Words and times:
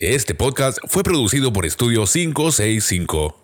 Este 0.00 0.34
podcast 0.34 0.78
fue 0.88 1.04
producido 1.04 1.52
por 1.52 1.64
Estudio 1.64 2.04
565. 2.04 3.36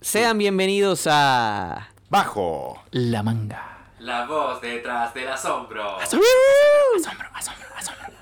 Sean 0.00 0.38
bienvenidos 0.38 1.06
a 1.08 1.90
Bajo. 2.10 2.82
La 2.90 3.22
Manga. 3.22 3.92
La 4.00 4.26
voz 4.26 4.60
detrás 4.60 5.14
del 5.14 5.28
asombro. 5.28 5.96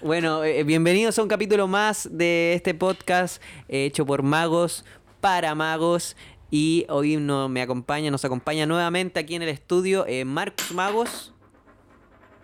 Bueno, 0.03 0.45
eh, 0.45 0.63
bienvenidos 0.65 1.19
a 1.19 1.23
un 1.23 1.29
capítulo 1.29 1.67
más 1.67 2.07
de 2.13 2.53
este 2.53 2.75
podcast 2.75 3.43
eh, 3.71 3.87
hecho 3.87 4.05
por 4.05 4.23
magos 4.23 4.85
para 5.23 5.55
magos. 5.55 6.17
Y 6.51 6.85
hoy 6.91 7.17
no, 7.17 7.49
me 7.49 7.63
acompaña, 7.63 8.11
nos 8.11 8.27
acompaña 8.27 8.67
nuevamente 8.67 9.19
aquí 9.19 9.37
en 9.37 9.43
el 9.43 9.49
estudio 9.49 10.05
eh, 10.07 10.27
Marcos 10.27 10.71
Magos, 10.73 11.33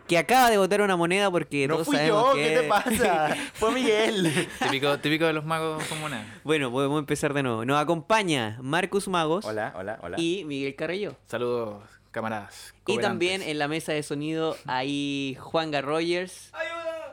que 0.08 0.18
acaba 0.18 0.50
de 0.50 0.58
botar 0.58 0.80
una 0.80 0.96
moneda 0.96 1.30
porque 1.30 1.68
No 1.68 1.74
todos 1.74 1.86
fui 1.86 1.96
sabemos 1.96 2.24
yo, 2.30 2.34
que... 2.34 2.42
¿qué 2.48 2.60
te 2.60 2.62
pasa? 2.68 3.36
Fue 3.54 3.70
Miguel. 3.72 4.48
Típico, 4.58 4.98
típico 4.98 5.26
de 5.26 5.32
los 5.34 5.44
magos 5.44 5.84
comunes. 5.84 6.20
bueno, 6.44 6.70
podemos 6.72 6.98
empezar 6.98 7.34
de 7.34 7.42
nuevo. 7.42 7.64
Nos 7.64 7.78
acompaña 7.80 8.58
Marcus 8.62 9.06
Magos 9.08 9.44
Hola, 9.44 9.72
hola, 9.76 9.98
hola. 10.02 10.16
y 10.20 10.44
Miguel 10.44 10.74
Carrillo. 10.74 11.14
Saludos, 11.26 11.82
camaradas. 12.10 12.74
Y 12.86 12.98
también 12.98 13.42
en 13.42 13.58
la 13.58 13.68
mesa 13.68 13.92
de 13.92 14.02
sonido 14.02 14.56
hay 14.66 15.36
Juanga 15.38 15.80
Rogers. 15.82 16.52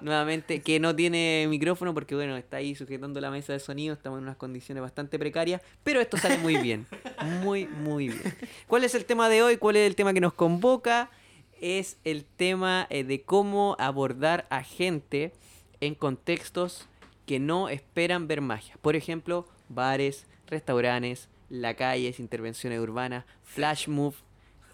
Nuevamente, 0.02 0.62
que 0.62 0.80
no 0.80 0.93
tiene 0.96 1.48
micrófono 1.49 1.93
porque, 1.93 2.16
bueno, 2.16 2.35
está 2.35 2.57
ahí 2.57 2.76
sujetando 2.76 3.21
la 3.21 3.32
mesa 3.32 3.54
de 3.54 3.59
sonido. 3.59 3.93
Estamos 3.93 4.18
en 4.20 4.23
unas 4.23 4.35
condiciones 4.35 4.82
bastante 4.82 5.18
precarias. 5.18 5.62
Pero 5.84 6.02
esto 6.02 6.18
sale 6.18 6.38
muy 6.38 6.57
bien. 6.57 6.85
Muy, 7.41 7.66
muy 7.66 8.09
bien. 8.09 8.21
¿Cuál 8.68 8.84
es 8.84 8.93
el 8.93 9.05
tema 9.05 9.30
de 9.30 9.41
hoy? 9.41 9.57
¿Cuál 9.57 9.77
es 9.77 9.88
el 9.88 9.96
tema 9.96 10.13
que 10.13 10.20
nos 10.21 10.34
convoca? 10.34 11.09
Es 11.68 11.98
el 12.04 12.26
tema 12.26 12.86
eh, 12.92 13.04
de 13.04 13.24
cómo 13.24 13.76
abordar 13.80 14.46
a 14.52 14.62
gente 14.62 15.34
en 15.82 15.96
contextos 15.96 16.88
que 17.26 17.40
no 17.40 17.70
esperan 17.70 18.28
ver 18.28 18.41
magia. 18.41 18.77
Por 18.84 18.96
ejemplo, 18.96 19.48
bares, 19.68 20.27
restaurantes, 20.46 21.27
la 21.49 21.74
calle, 21.74 22.13
intervenciones 22.20 22.80
urbanas, 22.80 23.26
flash 23.44 23.88
move, 23.88 24.16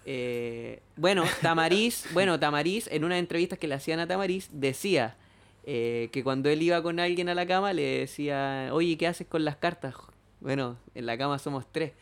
eh, 0.04 0.82
bueno, 0.96 1.24
Tamariz, 1.40 2.04
bueno, 2.12 2.38
Tamariz, 2.38 2.88
en 2.92 3.04
una 3.04 3.16
entrevista 3.16 3.56
que 3.56 3.68
le 3.68 3.74
hacían 3.74 3.98
a 3.98 4.06
Tamariz, 4.06 4.50
decía 4.52 5.16
eh, 5.64 6.10
que 6.12 6.22
cuando 6.22 6.50
él 6.50 6.60
iba 6.60 6.82
con 6.82 7.00
alguien 7.00 7.30
a 7.30 7.34
la 7.34 7.46
cama, 7.46 7.72
le 7.72 8.00
decía, 8.00 8.68
oye, 8.70 8.98
¿qué 8.98 9.06
haces 9.06 9.26
con 9.26 9.46
las 9.46 9.56
cartas? 9.56 9.94
Bueno, 10.40 10.76
en 10.94 11.06
la 11.06 11.16
cama 11.16 11.38
somos 11.38 11.64
tres. 11.72 11.92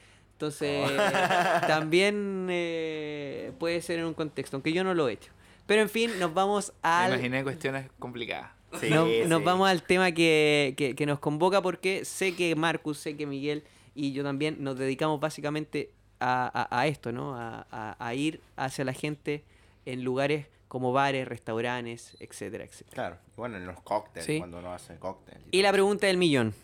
Entonces, 0.44 0.90
también 1.68 2.46
eh, 2.48 3.52
puede 3.58 3.82
ser 3.82 3.98
en 3.98 4.06
un 4.06 4.14
contexto, 4.14 4.56
aunque 4.56 4.72
yo 4.72 4.82
no 4.82 4.94
lo 4.94 5.06
he 5.08 5.12
hecho. 5.12 5.30
Pero 5.66 5.82
en 5.82 5.90
fin, 5.90 6.18
nos 6.18 6.32
vamos 6.32 6.72
Me 6.82 6.88
al... 6.88 7.12
imaginé 7.12 7.42
cuestiones 7.42 7.90
complicadas. 7.98 8.50
Sí, 8.80 8.88
nos, 8.88 9.06
sí. 9.06 9.22
nos 9.26 9.44
vamos 9.44 9.68
al 9.68 9.82
tema 9.82 10.12
que, 10.12 10.72
que- 10.78 10.94
que 10.94 11.04
nos 11.04 11.18
convoca 11.18 11.60
porque 11.60 12.06
sé 12.06 12.34
que 12.34 12.54
Marcus, 12.56 12.96
sé 12.98 13.16
que 13.18 13.26
Miguel 13.26 13.64
y 13.94 14.12
yo 14.12 14.22
también 14.24 14.56
nos 14.60 14.78
dedicamos 14.78 15.20
básicamente 15.20 15.90
a, 16.20 16.50
a- 16.70 16.80
a 16.80 16.86
esto, 16.86 17.12
¿no? 17.12 17.36
A, 17.36 17.66
a- 17.70 17.96
a 17.98 18.14
ir 18.14 18.40
hacia 18.56 18.84
la 18.86 18.94
gente 18.94 19.44
en 19.84 20.04
lugares 20.04 20.46
como 20.68 20.92
bares, 20.92 21.28
restaurantes, 21.28 22.16
etcétera, 22.20 22.64
etcétera. 22.64 22.94
Claro, 22.94 23.16
y 23.30 23.36
bueno, 23.36 23.56
en 23.58 23.66
los 23.66 23.78
cócteles, 23.82 24.24
Sí. 24.24 24.38
cuando 24.38 24.58
uno 24.60 24.72
hace 24.72 24.96
cóctel. 24.96 25.36
Y 25.50 25.60
la 25.62 25.72
pregunta 25.72 26.06
del 26.06 26.16
millón. 26.16 26.54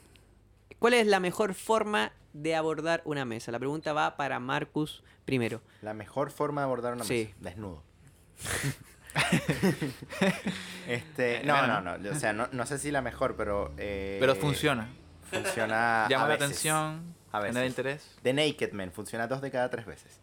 ¿Cuál 0.78 0.95
es 0.95 1.06
la 1.06 1.20
mejor 1.20 1.55
forma 1.55 2.12
de 2.33 2.55
abordar 2.55 3.03
una 3.05 3.25
mesa? 3.25 3.50
La 3.53 3.59
pregunta 3.59 3.92
va 3.92 4.17
para 4.17 4.39
Marcus 4.41 5.03
primero. 5.25 5.62
La 5.83 5.95
mejor 5.95 6.31
forma 6.31 6.61
de 6.61 6.64
abordar 6.67 6.95
una 6.95 7.05
Sí. 7.05 7.27
mesa, 7.28 7.36
desnudo. 7.41 7.83
este, 10.87 11.41
Eh, 11.41 11.42
no, 11.44 11.67
no, 11.67 11.81
no, 11.81 12.11
o 12.11 12.14
sea, 12.14 12.33
no, 12.33 12.48
no 12.53 12.67
sé 12.67 12.78
si 12.78 12.91
la 12.91 13.03
mejor, 13.03 13.37
pero... 13.37 13.72
eh, 13.78 14.17
Pero 14.20 14.34
funciona. 14.37 14.89
Funciona 15.31 16.06
Llama 16.09 16.27
a 16.27 16.28
la 16.28 16.34
atención. 16.34 17.14
A 17.33 17.41
Genera 17.41 17.61
veces. 17.61 17.69
interés. 17.70 18.17
The 18.22 18.33
Naked 18.33 18.72
Man 18.72 18.92
funciona 18.92 19.26
dos 19.26 19.41
de 19.43 19.50
cada 19.50 19.69
tres 19.71 19.87
veces. 19.87 20.21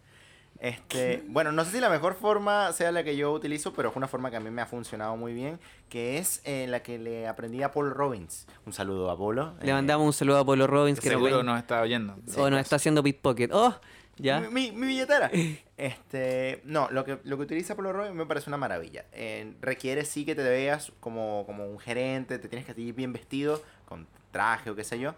Este, 0.63 1.25
bueno, 1.27 1.51
no 1.51 1.65
sé 1.65 1.71
si 1.71 1.79
la 1.81 1.89
mejor 1.89 2.15
forma 2.15 2.71
sea 2.71 2.91
la 2.93 3.03
que 3.03 3.17
yo 3.17 3.33
utilizo, 3.33 3.73
pero 3.73 3.89
es 3.89 3.95
una 3.97 4.07
forma 4.07 4.31
que 4.31 4.37
a 4.37 4.39
mí 4.39 4.49
me 4.49 4.61
ha 4.61 4.65
funcionado 4.65 5.17
muy 5.17 5.33
bien, 5.33 5.59
que 5.89 6.17
es 6.19 6.41
eh, 6.45 6.67
la 6.69 6.81
que 6.81 6.97
le 6.97 7.27
aprendí 7.27 7.61
a 7.63 7.71
Paul 7.73 7.91
Robbins. 7.91 8.47
Un 8.65 8.71
saludo 8.71 9.11
a 9.11 9.17
Polo. 9.17 9.55
Le 9.61 9.71
eh, 9.71 9.73
mandamos 9.73 10.07
un 10.07 10.13
saludo 10.13 10.37
a 10.39 10.45
Polo 10.45 10.65
Robbins 10.65 11.01
que 11.01 11.09
Seguro 11.09 11.43
nos 11.43 11.59
está 11.59 11.81
oyendo. 11.81 12.15
o 12.37 12.49
nos 12.49 12.61
está 12.61 12.77
haciendo 12.77 13.03
pickpocket. 13.03 13.51
¡Oh! 13.53 13.75
¿Ya? 14.15 14.39
Mi, 14.39 14.47
mi- 14.47 14.71
mi 14.71 14.87
billetera. 14.87 15.29
Este, 15.75 16.61
no, 16.63 16.87
lo 16.91 17.03
que, 17.03 17.17
lo 17.25 17.35
que 17.35 17.43
utiliza 17.43 17.75
Polo 17.75 17.91
Robbins 17.91 18.15
me 18.15 18.25
parece 18.25 18.49
una 18.49 18.55
maravilla. 18.57 19.03
Eh, 19.11 19.53
requiere 19.59 20.05
sí 20.05 20.23
que 20.23 20.33
te 20.33 20.43
veas 20.43 20.93
como, 21.01 21.43
como 21.45 21.65
un 21.65 21.77
gerente, 21.79 22.39
te 22.39 22.47
tienes 22.47 22.65
que 22.65 22.79
ir 22.79 22.93
bien 22.93 23.11
vestido, 23.11 23.61
con 23.85 24.07
traje 24.31 24.69
o 24.69 24.75
qué 24.75 24.85
sé 24.85 24.97
yo. 24.99 25.13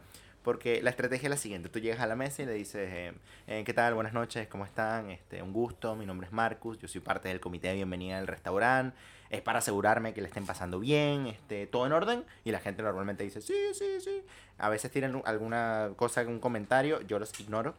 Porque 0.46 0.80
la 0.84 0.92
estrategia 0.92 1.26
es 1.26 1.32
la 1.32 1.38
siguiente, 1.38 1.70
tú 1.70 1.80
llegas 1.80 2.00
a 2.02 2.06
la 2.06 2.16
mesa 2.16 2.44
y 2.44 2.46
le 2.46 2.54
dices, 2.54 2.88
eh, 2.94 3.14
eh, 3.48 3.64
¿qué 3.66 3.74
tal? 3.74 3.96
Buenas 3.96 4.14
noches, 4.14 4.48
¿cómo 4.48 4.64
están? 4.64 5.10
Este, 5.10 5.42
un 5.42 5.52
gusto, 5.52 5.96
mi 5.96 6.06
nombre 6.06 6.28
es 6.28 6.34
Marcus, 6.34 6.78
yo 6.78 6.88
soy 6.88 7.02
parte 7.02 7.30
del 7.30 7.40
comité 7.40 7.70
de 7.70 7.74
bienvenida 7.74 8.18
del 8.18 8.28
restaurante. 8.28 8.96
Es 9.32 9.42
para 9.42 9.58
asegurarme 9.58 10.14
que 10.14 10.22
le 10.22 10.28
estén 10.28 10.46
pasando 10.46 10.80
bien, 10.80 11.26
este, 11.26 11.66
todo 11.66 11.88
en 11.88 11.94
orden. 11.94 12.24
Y 12.44 12.52
la 12.52 12.60
gente 12.60 12.84
normalmente 12.84 13.24
dice, 13.24 13.42
sí, 13.42 13.56
sí, 13.74 14.00
sí. 14.00 14.22
A 14.60 14.70
veces 14.70 14.92
tienen 14.92 15.20
alguna 15.26 15.90
cosa, 15.96 16.22
un 16.22 16.40
comentario, 16.40 17.02
yo 17.02 17.18
los 17.18 17.40
ignoro. 17.40 17.74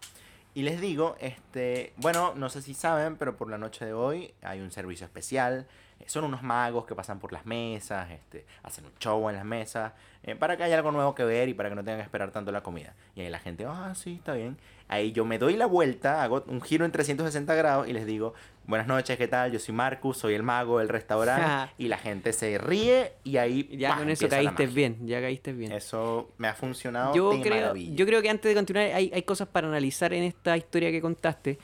Y 0.53 0.65
les 0.65 0.81
digo, 0.81 1.17
este, 1.21 1.93
bueno, 1.99 2.35
no 2.35 2.51
sé 2.51 2.63
si 2.63 2.75
saben, 2.75 3.15
pero 3.15 3.37
por 3.37 3.49
la 3.49 3.59
noche 3.59 3.85
de 3.85 3.93
hoy 3.93 4.35
hay 4.43 4.61
un 4.61 4.73
servicio 4.73 5.07
especial. 5.07 5.69
Eh, 6.01 6.05
Son 6.09 6.25
unos 6.25 6.43
magos 6.43 6.85
que 6.87 6.95
pasan 6.95 7.19
por 7.19 7.33
las 7.33 7.47
mesas, 7.47 8.11
este, 8.11 8.45
hacen 8.63 8.85
un 8.85 8.93
show 8.99 9.29
en 9.31 9.37
las 9.37 9.45
mesas, 9.45 9.93
eh, 10.23 10.35
para 10.35 10.57
que 10.57 10.63
haya 10.65 10.77
algo 10.77 10.93
nuevo 10.93 11.15
que 11.15 11.25
ver 11.25 11.49
y 11.49 11.55
para 11.55 11.69
que 11.69 11.75
no 11.75 11.83
tengan 11.83 11.99
que 12.01 12.05
esperar 12.05 12.31
tanto 12.33 12.53
la 12.53 12.63
comida. 12.63 12.95
Y 13.15 13.23
ahí 13.23 13.31
la 13.31 13.39
gente, 13.39 13.65
ah, 13.67 13.93
sí, 13.95 14.15
está 14.17 14.35
bien. 14.35 14.59
Ahí 14.89 15.13
yo 15.13 15.25
me 15.25 15.39
doy 15.39 15.57
la 15.57 15.67
vuelta, 15.67 16.23
hago 16.23 16.45
un 16.47 16.61
giro 16.61 16.85
en 16.85 16.93
360 16.93 17.55
grados 17.55 17.89
y 17.89 17.93
les 17.93 18.07
digo, 18.07 18.35
buenas 18.67 18.87
noches, 18.87 19.17
¿qué 19.17 19.27
tal? 19.27 19.51
Yo 19.51 19.59
soy 19.59 19.75
Marcus, 19.75 20.19
soy 20.19 20.35
el 20.35 20.43
mago 20.43 20.79
del 20.79 20.89
restaurante. 20.89 21.73
y 21.79 21.89
la 21.89 21.99
gente 21.99 22.33
se 22.33 22.59
ríe 22.59 23.15
y 23.25 23.39
ahí 23.39 23.69
Ya 23.77 23.97
con 23.97 24.11
eso 24.11 24.29
caíste 24.29 24.67
bien, 24.67 24.99
ya 25.07 25.21
caíste 25.21 25.53
bien. 25.53 25.73
Eso 25.73 26.31
me 26.39 26.47
ha 26.49 26.55
funcionado 26.55 27.15
Yo 27.15 27.31
de 27.33 27.41
creo, 27.41 27.55
maravilla. 27.63 27.95
yo 27.97 28.07
creo 28.07 28.23
que 28.23 28.31
antes 28.31 28.49
de 28.49 28.55
continuar 28.55 28.87
hay, 28.93 29.11
hay 29.13 29.23
cosas 29.23 29.49
para 29.49 29.67
analizar 29.67 30.13
en 30.13 30.23
esta 30.25 30.57
historia 30.57 30.91
que 30.93 31.01
contaste, 31.01 31.59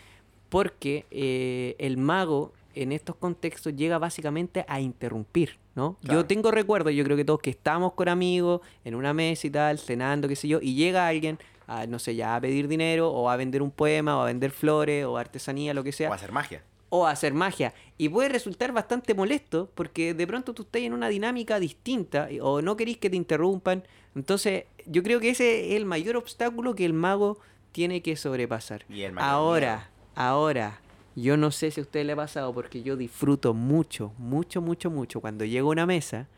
porque 0.48 1.06
eh, 1.10 1.76
el 1.78 1.96
mago 1.96 2.52
en 2.74 2.92
estos 2.92 3.16
contextos 3.16 3.74
llega 3.76 3.98
básicamente 3.98 4.64
a 4.68 4.80
interrumpir, 4.80 5.58
¿no? 5.74 5.96
Claro. 6.02 6.20
Yo 6.20 6.26
tengo 6.26 6.50
recuerdos, 6.50 6.92
yo 6.94 7.04
creo 7.04 7.16
que 7.16 7.24
todos 7.24 7.40
que 7.40 7.50
estamos 7.50 7.92
con 7.94 8.08
amigos 8.08 8.60
en 8.84 8.94
una 8.94 9.12
mesa 9.14 9.46
y 9.46 9.50
tal, 9.50 9.78
cenando, 9.78 10.28
qué 10.28 10.36
sé 10.36 10.48
yo, 10.48 10.58
y 10.60 10.74
llega 10.74 11.06
alguien 11.06 11.38
a, 11.66 11.86
no 11.86 11.98
sé, 11.98 12.14
ya 12.14 12.34
a 12.36 12.40
pedir 12.40 12.68
dinero 12.68 13.10
o 13.10 13.30
a 13.30 13.36
vender 13.36 13.62
un 13.62 13.70
poema 13.70 14.16
o 14.18 14.22
a 14.22 14.26
vender 14.26 14.50
flores 14.50 15.04
o 15.04 15.16
artesanía, 15.16 15.74
lo 15.74 15.84
que 15.84 15.92
sea 15.92 16.10
O 16.10 16.12
hacer 16.12 16.32
magia. 16.32 16.62
o 16.88 17.06
hacer 17.06 17.32
magia. 17.34 17.72
Y 17.98 18.08
puede 18.08 18.28
resultar 18.28 18.72
bastante 18.72 19.14
molesto 19.14 19.70
porque 19.74 20.12
de 20.14 20.26
pronto 20.26 20.52
tú 20.54 20.62
estás 20.62 20.82
en 20.82 20.92
una 20.92 21.08
dinámica 21.08 21.58
distinta 21.60 22.28
o 22.42 22.60
no 22.62 22.76
querís 22.76 22.98
que 22.98 23.08
te 23.08 23.16
interrumpan. 23.16 23.84
Entonces, 24.14 24.64
yo 24.86 25.02
creo 25.02 25.20
que 25.20 25.30
ese 25.30 25.70
es 25.70 25.76
el 25.76 25.86
mayor 25.86 26.16
obstáculo 26.16 26.74
que 26.74 26.84
el 26.84 26.92
mago 26.92 27.38
tiene 27.70 28.02
que 28.02 28.16
sobrepasar. 28.16 28.84
Y 28.90 29.02
el 29.02 29.12
mayor 29.12 29.30
Ahora, 29.30 29.90
ahora, 30.14 30.80
yo 31.14 31.36
no 31.36 31.50
sé 31.50 31.70
si 31.70 31.80
a 31.80 31.82
usted 31.82 32.04
le 32.04 32.12
ha 32.12 32.16
pasado 32.16 32.52
porque 32.52 32.82
yo 32.82 32.96
disfruto 32.96 33.54
mucho, 33.54 34.12
mucho, 34.18 34.60
mucho, 34.60 34.90
mucho 34.90 35.20
cuando 35.20 35.44
llego 35.44 35.68
a 35.68 35.72
una 35.72 35.86
mesa 35.86 36.28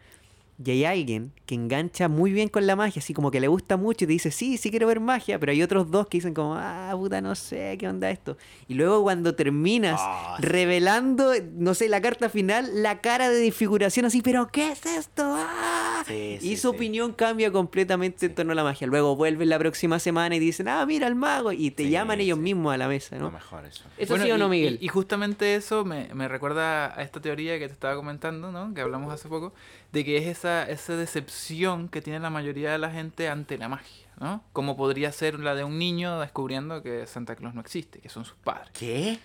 y 0.63 0.71
hay 0.71 0.85
alguien 0.85 1.33
que 1.47 1.55
engancha 1.55 2.09
muy 2.09 2.33
bien 2.33 2.49
con 2.49 2.67
la 2.67 2.77
magia, 2.77 3.01
así 3.01 3.13
como 3.15 3.31
que 3.31 3.41
le 3.41 3.49
gusta 3.49 3.77
mucho 3.77 4.05
y 4.05 4.07
te 4.07 4.13
dice, 4.13 4.31
sí, 4.31 4.57
sí 4.57 4.71
quiero 4.71 4.87
ver 4.87 5.01
magia, 5.01 5.39
pero 5.39 5.53
hay 5.53 5.63
otros 5.63 5.91
dos 5.91 6.07
que 6.07 6.19
dicen 6.19 6.33
como, 6.35 6.55
ah, 6.57 6.93
puta, 6.95 7.21
no 7.21 7.35
sé, 7.35 7.77
¿qué 7.79 7.89
onda 7.89 8.09
esto? 8.11 8.37
Y 8.69 8.75
luego 8.75 9.03
cuando 9.03 9.35
terminas 9.35 10.01
Ah, 10.01 10.37
revelando, 10.41 11.33
no 11.57 11.75
sé, 11.75 11.89
la 11.89 12.01
carta 12.01 12.29
final, 12.29 12.83
la 12.83 13.01
cara 13.01 13.29
de 13.31 13.39
disfiguración 13.41 14.07
así, 14.07 14.23
pero 14.23 14.49
¿qué 14.49 14.73
es 14.73 14.87
esto? 14.87 15.23
¡Ah!". 15.27 16.03
Sí, 16.07 16.37
y 16.37 16.41
sí, 16.41 16.57
su 16.57 16.69
sí. 16.71 16.75
opinión 16.75 17.13
cambia 17.13 17.51
completamente 17.51 18.27
en 18.27 18.35
torno 18.35 18.53
a 18.53 18.55
la 18.55 18.63
magia. 18.65 18.87
Luego 18.87 19.17
vuelven 19.17 19.49
la 19.49 19.59
próxima 19.59 19.99
semana 19.99 20.37
y 20.37 20.39
dicen, 20.39 20.69
ah, 20.69 20.85
mira 20.87 21.07
el 21.07 21.15
mago, 21.15 21.51
y 21.53 21.71
te 21.71 21.85
Sí, 21.85 21.91
llaman 21.91 22.21
ellos 22.21 22.39
mismos 22.39 22.75
a 22.75 22.77
la 22.77 22.89
mesa, 22.89 23.17
Lo 23.17 23.23
¿no? 23.27 23.31
mejor 23.33 23.65
eso. 23.65 23.85
¿Eso 23.97 24.13
Bueno, 24.13 24.25
sí 24.27 24.31
o 24.31 24.37
no, 24.39 24.47
y- 24.47 24.51
Miguel? 24.51 24.79
Y, 24.81 24.85
y 24.87 24.89
justamente 24.89 25.55
eso 25.55 25.85
me, 25.85 26.13
me 26.15 26.29
recuerda 26.29 26.99
a 26.99 27.03
esta 27.03 27.21
teoría 27.23 27.59
que 27.59 27.67
te 27.69 27.73
estaba 27.73 27.97
comentando, 27.97 28.53
¿no? 28.53 28.75
Que 28.75 28.83
hablamos 28.83 29.13
hace 29.13 29.29
poco, 29.29 29.55
de 29.93 30.05
que 30.05 30.19
es 30.19 30.27
esa, 30.27 30.44
esa 30.65 30.97
decepción 30.97 31.89
que 31.89 32.01
tiene 32.03 32.21
la 32.21 32.31
mayoría 32.31 32.73
de 32.73 32.79
la 32.79 32.91
gente 32.91 33.29
ante 33.29 33.59
la 33.59 33.69
magia, 33.69 34.07
¿no? 34.21 34.43
Como 34.53 34.77
podría 34.77 35.11
ser 35.13 35.39
la 35.41 35.55
de 35.55 35.65
un 35.65 35.79
niño 35.79 36.21
descubriendo 36.21 36.83
que 36.83 37.07
Santa 37.07 37.37
Claus 37.37 37.55
no 37.55 37.61
existe, 37.61 38.01
que 38.01 38.09
son 38.09 38.25
sus 38.25 38.37
padres. 38.37 38.71
¿Qué? 38.73 39.19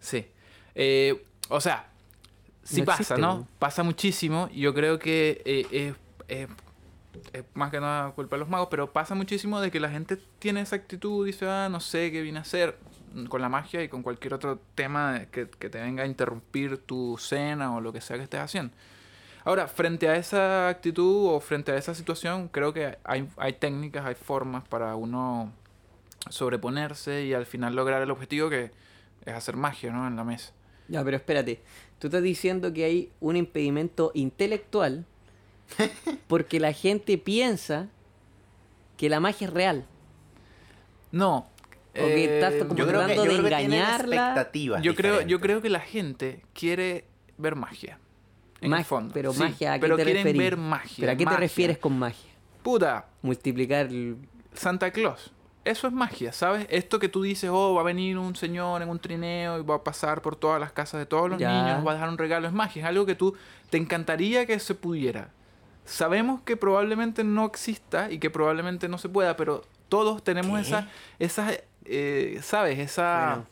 Sí. 0.00 0.26
Eh, 0.74 1.24
o 1.48 1.60
sea, 1.60 1.86
sí 2.62 2.80
No 2.80 2.84
pasa, 2.86 3.02
existe, 3.02 3.20
¿no? 3.20 3.38
¿no? 3.38 3.48
Pasa 3.58 3.82
muchísimo. 3.82 4.48
Yo 4.54 4.74
creo 4.74 4.98
que 4.98 5.42
eh, 5.44 5.94
es- 6.28 6.48
es- 7.32 7.44
más 7.54 7.70
que 7.70 7.80
nada 7.80 8.10
culpa 8.12 8.36
de 8.36 8.40
los 8.40 8.48
magos, 8.48 8.68
pero 8.70 8.92
pasa 8.92 9.14
muchísimo 9.14 9.60
de 9.60 9.70
que 9.70 9.80
la 9.80 9.90
gente 9.90 10.16
tiene 10.38 10.60
esa 10.60 10.76
actitud, 10.76 11.26
dice, 11.26 11.48
ah, 11.48 11.68
no 11.70 11.80
sé 11.80 12.12
qué 12.12 12.22
viene 12.22 12.38
a 12.38 12.42
hacer 12.42 12.78
con 13.28 13.40
la 13.40 13.48
magia 13.48 13.82
y 13.82 13.88
con 13.88 14.02
cualquier 14.02 14.34
otro 14.34 14.60
tema 14.74 15.22
que, 15.32 15.48
que 15.48 15.68
te 15.70 15.80
venga 15.80 16.04
a 16.04 16.06
interrumpir 16.06 16.78
tu 16.78 17.16
cena 17.18 17.74
o 17.74 17.80
lo 17.80 17.92
que 17.92 18.00
sea 18.00 18.16
que 18.18 18.24
estés 18.24 18.40
haciendo. 18.40 18.72
Ahora, 19.48 19.66
frente 19.66 20.10
a 20.10 20.16
esa 20.16 20.68
actitud 20.68 21.34
o 21.34 21.40
frente 21.40 21.72
a 21.72 21.78
esa 21.78 21.94
situación, 21.94 22.48
creo 22.48 22.74
que 22.74 22.98
hay, 23.02 23.26
hay 23.38 23.54
técnicas, 23.54 24.04
hay 24.04 24.14
formas 24.14 24.68
para 24.68 24.94
uno 24.94 25.54
sobreponerse 26.28 27.24
y 27.24 27.32
al 27.32 27.46
final 27.46 27.74
lograr 27.74 28.02
el 28.02 28.10
objetivo 28.10 28.50
que 28.50 28.72
es 29.24 29.34
hacer 29.34 29.56
magia, 29.56 29.90
¿no? 29.90 30.06
En 30.06 30.16
la 30.16 30.24
mesa. 30.24 30.52
Ya, 30.88 31.02
pero 31.02 31.16
espérate. 31.16 31.62
Tú 31.98 32.08
estás 32.08 32.22
diciendo 32.22 32.74
que 32.74 32.84
hay 32.84 33.10
un 33.20 33.36
impedimento 33.36 34.10
intelectual 34.12 35.06
porque 36.28 36.60
la 36.60 36.74
gente 36.74 37.16
piensa 37.16 37.88
que 38.98 39.08
la 39.08 39.18
magia 39.18 39.46
es 39.46 39.54
real. 39.54 39.86
No. 41.10 41.48
O 41.94 42.04
que 42.04 42.24
eh, 42.26 42.34
estás 42.34 42.52
como 42.56 42.74
Yo 42.76 42.86
creo 42.86 43.00
que, 43.00 43.06
tratando 43.06 43.24
yo 43.24 43.42
de 43.42 43.48
creo 43.48 43.70
que 43.70 43.76
expectativas 43.76 44.82
yo 44.82 44.94
creo, 44.94 45.22
yo 45.22 45.40
creo 45.40 45.62
que 45.62 45.70
la 45.70 45.80
gente 45.80 46.42
quiere 46.52 47.06
ver 47.38 47.56
magia. 47.56 47.98
En 48.60 48.70
Mag- 48.70 48.78
el 48.80 48.84
fondo. 48.84 49.14
pero 49.14 49.32
Sí, 49.32 49.38
magia, 49.40 49.72
¿a 49.72 49.76
qué 49.76 49.80
pero 49.80 49.96
te 49.96 50.04
quieren 50.04 50.22
referís? 50.24 50.42
ver 50.42 50.56
magia. 50.56 50.96
¿Pero 51.00 51.12
a 51.12 51.16
qué 51.16 51.26
te 51.26 51.36
refieres 51.36 51.78
con 51.78 51.98
magia? 51.98 52.30
Puta, 52.62 53.06
Multiplicar 53.22 53.86
el... 53.86 54.16
Santa 54.54 54.90
Claus. 54.90 55.32
Eso 55.64 55.86
es 55.86 55.92
magia, 55.92 56.32
¿sabes? 56.32 56.66
Esto 56.70 56.98
que 56.98 57.08
tú 57.08 57.22
dices, 57.22 57.50
oh, 57.52 57.74
va 57.74 57.82
a 57.82 57.84
venir 57.84 58.16
un 58.16 58.34
señor 58.34 58.80
en 58.82 58.88
un 58.88 58.98
trineo 58.98 59.58
y 59.58 59.62
va 59.62 59.76
a 59.76 59.84
pasar 59.84 60.22
por 60.22 60.34
todas 60.34 60.58
las 60.58 60.72
casas 60.72 60.98
de 60.98 61.06
todos 61.06 61.28
los 61.28 61.38
Ya. 61.38 61.50
niños, 61.52 61.86
va 61.86 61.90
a 61.90 61.94
dejar 61.94 62.08
un 62.08 62.16
regalo, 62.18 62.46
es 62.48 62.54
magia, 62.54 62.82
es 62.82 62.88
algo 62.88 63.04
que 63.06 63.14
tú 63.14 63.34
te 63.70 63.76
encantaría 63.76 64.46
que 64.46 64.58
se 64.58 64.74
pudiera. 64.74 65.28
Sabemos 65.84 66.40
que 66.42 66.56
probablemente 66.56 67.22
no 67.22 67.44
exista 67.46 68.10
y 68.10 68.18
que 68.18 68.30
probablemente 68.30 68.88
no 68.88 68.98
se 68.98 69.08
pueda, 69.08 69.36
pero 69.36 69.62
todos 69.88 70.22
tenemos 70.24 70.58
¿Qué? 70.60 70.66
esa, 70.68 70.88
esa 71.18 71.50
eh, 71.84 72.38
¿sabes? 72.42 72.78
Esa 72.78 73.26
Bueno. 73.36 73.46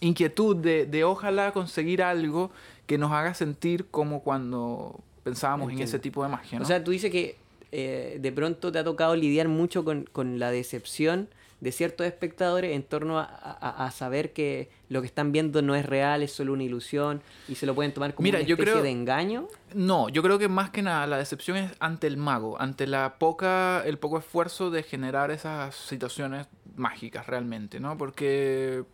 inquietud 0.00 0.56
de, 0.56 0.86
de 0.86 1.04
ojalá 1.04 1.52
conseguir 1.52 2.02
algo 2.02 2.50
que 2.86 2.98
nos 2.98 3.12
haga 3.12 3.34
sentir 3.34 3.86
como 3.86 4.22
cuando 4.22 5.00
pensábamos 5.24 5.72
en 5.72 5.80
ese 5.80 5.98
tipo 5.98 6.22
de 6.22 6.28
magia, 6.30 6.58
¿no? 6.58 6.64
O 6.64 6.66
sea, 6.68 6.82
tú 6.84 6.90
dices 6.92 7.10
que 7.10 7.36
eh, 7.72 8.18
de 8.20 8.32
pronto 8.32 8.70
te 8.70 8.78
ha 8.78 8.84
tocado 8.84 9.16
lidiar 9.16 9.48
mucho 9.48 9.84
con, 9.84 10.04
con 10.12 10.38
la 10.38 10.50
decepción 10.50 11.28
de 11.60 11.72
ciertos 11.72 12.06
espectadores 12.06 12.76
en 12.76 12.82
torno 12.82 13.18
a, 13.18 13.24
a- 13.24 13.86
a 13.86 13.90
saber 13.90 14.32
que 14.34 14.68
lo 14.90 15.00
que 15.00 15.06
están 15.06 15.32
viendo 15.32 15.62
no 15.62 15.74
es 15.74 15.84
real, 15.86 16.22
es 16.22 16.30
solo 16.32 16.52
una 16.52 16.62
ilusión 16.62 17.22
y 17.48 17.54
se 17.54 17.64
lo 17.66 17.74
pueden 17.74 17.92
tomar 17.94 18.14
como 18.14 18.24
Mira, 18.24 18.38
una 18.38 18.46
yo 18.46 18.54
especie 18.54 18.72
creo- 18.74 18.82
de 18.84 18.90
engaño. 18.90 19.48
No, 19.74 20.08
yo 20.10 20.22
creo 20.22 20.38
que 20.38 20.48
más 20.48 20.68
que 20.70 20.82
nada 20.82 21.06
la 21.06 21.16
decepción 21.16 21.56
es 21.56 21.72
ante 21.80 22.06
el 22.06 22.18
mago, 22.18 22.60
ante 22.60 22.86
la 22.86 23.18
poca, 23.18 23.82
el 23.86 23.98
poco 23.98 24.18
esfuerzo 24.18 24.70
de 24.70 24.82
generar 24.82 25.30
esas 25.30 25.74
situaciones 25.74 26.46
mágicas 26.76 27.26
realmente, 27.26 27.80
¿no? 27.80 27.96
Porque 27.96 28.84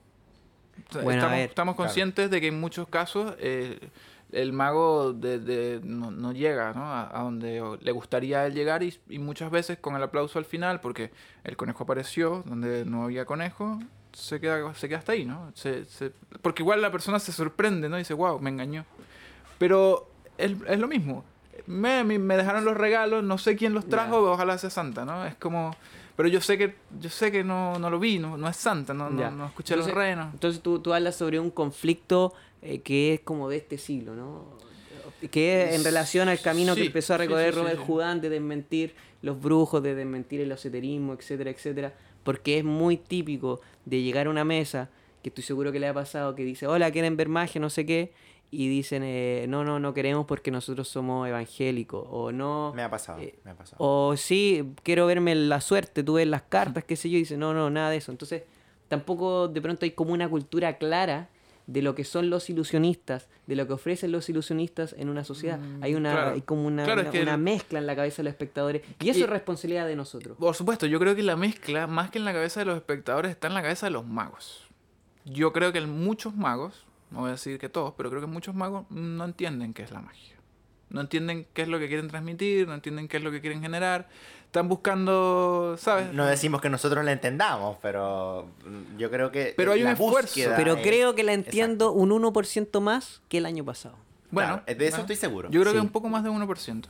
Bueno, 0.93 1.11
a 1.11 1.15
estamos, 1.15 1.37
ver, 1.39 1.49
estamos 1.49 1.75
claro. 1.77 1.87
conscientes 1.89 2.31
de 2.31 2.41
que 2.41 2.49
en 2.49 2.61
muchos 2.61 2.89
casos 2.89 3.35
eh, 3.39 3.79
el 4.33 4.53
mago 4.53 5.13
de- 5.13 5.39
de- 5.39 5.81
no, 5.85 6.11
no 6.11 6.33
llega 6.33 6.73
¿no? 6.73 6.85
A, 6.85 7.19
a 7.19 7.23
donde 7.23 7.63
le 7.81 7.93
gustaría 7.93 8.41
a 8.41 8.47
él 8.47 8.55
llegar 8.55 8.83
y, 8.83 8.99
y 9.09 9.19
muchas 9.19 9.51
veces 9.51 9.79
con 9.79 9.95
el 9.97 10.03
aplauso 10.03 10.39
al 10.39 10.45
final, 10.45 10.81
porque 10.81 11.11
el 11.45 11.57
conejo 11.57 11.85
apareció 11.85 12.43
donde 12.47 12.85
no 12.85 13.05
había 13.05 13.25
conejo, 13.27 13.79
se 14.13 14.41
queda, 14.41 14.75
se 14.75 14.89
queda 14.89 14.99
hasta 14.99 15.13
ahí, 15.13 15.25
¿no? 15.25 15.51
Se- 15.55 15.85
se- 15.87 16.13
porque 16.43 16.63
igual 16.63 16.81
la 16.83 16.91
persona 16.91 17.19
se 17.19 17.33
sorprende, 17.33 17.89
¿no? 17.89 17.97
Y 17.97 18.01
dice, 18.01 18.15
wow, 18.15 18.39
me 18.41 18.51
engañó. 18.51 18.85
Pero 19.59 20.09
es, 20.39 20.53
es 20.69 20.79
lo 20.79 20.89
mismo. 20.89 21.25
Me, 21.67 22.03
me- 22.05 22.37
dejaron 22.37 22.65
los 22.65 22.77
regalos, 22.77 23.23
no 23.23 23.39
sé 23.39 23.57
quién 23.57 23.73
los 23.75 23.89
trajo, 23.89 24.19
ojalá 24.33 24.59
sea 24.59 24.71
Santa, 24.71 25.05
¿no? 25.05 25.25
Es 25.25 25.35
como... 25.37 25.75
Pero 26.17 26.29
yo 26.29 26.41
sé 26.41 26.59
que 26.59 26.75
yo 27.01 27.09
sé 27.11 27.33
que 27.33 27.43
no, 27.43 27.79
no 27.79 27.89
lo 27.91 27.99
vi, 27.99 28.19
no, 28.19 28.37
no 28.37 28.49
es 28.49 28.57
Santa, 28.57 28.93
no, 28.93 29.09
no, 29.11 29.31
no 29.31 29.47
escuché 29.47 29.75
Entonces- 29.75 29.95
los 29.95 30.03
renos. 30.05 30.29
Entonces 30.33 30.63
tú, 30.63 30.79
tú 30.81 30.93
hablas 30.93 31.17
sobre 31.17 31.41
un 31.41 31.51
conflicto 31.51 32.35
eh, 32.61 32.81
que 32.81 33.15
es 33.15 33.21
como 33.21 33.49
de 33.49 33.57
este 33.57 33.79
siglo, 33.79 34.15
¿no? 34.15 34.45
Que 35.31 35.65
es 35.65 35.75
en 35.77 35.85
relación 35.85 36.29
al 36.29 36.41
camino 36.41 36.75
que 36.75 36.87
empezó 36.87 37.15
a 37.15 37.19
recorrer 37.19 37.55
sí, 37.55 37.61
sí, 37.61 37.65
Robert. 37.65 37.81
Houdin 37.89 38.21
de 38.21 38.29
desmentir 38.29 38.95
los 39.23 39.41
brujos, 39.41 39.83
de 39.83 39.95
desmentir 39.95 40.41
el 40.41 40.51
esoterismo, 40.51 41.13
etcétera, 41.15 41.51
etcétera. 41.51 41.95
Porque 42.25 42.59
es 42.59 42.65
muy 42.65 42.97
típico 42.97 43.61
de 43.85 44.03
llegar 44.03 44.27
a 44.27 44.31
una 44.31 44.45
mesa, 44.45 44.91
que 45.23 45.29
estoy 45.29 45.45
seguro 45.45 45.71
que 45.71 45.79
le 45.79 45.87
ha 45.87 45.95
pasado, 45.95 46.35
que 46.35 46.45
dice, 46.45 46.67
hola, 46.67 46.91
¿quieren 46.91 47.17
ver 47.17 47.29
magia? 47.29 47.61
No 47.61 47.71
sé 47.71 47.87
qué. 47.87 48.13
Y 48.55 48.69
dicen, 48.69 49.03
eh, 49.03 49.47
no, 49.49 49.65
no, 49.65 49.81
no 49.81 49.95
queremos 49.95 50.27
porque 50.27 50.51
nosotros 50.51 50.87
somos 50.87 51.27
evangélicos. 51.27 52.07
O 52.11 52.33
no... 52.33 52.71
Me 52.77 52.83
ha 52.83 52.91
pasado, 52.91 53.19
eh, 53.19 53.39
me 53.45 53.53
ha 53.53 53.55
pasado. 53.55 53.77
O 53.83 54.15
sí, 54.19 54.75
quiero 54.83 55.07
verme 55.07 55.35
la 55.35 55.63
suerte, 55.63 56.05
tú 56.05 56.15
ves 56.15 56.27
las 56.27 56.43
cartas, 56.43 56.85
qué 56.85 56.95
sé 56.97 57.09
yo, 57.09 57.17
y 57.17 57.21
dice, 57.21 57.39
no, 57.39 57.55
no, 57.55 57.71
nada 57.71 57.89
de 57.89 57.97
eso. 57.97 58.13
Entonces, 58.13 58.43
tampoco 58.89 59.49
de 59.49 59.63
pronto 59.63 59.87
hay 59.87 59.93
como 59.93 60.13
una 60.13 60.29
cultura 60.29 60.77
clara 60.77 61.31
de 61.67 61.81
lo 61.81 61.95
que 61.95 62.05
son 62.05 62.29
los 62.29 62.51
ilusionistas, 62.51 63.29
de 63.47 63.57
lo 63.57 63.67
que 63.67 63.73
ofrecen 63.73 64.13
los 64.13 64.29
ilusionistas 64.29 64.95
en 64.99 65.09
una 65.09 65.25
sociedad. 65.25 65.59
hay 65.81 65.95
una 65.95 66.13
claro. 66.13 66.31
hay 66.33 66.43
como 66.43 66.67
una, 66.67 66.85
Claro, 66.85 67.01
es 67.01 67.05
una- 67.07 67.13
que 67.13 67.23
una 67.23 67.35
el- 67.35 67.41
mezcla 67.41 67.79
en 67.79 67.87
la 67.87 67.97
cabeza 67.97 68.19
de 68.19 68.25
los 68.25 68.33
espectadores. 68.33 68.83
Y 69.01 69.09
eso 69.09 69.21
Y- 69.21 69.23
es 69.23 69.31
responsabilidad 69.31 69.87
de 69.87 69.97
nosotros. 69.97 70.37
Por 70.39 70.55
supuesto, 70.55 70.85
yo 70.85 70.99
creo 70.99 71.15
que 71.17 71.23
la 71.23 71.37
mezcla, 71.37 71.87
más 71.87 72.11
que 72.11 72.19
en 72.19 72.27
la 72.27 72.35
cabeza 72.35 72.61
de 72.61 72.67
los 72.67 72.77
espectadores, 72.77 73.31
está 73.31 73.47
en 73.49 73.55
la 73.55 73.63
cabeza 73.63 73.87
de 73.87 73.93
los 73.93 74.05
magos. 74.07 74.67
Yo 75.25 75.53
creo 75.55 75.73
que 75.73 75.81
muchos 75.83 76.35
magos, 76.35 76.85
no 77.13 77.21
voy 77.21 77.29
a 77.29 77.33
decir 77.33 77.59
que 77.59 77.69
todos, 77.69 77.95
pero 77.97 78.09
creo 78.11 78.21
que 78.21 78.27
muchos 78.27 78.55
magos 78.55 78.85
no 78.91 79.25
entienden 79.25 79.75
qué 79.75 79.83
es 79.83 79.91
la 79.91 80.01
magia. 80.01 80.37
No 80.91 81.01
entienden 81.01 81.47
qué 81.55 81.63
es 81.63 81.69
lo 81.69 81.79
que 81.79 81.89
quieren 81.89 82.09
transmitir, 82.09 82.69
no 82.69 82.75
entienden 82.75 83.09
qué 83.09 83.17
es 83.17 83.23
lo 83.23 83.31
que 83.31 83.41
quieren 83.41 83.63
generar. 83.63 84.09
Están 84.45 84.69
buscando, 84.69 85.77
¿sabes? 85.79 86.13
No 86.13 86.27
decimos 86.27 86.61
que 86.61 86.69
nosotros 86.69 87.03
la 87.05 87.13
entendamos, 87.13 87.79
pero 87.81 88.47
yo 88.99 89.11
creo 89.11 89.31
que. 89.33 89.55
Pero 89.57 89.73
hay 89.73 89.83
un 89.83 89.89
esfuerzo. 89.89 90.41
Pero 90.57 90.75
es- 90.75 90.83
creo 90.83 91.15
que 91.15 91.23
la 91.23 91.33
entiendo 91.33 91.87
Exacto. 91.87 91.93
un 92.03 92.11
1% 92.13 92.81
más 92.83 93.23
que 93.31 93.39
el 93.39 93.47
año 93.47 93.65
pasado. 93.65 93.97
Bueno, 94.31 94.63
Claro, 94.65 94.79
de 94.79 94.87
eso 94.87 95.01
estoy 95.01 95.17
seguro. 95.17 95.49
Yo 95.51 95.61
creo 95.63 95.73
Sí. 95.73 95.79
que 95.79 95.83
un 95.87 95.91
poco 95.93 96.09
más 96.11 96.23
de 96.25 96.29
1%. 96.31 96.89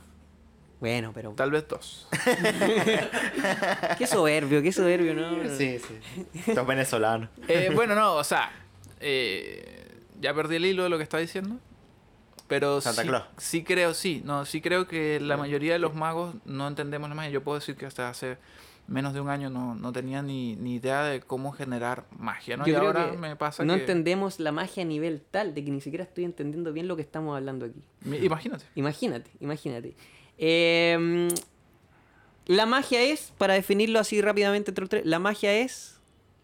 Bueno, 0.81 1.11
pero 1.13 1.31
Tal 1.31 1.51
vez 1.51 1.65
2. 1.69 2.07
qué 3.97 4.07
soberbio, 4.07 4.61
qué 4.61 4.71
soberbio, 4.71 5.13
¿no? 5.13 5.49
Sí, 5.57 5.79
sí. 5.79 6.53
Sos 6.53 6.67
venezolano. 6.67 7.29
Eh, 7.47 7.71
bueno, 7.73 7.95
no, 7.95 8.15
o 8.15 8.23
sea, 8.23 8.51
eh, 8.99 9.82
ya 10.23 10.33
perdí 10.33 10.55
el 10.55 10.65
hilo 10.65 10.83
de 10.83 10.89
lo 10.89 10.97
que 10.97 11.03
estaba 11.03 11.21
diciendo. 11.21 11.57
Pero 12.47 12.81
Santa 12.81 13.03
sí, 13.03 13.07
Claus. 13.07 13.23
sí 13.37 13.63
creo, 13.63 13.93
sí, 13.93 14.21
no, 14.25 14.45
sí 14.45 14.61
creo 14.61 14.87
que 14.87 15.19
la 15.19 15.37
mayoría 15.37 15.73
de 15.73 15.79
los 15.79 15.95
magos 15.95 16.35
no 16.45 16.67
entendemos 16.67 17.07
la 17.09 17.15
magia. 17.15 17.31
Yo 17.31 17.43
puedo 17.43 17.59
decir 17.59 17.75
que 17.75 17.85
hasta 17.85 18.09
hace 18.09 18.37
menos 18.87 19.13
de 19.13 19.21
un 19.21 19.29
año 19.29 19.49
no, 19.49 19.75
no 19.75 19.93
tenía 19.93 20.21
ni, 20.21 20.55
ni 20.55 20.75
idea 20.75 21.03
de 21.03 21.21
cómo 21.21 21.51
generar 21.51 22.05
magia, 22.11 22.57
¿no? 22.57 22.65
Yo 22.65 22.73
y 22.73 22.75
creo 22.75 22.87
ahora 22.87 23.11
que 23.11 23.17
me 23.17 23.35
pasa 23.35 23.63
no 23.63 23.75
que... 23.75 23.81
entendemos 23.81 24.39
la 24.39 24.51
magia 24.51 24.83
a 24.83 24.85
nivel 24.85 25.21
tal 25.21 25.53
de 25.53 25.63
que 25.63 25.71
ni 25.71 25.81
siquiera 25.81 26.03
estoy 26.03 26.25
entendiendo 26.25 26.73
bien 26.73 26.87
lo 26.87 26.95
que 26.95 27.01
estamos 27.01 27.35
hablando 27.35 27.65
aquí. 27.65 27.81
Imagínate. 28.05 28.65
Imagínate, 28.75 29.31
imagínate. 29.39 29.95
Eh, 30.37 31.29
la 32.45 32.65
magia 32.65 33.01
es, 33.01 33.31
para 33.37 33.53
definirlo 33.53 33.99
así 33.99 34.21
rápidamente 34.21 34.71
entre 34.71 34.81
los 34.81 34.89
tres, 34.89 35.05
la 35.05 35.19
magia 35.19 35.53
es 35.53 36.01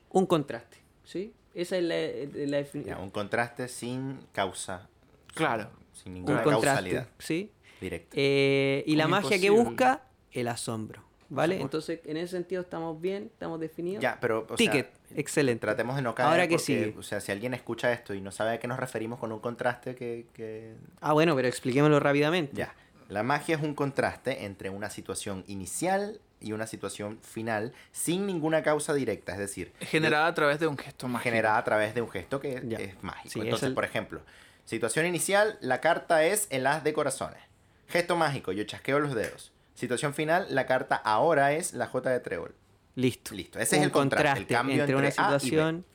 un 0.10 0.26
contraste, 0.26 0.78
¿sí? 1.04 1.34
Esa 1.54 1.78
es 1.78 1.84
la, 1.84 1.96
la 1.96 2.52
Ya, 2.52 2.58
definición. 2.58 3.02
un 3.02 3.10
contraste 3.10 3.68
sin 3.68 4.20
causa. 4.32 4.88
Claro. 5.34 5.70
Sin 5.94 6.10
Un 6.12 6.14
ninguna 6.16 6.44
contraste, 6.44 6.68
causalidad 6.68 7.08
¿sí? 7.20 7.52
directa. 7.82 8.10
Eh, 8.18 8.84
y 8.86 8.96
la 8.96 9.06
Un 9.06 9.12
magia 9.12 9.40
que 9.40 9.50
busca, 9.50 10.04
el 10.32 10.48
asombro, 10.48 11.04
¿vale? 11.30 11.60
Entonces, 11.60 12.00
en 12.06 12.18
ese 12.18 12.32
sentido 12.38 12.62
estamos 12.62 13.00
bien, 13.02 13.30
estamos 13.34 13.60
definidos. 13.60 14.02
Ya, 14.02 14.18
pero. 14.22 14.42
o 14.44 14.48
sea, 14.48 14.58
Ticket, 14.58 14.92
excelente. 15.16 15.62
Tratemos 15.62 15.96
de 15.96 16.02
no 16.04 16.14
caer. 16.16 16.30
Ahora 16.30 16.48
que 16.48 16.56
porque, 16.56 16.64
sigue. 16.66 16.96
O 16.98 17.04
sea, 17.04 17.20
si 17.20 17.32
alguien 17.32 17.54
escucha 17.54 17.92
esto 17.92 18.14
y 18.14 18.22
no 18.22 18.32
sabe 18.32 18.52
a 18.52 18.60
qué 18.60 18.68
nos 18.68 18.80
referimos 18.80 19.20
con 19.20 19.32
un 19.32 19.40
contraste, 19.40 19.96
que. 19.96 20.28
que... 20.34 20.76
Ah, 21.02 21.14
bueno, 21.14 21.36
pero 21.36 21.48
expliquémoslo 21.48 22.00
rápidamente. 22.00 22.56
Ya. 22.56 22.74
La 23.10 23.24
magia 23.24 23.56
es 23.56 23.64
un 23.64 23.74
contraste 23.74 24.46
entre 24.46 24.70
una 24.70 24.90
situación 24.92 25.44
inicial 25.48 26.22
y 26.42 26.52
una 26.54 26.68
situación 26.68 27.20
final 27.22 27.74
sin 27.92 28.26
ninguna 28.26 28.64
causa 28.64 28.94
directa. 28.94 29.34
Es 29.34 29.40
decir, 29.40 29.74
Generada 29.82 30.28
a 30.28 30.34
través 30.34 30.60
de 30.60 30.68
un 30.68 30.78
gesto 30.78 31.08
mágico. 31.08 31.24
generada 31.30 31.58
a 31.58 31.64
través 31.64 31.94
de 31.94 32.02
un 32.02 32.10
gesto 32.10 32.40
que 32.40 32.62
Ya. 32.66 32.78
es 32.78 33.02
mágico. 33.04 33.30
Sí, 33.34 33.40
es 33.40 33.46
Entonces, 33.46 33.68
el- 33.70 33.74
por 33.76 33.86
ejemplo, 33.86 34.22
situación 34.66 35.06
inicial, 35.06 35.58
la 35.62 35.82
carta 35.82 36.24
es 36.24 36.48
el 36.50 36.66
as 36.68 36.84
de 36.84 36.94
corazones. 36.94 37.40
Gesto 37.88 38.16
mágico, 38.16 38.52
yo 38.52 38.64
chasqueo 38.64 39.00
los 39.00 39.16
dedos. 39.16 39.52
Situación 39.74 40.14
final, 40.14 40.46
la 40.50 40.66
carta 40.66 40.96
ahora 40.96 41.54
es 41.54 41.74
la 41.74 41.88
J 41.88 42.10
de 42.10 42.20
trébol. 42.20 42.54
Listo. 42.96 43.34
Listo. 43.34 43.60
Ese 43.60 43.78
es 43.78 43.84
el 43.84 43.92
contraste, 43.92 44.40
el 44.40 44.46
cambio 44.48 44.82
entre, 44.82 44.96
una 44.96 45.08
entre 45.08 45.24
A 45.24 45.30
y 45.30 45.34
B. 45.34 45.40
situación 45.40 45.86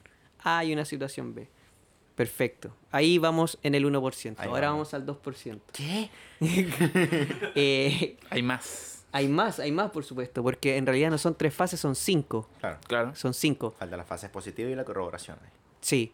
A 0.43 0.65
y 0.65 0.73
una 0.73 0.85
situación 0.85 1.35
B. 1.35 1.49
Perfecto. 2.17 2.75
Ahí 2.93 3.19
vamos 3.19 3.59
en 3.63 3.75
el 3.75 3.85
1%. 3.85 4.37
Ahí 4.41 4.49
Ahora 4.49 4.69
vamos. 4.71 4.93
vamos 4.93 4.95
al 4.95 5.05
2%. 5.05 5.61
¿Qué? 5.73 6.11
Eh, 7.55 8.17
Hay 8.31 8.43
más. 8.43 9.04
Hay 9.15 9.29
más, 9.29 9.61
hay 9.61 9.71
más, 9.71 9.93
por 9.93 10.05
supuesto, 10.05 10.43
porque 10.43 10.77
en 10.77 10.87
realidad 10.87 11.09
no 11.09 11.19
son 11.19 11.37
tres 11.37 11.55
fases, 11.55 11.79
son 11.79 11.95
cinco. 11.95 12.49
Claro. 12.89 13.15
Son 13.15 13.33
cinco. 13.33 13.73
Falta 13.79 13.97
la 13.97 14.03
fase 14.03 14.29
positiva 14.29 14.69
y 14.69 14.75
la 14.75 14.85
corroboración. 14.85 15.39
Sí. 15.81 16.11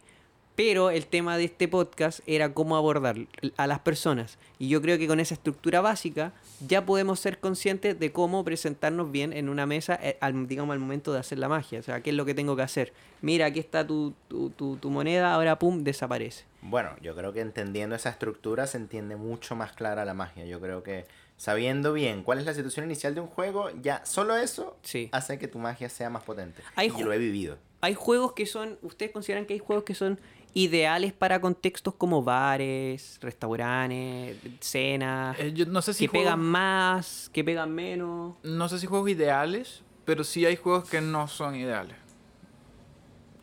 Pero 0.55 0.91
el 0.91 1.07
tema 1.07 1.35
de 1.35 1.45
este 1.45 1.67
podcast 1.67 2.19
era 2.27 2.53
cómo 2.53 2.75
abordar 2.75 3.15
a 3.57 3.65
las 3.65 3.79
personas. 3.79 4.37
Y 4.59 4.67
yo 4.67 4.83
creo 4.83 4.99
que 4.99 5.07
con 5.07 5.19
esa 5.19 5.33
estructura 5.33 5.81
básica 5.81 6.31
ya 6.67 6.85
podemos 6.85 7.19
ser 7.19 7.39
conscientes 7.39 7.99
de 7.99 8.11
cómo 8.11 8.43
presentarnos 8.43 9.11
bien 9.11 9.33
en 9.33 9.49
una 9.49 9.65
mesa, 9.65 9.97
eh, 10.03 10.19
al, 10.21 10.47
digamos, 10.47 10.73
al 10.73 10.79
momento 10.79 11.11
de 11.11 11.17
hacer 11.17 11.39
la 11.39 11.49
magia. 11.49 11.79
O 11.79 11.83
sea, 11.83 12.01
¿qué 12.01 12.11
es 12.11 12.15
lo 12.15 12.25
que 12.25 12.35
tengo 12.35 12.55
que 12.55 12.61
hacer? 12.61 12.93
Mira, 13.21 13.47
aquí 13.47 13.59
está 13.59 13.87
tu, 13.87 14.13
tu, 14.27 14.51
tu, 14.51 14.75
tu 14.75 14.91
moneda, 14.91 15.33
ahora 15.33 15.57
pum, 15.57 15.83
desaparece. 15.83 16.43
Bueno, 16.61 16.91
yo 17.01 17.15
creo 17.15 17.33
que 17.33 17.41
entendiendo 17.41 17.95
esa 17.95 18.11
estructura 18.11 18.67
se 18.67 18.77
entiende 18.77 19.15
mucho 19.15 19.55
más 19.55 19.73
clara 19.73 20.05
la 20.05 20.13
magia. 20.13 20.45
Yo 20.45 20.61
creo 20.61 20.83
que 20.83 21.07
sabiendo 21.45 21.91
bien 21.91 22.21
cuál 22.21 22.37
es 22.37 22.45
la 22.45 22.53
situación 22.53 22.85
inicial 22.85 23.15
de 23.15 23.21
un 23.21 23.25
juego, 23.25 23.71
ya 23.81 24.05
solo 24.05 24.35
eso 24.37 24.77
Sí. 24.83 25.09
hace 25.11 25.39
que 25.39 25.47
tu 25.47 25.57
magia 25.57 25.89
sea 25.89 26.07
más 26.11 26.21
potente. 26.21 26.61
Hay 26.75 26.93
y 26.95 27.01
lo 27.03 27.11
he 27.11 27.17
vivido. 27.17 27.57
Hay 27.81 27.95
juegos 27.95 28.33
que 28.33 28.45
son, 28.45 28.77
¿ustedes 28.83 29.11
consideran 29.11 29.47
que 29.47 29.53
hay 29.55 29.59
juegos 29.59 29.83
que 29.83 29.95
son 29.95 30.19
ideales 30.53 31.13
para 31.13 31.41
contextos 31.41 31.95
como 31.95 32.21
bares, 32.21 33.17
restaurantes, 33.21 34.37
cenas, 34.59 35.35
Eh, 35.39 35.51
yo 35.55 35.65
no 35.65 35.81
sé 35.81 35.95
si 35.95 36.05
que 36.05 36.09
juegos- 36.09 36.25
pegan 36.27 36.39
más, 36.41 37.31
que 37.33 37.43
pegan 37.43 37.73
menos? 37.73 38.35
no 38.43 38.69
sé 38.69 38.77
si 38.77 38.85
juegos 38.85 39.09
ideales, 39.09 39.81
pero 40.05 40.23
sí 40.23 40.45
hay 40.45 40.55
juegos 40.57 40.87
que 40.89 41.01
no 41.01 41.27
son 41.27 41.55
ideales. 41.55 41.95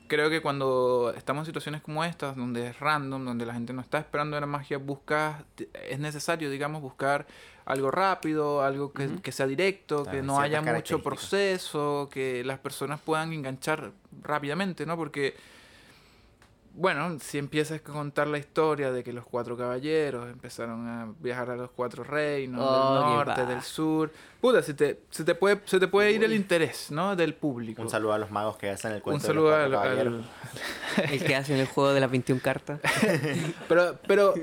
Creo 0.09 0.31
que 0.31 0.41
cuando 0.41 1.13
estamos 1.17 1.43
en 1.43 1.47
situaciones 1.47 1.83
como 1.83 2.03
estas, 2.03 2.35
donde 2.35 2.69
es 2.69 2.81
random, 2.81 3.25
donde 3.25 3.47
la 3.47 3.55
gente 3.55 3.73
no 3.73 3.81
está 3.81 3.99
esperando 3.99 4.41
la 4.41 4.47
magia, 4.47 4.79
buscas, 4.79 5.45
es 5.89 5.99
necesario, 5.99 6.51
digamos, 6.51 6.83
buscar 6.83 7.27
algo 7.67 7.91
rápido, 7.91 8.63
algo 8.63 8.93
que, 8.93 9.21
que 9.23 9.31
sea 9.31 9.47
directo, 9.47 10.05
que 10.05 10.23
no 10.23 10.41
haya 10.41 10.63
mucho 10.63 11.03
proceso, 11.03 12.09
que 12.11 12.43
las 12.43 12.59
personas 12.59 12.99
puedan 13.01 13.33
enganchar 13.35 13.93
rápidamente, 14.23 14.87
¿no? 14.87 14.97
Porque, 14.97 15.37
bueno, 16.79 17.19
si 17.21 17.39
empiezas 17.39 17.81
a 17.81 17.83
contar 17.83 18.29
la 18.29 18.39
historia 18.39 18.93
de 18.93 19.03
que 19.03 19.13
los 19.13 19.25
cuatro 19.27 19.57
caballeros 19.57 20.31
empezaron 20.31 20.87
a 20.87 21.13
viajar 21.19 21.51
a 21.51 21.57
los 21.57 21.71
cuatro 21.73 22.05
reinos, 22.05 22.61
Oh, 22.65 22.95
del 22.95 23.03
qué 23.05 23.11
norte, 23.27 23.47
del 23.47 23.63
sur, 23.63 24.13
puta, 24.41 24.63
se 24.63 24.75
te, 24.75 25.01
se 25.11 25.25
te 25.25 25.35
puede, 25.35 25.61
se 25.65 25.81
te 25.81 25.89
puede 25.89 26.13
ir 26.13 26.23
el 26.23 26.33
interés, 26.33 26.91
¿no? 26.91 27.17
Del 27.17 27.35
público. 27.35 27.83
Un 27.83 27.91
saludo 27.91 28.13
a 28.13 28.19
los 28.19 28.31
magos 28.31 28.57
que 28.57 28.71
hacen 28.71 28.93
el 28.93 28.97
Un 28.99 29.03
cuento 29.03 29.27
saludo 29.27 29.51
de 29.51 29.57
al, 29.65 29.71
los 29.73 29.81
cuatro 29.81 30.01
al- 30.01 30.07
caballeros. 30.07 30.27
El 31.13 31.25
que 31.25 31.37
hacen 31.37 31.57
el 31.59 31.67
juego 31.67 31.93
de 31.93 32.01
las 32.01 32.11
21 32.11 32.41
cartas. 32.43 32.81
Pero, 33.69 33.99
pero 34.07 34.35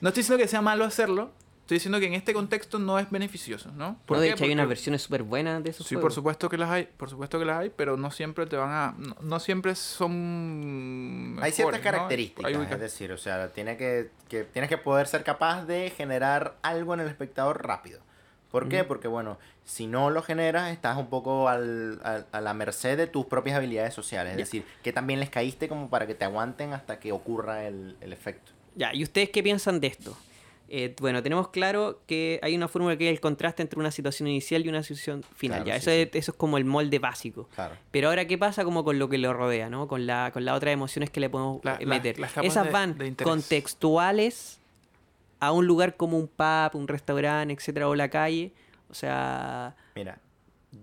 no 0.00 0.08
estoy 0.08 0.22
diciendo 0.22 0.42
que 0.42 0.48
sea 0.48 0.60
malo 0.62 0.84
hacerlo, 0.84 1.30
estoy 1.74 1.76
diciendo 1.90 2.00
que 2.00 2.06
en 2.06 2.14
este 2.14 2.32
contexto 2.34 2.78
no 2.78 2.98
es 2.98 3.10
beneficioso, 3.10 3.70
¿no? 3.72 3.96
¿Por 4.06 4.16
No, 4.16 4.20
de 4.20 4.28
qué? 4.28 4.34
hecho, 4.34 4.44
hay 4.44 4.52
unas 4.52 4.64
Porque- 4.64 4.68
versiones 4.74 5.02
súper 5.02 5.22
buenas 5.22 5.62
de 5.64 5.70
esos 5.70 5.86
Sí, 5.86 5.94
juegos. 5.94 6.08
por 6.10 6.12
supuesto 6.14 6.48
que 6.48 6.58
las 6.58 6.70
hay, 6.70 6.84
por 6.96 7.08
supuesto 7.10 7.38
que 7.38 7.44
las 7.44 7.58
hay, 7.58 7.70
pero 7.74 7.96
no 7.96 8.10
siempre 8.10 8.46
te 8.46 8.56
van 8.56 8.70
a, 8.70 8.94
no, 8.98 9.16
no 9.20 9.40
siempre 9.40 9.74
son 9.74 11.38
Hay 11.40 11.52
ciertas 11.52 11.80
características, 11.80 12.44
Hay 12.46 12.54
es 12.70 12.80
decir, 12.80 13.12
o 13.12 13.18
sea, 13.18 13.48
tiene 13.48 13.76
que, 13.76 14.10
que, 14.28 14.44
tienes 14.44 14.68
que 14.68 14.78
poder 14.78 15.06
ser 15.06 15.24
capaz 15.24 15.64
de 15.64 15.90
generar 15.90 16.56
algo 16.62 16.94
en 16.94 17.00
el 17.00 17.08
espectador 17.08 17.66
rápido. 17.66 18.00
¿Por 18.50 18.68
qué? 18.68 18.84
Porque, 18.84 19.08
bueno, 19.08 19.38
si 19.64 19.86
no 19.86 20.10
lo 20.10 20.22
generas, 20.22 20.72
estás 20.72 20.98
un 20.98 21.06
poco 21.08 21.48
al, 21.48 22.00
al- 22.04 22.26
a 22.32 22.40
la 22.42 22.52
merced 22.52 22.98
de 22.98 23.06
tus 23.06 23.24
propias 23.24 23.56
habilidades 23.56 23.94
sociales. 23.94 24.32
Es 24.32 24.36
decir, 24.38 24.66
que 24.82 24.92
también 24.92 25.20
les 25.20 25.30
caíste 25.30 25.68
como 25.68 25.88
para 25.88 26.06
que 26.06 26.14
te 26.14 26.26
aguanten 26.26 26.74
hasta 26.74 27.00
que 27.00 27.12
ocurra 27.12 27.64
el, 27.64 27.96
el 28.02 28.12
efecto. 28.12 28.52
Ya, 28.74 28.92
¿y 28.94 29.02
ustedes 29.04 29.30
qué 29.30 29.42
piensan 29.42 29.80
de 29.80 29.86
esto? 29.86 30.14
Eh, 30.74 30.96
bueno, 31.00 31.22
tenemos 31.22 31.48
claro 31.48 32.00
que 32.06 32.40
hay 32.42 32.56
una 32.56 32.66
fórmula 32.66 32.96
que 32.96 33.06
es 33.08 33.12
el 33.12 33.20
contraste 33.20 33.60
entre 33.60 33.78
una 33.78 33.90
situación 33.90 34.26
inicial 34.26 34.64
y 34.64 34.70
una 34.70 34.82
situación 34.82 35.22
final. 35.22 35.64
Claro, 35.64 35.68
ya, 35.68 35.74
sí, 35.74 35.90
eso, 35.90 35.90
sí. 35.90 36.10
Es, 36.18 36.22
eso 36.22 36.30
es 36.32 36.38
como 36.38 36.56
el 36.56 36.64
molde 36.64 36.98
básico. 36.98 37.46
Claro. 37.54 37.74
Pero 37.90 38.08
ahora, 38.08 38.26
¿qué 38.26 38.38
pasa 38.38 38.64
como 38.64 38.82
con 38.82 38.98
lo 38.98 39.10
que 39.10 39.18
lo 39.18 39.34
rodea, 39.34 39.68
¿no? 39.68 39.86
Con 39.86 40.06
la, 40.06 40.30
con 40.32 40.46
las 40.46 40.56
otras 40.56 40.72
emociones 40.72 41.10
que 41.10 41.20
le 41.20 41.28
podemos 41.28 41.62
La- 41.62 41.78
meter. 41.84 42.18
las 42.18 42.34
Esas 42.38 42.64
de- 42.64 42.70
van 42.72 42.96
de 42.96 43.14
contextuales 43.22 44.60
a 45.40 45.52
un 45.52 45.66
lugar 45.66 45.96
como 45.96 46.16
un 46.18 46.28
pub, 46.28 46.70
un 46.80 46.88
restaurante, 46.88 47.52
etcétera, 47.52 47.88
o 47.88 47.94
la 47.94 48.08
calle. 48.08 48.52
O 48.88 48.94
sea, 48.94 49.74
Mira, 49.94 50.20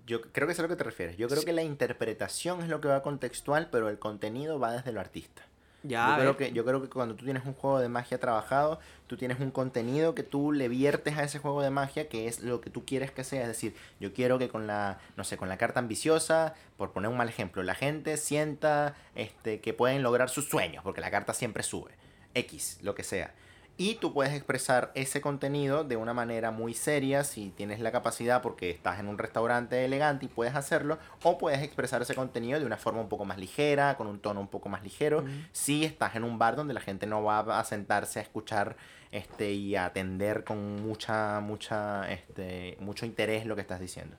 yo 0.06 0.22
creo 0.22 0.46
que 0.48 0.54
es 0.54 0.60
a 0.60 0.62
lo 0.62 0.68
que 0.68 0.76
te 0.76 0.84
refieres. 0.84 1.18
Yo 1.18 1.28
creo 1.28 1.40
Sí. 1.40 1.46
que 1.48 1.54
la 1.54 1.64
interpretación 1.64 2.62
es 2.62 2.70
lo 2.70 2.80
que 2.82 2.88
va 2.90 3.02
contextual, 3.02 3.70
pero 3.72 3.90
el 3.90 3.98
contenido 3.98 4.60
va 4.60 4.72
desde 4.74 4.92
lo 4.92 5.00
artista. 5.00 5.42
Ya. 5.84 6.10
yo, 6.10 6.16
creo 6.22 6.38
que, 6.38 6.52
yo 6.52 6.66
creo 6.66 6.82
que 6.82 6.90
cuando 6.90 7.16
tú 7.16 7.26
tienes 7.26 7.46
un 7.46 7.54
juego 7.54 7.80
de 7.80 7.90
magia 7.90 8.20
trabajado, 8.20 8.80
tú 9.08 9.18
tienes 9.18 9.40
un 9.40 9.52
contenido 9.52 10.16
que 10.16 10.24
tú 10.24 10.52
le 10.52 10.68
viertes 10.68 11.18
a 11.18 11.24
ese 11.24 11.40
juego 11.40 11.62
de 11.62 11.70
magia, 11.70 12.10
que 12.10 12.28
es 12.28 12.42
lo 12.42 12.62
que 12.62 12.70
tú 12.70 12.86
quieres 12.86 13.12
que 13.12 13.24
sea. 13.24 13.42
Es 13.42 13.48
decir, 13.48 13.76
yo 14.00 14.14
quiero 14.14 14.40
que 14.40 14.50
con 14.50 14.68
la, 14.68 15.00
no 15.16 15.24
sé, 15.24 15.38
con 15.38 15.50
la 15.50 15.58
carta 15.58 15.80
ambiciosa, 15.80 16.54
por 16.78 16.92
poner 16.92 17.10
un 17.10 17.18
mal 17.18 17.30
ejemplo, 17.30 17.64
la 17.64 17.76
gente 17.76 18.18
sienta 18.18 18.96
este, 19.16 19.62
que 19.62 19.74
pueden 19.74 20.04
lograr 20.04 20.30
sus 20.30 20.50
sueños, 20.50 20.84
porque 20.84 21.02
la 21.02 21.12
carta 21.12 21.34
siempre 21.34 21.64
sube. 21.64 21.92
X, 22.34 22.80
lo 22.82 22.96
que 22.96 23.04
sea. 23.04 23.34
Y 23.82 23.96
tú 23.96 24.12
puedes 24.12 24.34
expresar 24.34 24.92
ese 24.94 25.22
contenido 25.22 25.86
de 25.86 25.96
una 25.96 26.14
manera 26.14 26.52
muy 26.52 26.74
seria 26.74 27.24
si 27.24 27.52
tienes 27.52 27.80
la 27.80 27.94
capacidad 27.94 28.42
porque 28.42 28.70
estás 28.70 29.00
en 29.00 29.08
un 29.08 29.18
restaurante 29.18 29.86
elegante 29.86 30.26
y 30.26 30.28
puedes 30.28 30.54
hacerlo. 30.54 31.00
O 31.24 31.38
puedes 31.38 31.64
expresar 31.64 32.02
ese 32.02 32.14
contenido 32.14 32.60
de 32.60 32.66
una 32.66 32.76
forma 32.76 33.00
un 33.00 33.08
poco 33.08 33.24
más 33.24 33.38
ligera, 33.38 33.96
con 33.96 34.08
un 34.08 34.20
tono 34.20 34.42
un 34.42 34.50
poco 34.50 34.68
más 34.68 34.84
ligero. 34.84 35.24
Si 35.54 35.86
estás 35.86 36.18
en 36.18 36.26
un 36.26 36.38
bar 36.38 36.58
donde 36.58 36.74
la 36.74 36.82
gente 36.82 37.08
no 37.08 37.24
va 37.24 37.40
a 37.58 37.64
sentarse 37.64 38.20
a 38.20 38.22
escuchar 38.22 38.76
este, 39.14 39.54
y 39.54 39.78
a 39.78 39.86
atender 39.86 40.44
con 40.44 40.86
mucha, 40.86 41.40
mucha, 41.40 42.12
este, 42.12 42.76
mucho 42.82 43.06
interés 43.06 43.46
lo 43.46 43.56
que 43.56 43.62
estás 43.62 43.80
diciendo. 43.80 44.18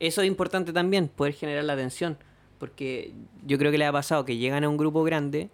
Eso 0.00 0.22
es 0.22 0.26
importante 0.26 0.72
también, 0.72 1.06
poder 1.06 1.32
generar 1.32 1.62
la 1.62 1.74
atención. 1.74 2.18
Porque 2.58 3.12
yo 3.44 3.56
creo 3.56 3.70
que 3.70 3.78
le 3.78 3.86
ha 3.86 3.92
pasado 3.92 4.24
que 4.24 4.36
llegan 4.36 4.64
a 4.64 4.68
un 4.68 4.78
grupo 4.78 5.04
grande 5.04 5.48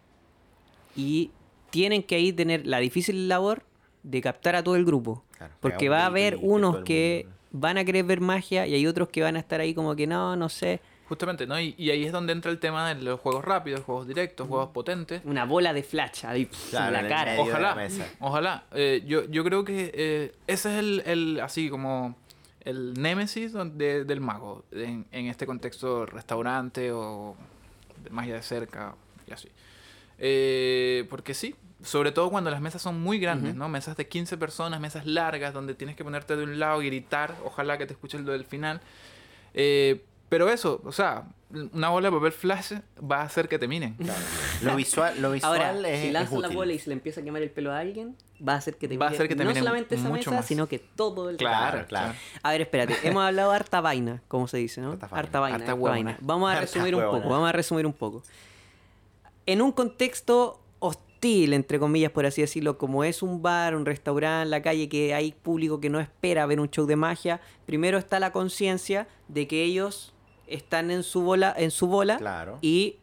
y 0.97 1.33
tienen 1.73 2.05
que 2.05 2.15
ahí 2.15 2.33
tener 2.33 2.65
la 2.67 2.79
difícil 2.79 3.29
labor 3.29 3.65
de 4.05 4.21
captar 4.21 4.55
a 4.55 4.63
todo 4.63 4.77
el 4.77 4.85
grupo. 4.85 5.25
Claro, 5.37 5.55
Porque 5.61 5.89
va 5.89 6.03
a 6.03 6.07
haber 6.07 6.37
unos 6.41 6.85
que 6.85 7.27
van 7.51 7.79
a 7.79 7.85
querer 7.85 8.05
ver 8.05 8.21
magia 8.21 8.67
y 8.67 8.75
hay 8.75 8.87
otros 8.87 9.09
que 9.09 9.23
van 9.23 9.35
a 9.37 9.41
estar 9.41 9.61
ahí 9.61 9.75
como 9.75 9.97
que 9.97 10.07
no, 10.07 10.37
no 10.37 10.49
sé. 10.49 10.81
Justamente, 11.09 11.47
¿no? 11.47 11.61
Y, 11.61 11.75
y 11.77 11.91
ahí 11.91 12.05
es 12.05 12.13
donde 12.13 12.33
entra 12.33 12.51
el 12.51 12.59
tema 12.59 12.95
de 12.95 13.03
los 13.03 13.21
juegos 13.21 13.45
rápidos, 13.45 13.83
juegos 13.83 14.07
directos, 14.07 14.49
juegos 14.49 14.71
potentes. 14.71 15.21
Una 15.25 15.45
bola 15.45 15.73
de 15.75 15.83
flash 15.83 16.25
ahí 16.25 16.47
Claro, 16.71 16.97
en 16.97 17.03
la 17.03 17.09
cara. 17.09 17.33
de 17.33 17.37
la 17.39 17.43
Ojalá, 17.45 17.75
mesa. 17.75 18.07
ojalá. 18.21 18.65
Eh, 18.73 19.03
yo, 19.07 19.25
yo 19.29 19.45
creo 19.45 19.65
que 19.65 19.91
eh, 19.95 20.33
ese 20.47 20.73
es 20.73 20.79
el, 20.79 21.03
el, 21.05 21.41
así 21.41 21.69
como 21.69 22.17
el 22.65 22.95
némesis 22.95 23.53
donde- 23.53 24.05
del 24.05 24.21
mago 24.21 24.65
en, 24.73 25.05
en 25.13 25.27
este 25.27 25.45
contexto 25.47 26.07
restaurante 26.07 26.93
o 26.93 27.37
de 28.03 28.09
magia 28.11 28.35
de 28.37 28.43
cerca 28.43 28.95
y 29.29 29.33
así. 29.33 29.49
Eh, 30.19 31.05
porque 31.11 31.35
sí, 31.35 31.55
sobre 31.83 32.13
todo 32.13 32.31
cuando 32.31 32.51
las 32.51 32.61
mesas 32.61 32.81
son 32.83 33.01
muy 33.01 33.19
grandes. 33.19 33.55
¿no? 33.55 33.69
Mesas 33.69 33.97
de 33.97 34.07
15 34.09 34.37
personas, 34.37 34.81
mesas 34.81 35.05
largas, 35.07 35.53
donde 35.53 35.75
tienes 35.75 35.97
que 35.97 36.05
ponerte 36.05 36.37
de 36.37 36.45
un 36.45 36.59
lado 36.59 36.81
y 36.83 36.87
gritar, 36.87 37.35
ojalá 37.45 37.79
que 37.79 37.87
te 37.87 37.93
escuche 37.95 38.19
lo 38.19 38.33
del 38.33 38.45
final. 38.45 38.81
Eh, 39.55 40.05
pero 40.29 40.49
eso, 40.49 40.81
o 40.85 40.93
sea, 40.93 41.25
una 41.73 41.91
bola 41.91 42.09
de 42.09 42.17
papel 42.17 42.33
flash 42.33 42.73
va 42.99 43.19
a 43.21 43.23
hacer 43.25 43.49
que 43.49 43.59
te 43.59 43.69
minen. 43.69 43.95
Claro. 43.97 44.19
Lo 44.63 44.77
visual, 44.77 45.21
lo 45.21 45.33
visual 45.33 45.53
Ahora, 45.61 45.89
es, 45.91 46.01
si 46.01 46.07
es 46.07 46.13
lanzas 46.13 46.39
la 46.39 46.49
bola 46.49 46.73
y 46.73 46.79
se 46.79 46.89
le 46.89 46.95
empieza 46.95 47.21
a 47.21 47.25
quemar 47.25 47.43
el 47.43 47.51
pelo 47.51 47.73
a 47.73 47.81
alguien, 47.81 48.17
va 48.49 48.53
a 48.55 48.57
hacer 48.59 48.77
que 48.77 48.87
te 48.87 48.97
Va 48.97 49.09
a 49.09 49.11
hacer 49.11 49.27
que 49.29 49.35
te 49.35 49.45
no 49.45 49.53
solamente 49.53 49.97
esa 49.97 50.05
mucho 50.09 50.31
mesa, 50.31 50.31
más. 50.31 50.47
sino 50.47 50.69
que 50.69 50.79
todo 50.79 51.29
el 51.31 51.37
Claro, 51.37 51.79
resto. 51.79 51.89
claro. 51.89 52.15
A 52.45 52.53
ver, 52.53 52.61
espérate. 52.63 52.97
Hemos 53.09 53.25
hablado 53.25 53.51
de 53.51 53.57
harta 53.57 53.81
vaina, 53.81 54.23
como 54.29 54.47
se 54.49 54.59
dice, 54.59 54.81
¿no? 54.81 54.93
Harta 54.93 55.09
vaina. 55.09 55.19
Harta 55.19 55.41
vaina. 55.41 55.57
Harta 55.59 55.75
vaina. 55.75 56.17
Vamos 56.21 56.49
a 56.49 56.53
Harta 56.53 56.61
resumir 56.63 56.95
un 56.95 57.01
huevona. 57.01 57.19
poco. 57.23 57.35
Vamos 57.35 57.49
a 57.49 57.53
resumir 57.53 57.87
un 57.87 57.93
poco. 57.93 58.23
En 59.47 59.61
un 59.61 59.73
contexto 59.73 60.61
hostil, 61.23 61.53
entre 61.53 61.79
comillas, 61.79 62.11
por 62.11 62.27
así 62.27 62.41
decirlo, 62.41 62.79
como 62.79 63.05
es 63.05 63.23
un 63.23 63.43
bar, 63.43 63.77
un 63.77 63.87
restaurante, 63.87 64.51
la 64.51 64.61
calle, 64.61 64.89
que 64.89 65.15
hay 65.15 65.31
público 65.33 65.79
que 65.81 65.89
no 65.89 66.01
espera 66.01 66.45
ver 66.47 66.59
un 66.59 66.69
show 66.69 66.85
de 66.85 66.97
magia, 66.97 67.41
primero 67.65 67.97
está 67.97 68.19
la 68.19 68.33
conciencia 68.33 69.07
de 69.29 69.47
que 69.47 69.63
ellos 69.63 70.13
están 70.49 70.91
en 70.91 71.05
su 71.05 71.23
bola, 71.23 71.55
en 71.57 71.71
su 71.71 71.87
bola 71.87 72.17
Claro. 72.19 72.59
y 72.61 72.97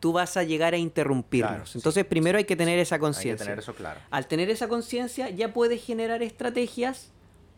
tú 0.00 0.12
vas 0.12 0.38
a 0.38 0.42
llegar 0.44 0.72
a 0.72 0.78
interrumpirlos. 0.78 1.50
Claro, 1.50 1.66
sí. 1.66 1.78
Entonces, 1.78 2.06
primero 2.06 2.38
hay 2.38 2.44
que 2.44 2.56
tener 2.56 2.78
esa 2.78 2.98
conciencia. 2.98 3.44
tener 3.44 3.58
eso 3.58 3.74
claro. 3.74 4.00
Al 4.10 4.26
tener 4.26 4.48
esa 4.48 4.68
conciencia, 4.68 5.28
ya 5.28 5.52
puedes 5.52 5.84
generar 5.84 6.22
estrategias 6.22 7.12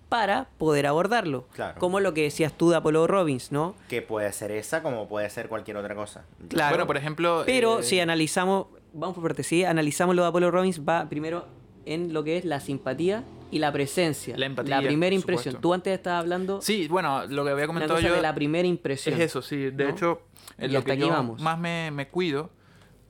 para 0.08 0.48
poder 0.58 0.86
abordarlo. 0.86 1.46
Claro. 1.52 1.78
Como 1.78 2.00
lo 2.00 2.14
que 2.14 2.22
decías 2.22 2.52
tú 2.54 2.70
de 2.70 2.76
Apollo 2.76 3.06
Robbins, 3.06 3.52
¿no? 3.52 3.74
Que 3.88 4.00
puede 4.02 4.32
ser 4.32 4.50
esa 4.50 4.82
como 4.82 5.06
puede 5.06 5.28
ser 5.30 5.48
cualquier 5.48 5.76
otra 5.76 5.94
cosa. 5.94 6.24
Claro. 6.48 6.70
Bueno, 6.70 6.86
por 6.86 6.96
ejemplo... 6.96 7.42
Pero 7.44 7.80
eh, 7.80 7.82
si 7.82 8.00
analizamos, 8.00 8.68
vamos 8.92 9.14
por 9.14 9.22
parte, 9.24 9.42
si 9.42 9.64
analizamos 9.64 10.14
lo 10.16 10.22
de 10.22 10.28
Apollo 10.28 10.50
Robbins, 10.50 10.80
va 10.86 11.08
primero 11.08 11.46
en 11.86 12.12
lo 12.12 12.22
que 12.24 12.36
es 12.36 12.44
la 12.44 12.60
simpatía 12.60 13.24
y 13.50 13.58
la 13.60 13.72
presencia. 13.72 14.36
La 14.36 14.46
empatía, 14.46 14.78
primera 14.82 15.10
por 15.10 15.20
impresión. 15.20 15.52
supuesto. 15.54 15.60
Tú 15.60 15.74
antes 15.74 15.94
estabas 15.94 16.20
hablando 16.20 16.60
Sí, 16.60 16.86
bueno, 16.88 17.26
lo 17.26 17.44
que 17.44 17.50
había 17.50 17.66
comentado 17.66 17.98
yo... 18.00 18.14
de 18.14 18.20
la 18.22 18.34
primera 18.34 18.68
impresión. 18.68 19.14
Es 19.14 19.20
eso, 19.22 19.40
sí. 19.42 19.70
De 19.70 19.84
¿no? 19.84 19.90
hecho, 19.90 20.22
en 20.58 20.70
Y 20.70 20.74
lo 20.74 20.84
que 20.84 20.96
yo 20.98 21.08
vamos. 21.08 21.40
más 21.40 21.58
me, 21.58 21.90
me 21.90 22.08
cuido 22.08 22.50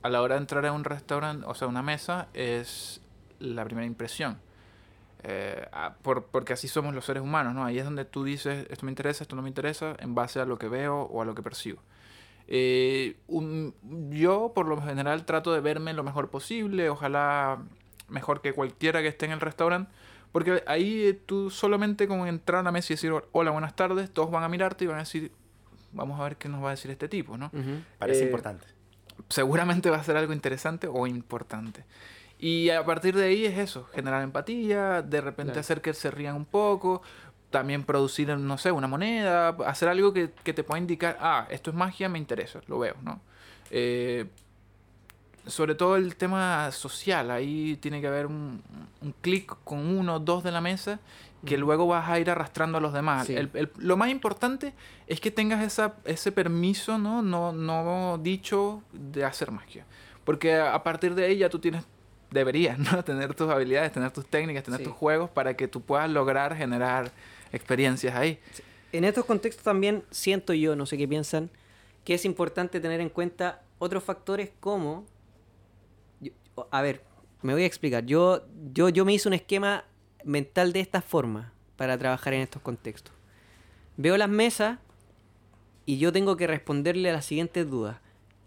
a 0.01 0.09
la 0.09 0.21
hora 0.21 0.35
de 0.35 0.41
entrar 0.41 0.65
a 0.65 0.71
un 0.71 0.85
restaurante, 0.85 1.45
o 1.45 1.53
sea, 1.55 1.67
una 1.67 1.81
mesa, 1.81 2.29
es 2.33 3.01
la 3.39 3.65
primera 3.65 3.85
impresión. 3.85 4.39
Eh, 5.23 5.65
por- 6.01 6.23
porque 6.27 6.53
así 6.53 6.69
somos 6.69 6.95
los 6.95 7.03
seres 7.03 7.21
humanos, 7.21 7.53
¿no? 7.53 7.65
Ahí 7.65 7.77
es 7.77 7.83
donde 7.83 8.05
tú 8.05 8.23
dices, 8.23 8.65
esto 8.69 8.85
me 8.85 8.91
interesa, 8.93 9.23
esto 9.25 9.35
no 9.35 9.41
me 9.41 9.49
interesa, 9.49 9.95
en 9.99 10.15
base 10.15 10.39
a 10.39 10.45
lo 10.45 10.57
que 10.57 10.69
veo 10.69 11.01
o 11.01 11.21
a 11.21 11.25
lo 11.25 11.35
que 11.35 11.41
percibo. 11.43 11.81
Eh, 12.51 13.15
un- 13.27 13.75
yo, 14.09 14.51
por 14.55 14.67
lo 14.67 14.81
general, 14.81 15.23
trato 15.25 15.53
de 15.53 15.59
verme 15.61 15.93
lo 15.93 16.03
mejor 16.03 16.29
posible, 16.31 16.89
ojalá 16.89 17.59
mejor 18.07 18.41
que 18.41 18.53
cualquiera 18.53 19.01
que 19.03 19.07
esté 19.07 19.27
en 19.27 19.33
el 19.33 19.39
restaurante, 19.39 19.91
porque 20.31 20.63
ahí 20.65 21.03
eh, 21.09 21.13
tú 21.13 21.51
solamente 21.51 22.07
con 22.07 22.27
entrar 22.27 22.61
a 22.61 22.63
la 22.63 22.71
mesa 22.71 22.91
y 22.91 22.95
decir 22.95 23.13
hola, 23.33 23.51
buenas 23.51 23.75
tardes, 23.75 24.09
todos 24.11 24.31
van 24.31 24.43
a 24.43 24.49
mirarte 24.49 24.83
y 24.85 24.87
van 24.87 24.97
a 24.97 25.01
decir, 25.01 25.31
vamos 25.93 26.19
a 26.19 26.23
ver 26.23 26.37
qué 26.37 26.49
nos 26.49 26.63
va 26.63 26.69
a 26.69 26.71
decir 26.71 26.89
este 26.89 27.07
tipo, 27.07 27.37
¿no? 27.37 27.51
Parece 27.99 28.21
Eh, 28.23 28.25
importante. 28.25 28.65
seguramente 29.29 29.91
va 29.91 29.97
a 29.97 30.03
ser 30.03 30.17
algo 30.17 30.33
interesante 30.33 30.87
o 30.91 31.05
importante. 31.05 31.85
Y 32.41 32.69
a 32.69 32.83
partir 32.85 33.15
de 33.15 33.25
ahí 33.25 33.45
es 33.45 33.57
eso, 33.59 33.83
generar 33.93 34.23
empatía, 34.23 35.01
de 35.01 35.19
repente 35.21 35.51
Claro. 35.51 35.59
hacer 35.59 35.81
que 35.81 35.93
se 35.93 36.09
rían 36.09 36.35
un 36.35 36.45
poco, 36.45 37.01
también 37.49 37.83
producir, 37.83 38.29
no 38.37 38.57
sé, 38.57 38.71
una 38.71 38.87
moneda, 38.87 39.49
hacer 39.65 39.89
algo 39.89 40.13
que, 40.13 40.31
que 40.43 40.53
te 40.53 40.63
pueda 40.63 40.79
indicar, 40.79 41.17
ah, 41.19 41.47
esto 41.49 41.69
es 41.71 41.75
magia, 41.75 42.07
me 42.09 42.19
interesa, 42.19 42.61
lo 42.67 42.79
veo, 42.79 42.95
¿no? 43.01 43.19
Eh, 43.71 44.25
sobre 45.47 45.73
todo 45.73 45.95
el 45.95 46.15
tema 46.15 46.71
social, 46.71 47.31
ahí 47.31 47.75
tiene 47.77 48.01
que 48.01 48.07
haber 48.07 48.27
un, 48.27 48.61
un 49.01 49.13
clic 49.21 49.55
con 49.63 49.79
uno 49.97 50.15
o 50.15 50.19
dos 50.19 50.43
de 50.43 50.51
la 50.51 50.61
mesa 50.61 50.99
que 51.45 51.57
luego 51.57 51.87
vas 51.87 52.09
a 52.09 52.19
ir 52.19 52.29
arrastrando 52.29 52.77
a 52.77 52.81
los 52.81 52.91
demás. 52.93 53.25
Sí. 53.27 53.35
El- 53.35 53.49
el- 53.53 53.71
lo 53.77 53.95
más 53.97 54.09
importante 54.09 54.73
es 55.07 55.21
que 55.21 55.31
tengas 55.31 55.63
esa, 55.63 55.95
ese 56.03 56.31
permiso 56.33 56.97
¿no? 56.97 57.21
No, 57.21 57.53
no 57.53 58.19
dicho 58.21 58.83
de 58.91 59.23
hacer 59.23 59.49
magia. 59.49 59.85
Porque 60.25 60.55
a 60.55 60.75
a 60.75 60.83
partir 60.83 61.15
de 61.15 61.25
ahí 61.25 61.37
ya 61.37 61.49
tú 61.49 61.57
tienes, 61.59 61.85
deberías 62.29 62.77
¿no? 62.77 63.03
tener 63.05 63.33
tus 63.33 63.49
habilidades, 63.49 63.91
tener 63.93 64.11
tus 64.11 64.25
técnicas, 64.27 64.63
tener 64.65 64.79
Sí. 64.81 64.83
tus 64.83 64.93
juegos 64.93 65.29
para 65.29 65.55
que 65.55 65.67
tú 65.69 65.81
puedas 65.81 66.09
lograr 66.09 66.55
generar 66.57 67.11
experiencias 67.51 68.15
ahí. 68.15 68.39
En 68.91 69.03
estos 69.03 69.25
contextos 69.25 69.63
también 69.63 70.03
siento 70.11 70.53
yo, 70.53 70.75
no 70.75 70.85
sé 70.85 70.97
qué 70.97 71.07
piensan, 71.07 71.49
que 72.03 72.13
es 72.15 72.25
importante 72.25 72.79
tener 72.79 73.01
en 73.01 73.09
cuenta 73.09 73.61
otros 73.77 74.03
factores 74.03 74.51
como... 74.59 75.05
yo- 76.19 76.31
a 76.71 76.81
ver, 76.81 77.03
me 77.41 77.53
voy 77.53 77.63
a 77.63 77.67
explicar. 77.67 78.05
Yo, 78.05 78.45
yo, 78.73 78.89
yo 78.89 79.05
me 79.05 79.13
hice 79.13 79.27
un 79.27 79.33
esquema 79.33 79.85
mental 80.23 80.73
de 80.73 80.79
esta 80.79 81.01
forma 81.01 81.53
para 81.77 81.97
trabajar 81.97 82.33
en 82.33 82.41
estos 82.41 82.61
contextos. 82.61 83.13
Veo 83.97 84.17
las 84.17 84.29
mesas 84.29 84.79
y 85.85 85.97
yo 85.97 86.11
tengo 86.11 86.35
que 86.35 86.47
responderle 86.47 87.09
a 87.09 87.13
las 87.13 87.25
siguientes 87.25 87.69
dudas. 87.69 87.97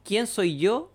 ¿Quién 0.04 0.26
soy 0.26 0.58
yo? 0.58 0.90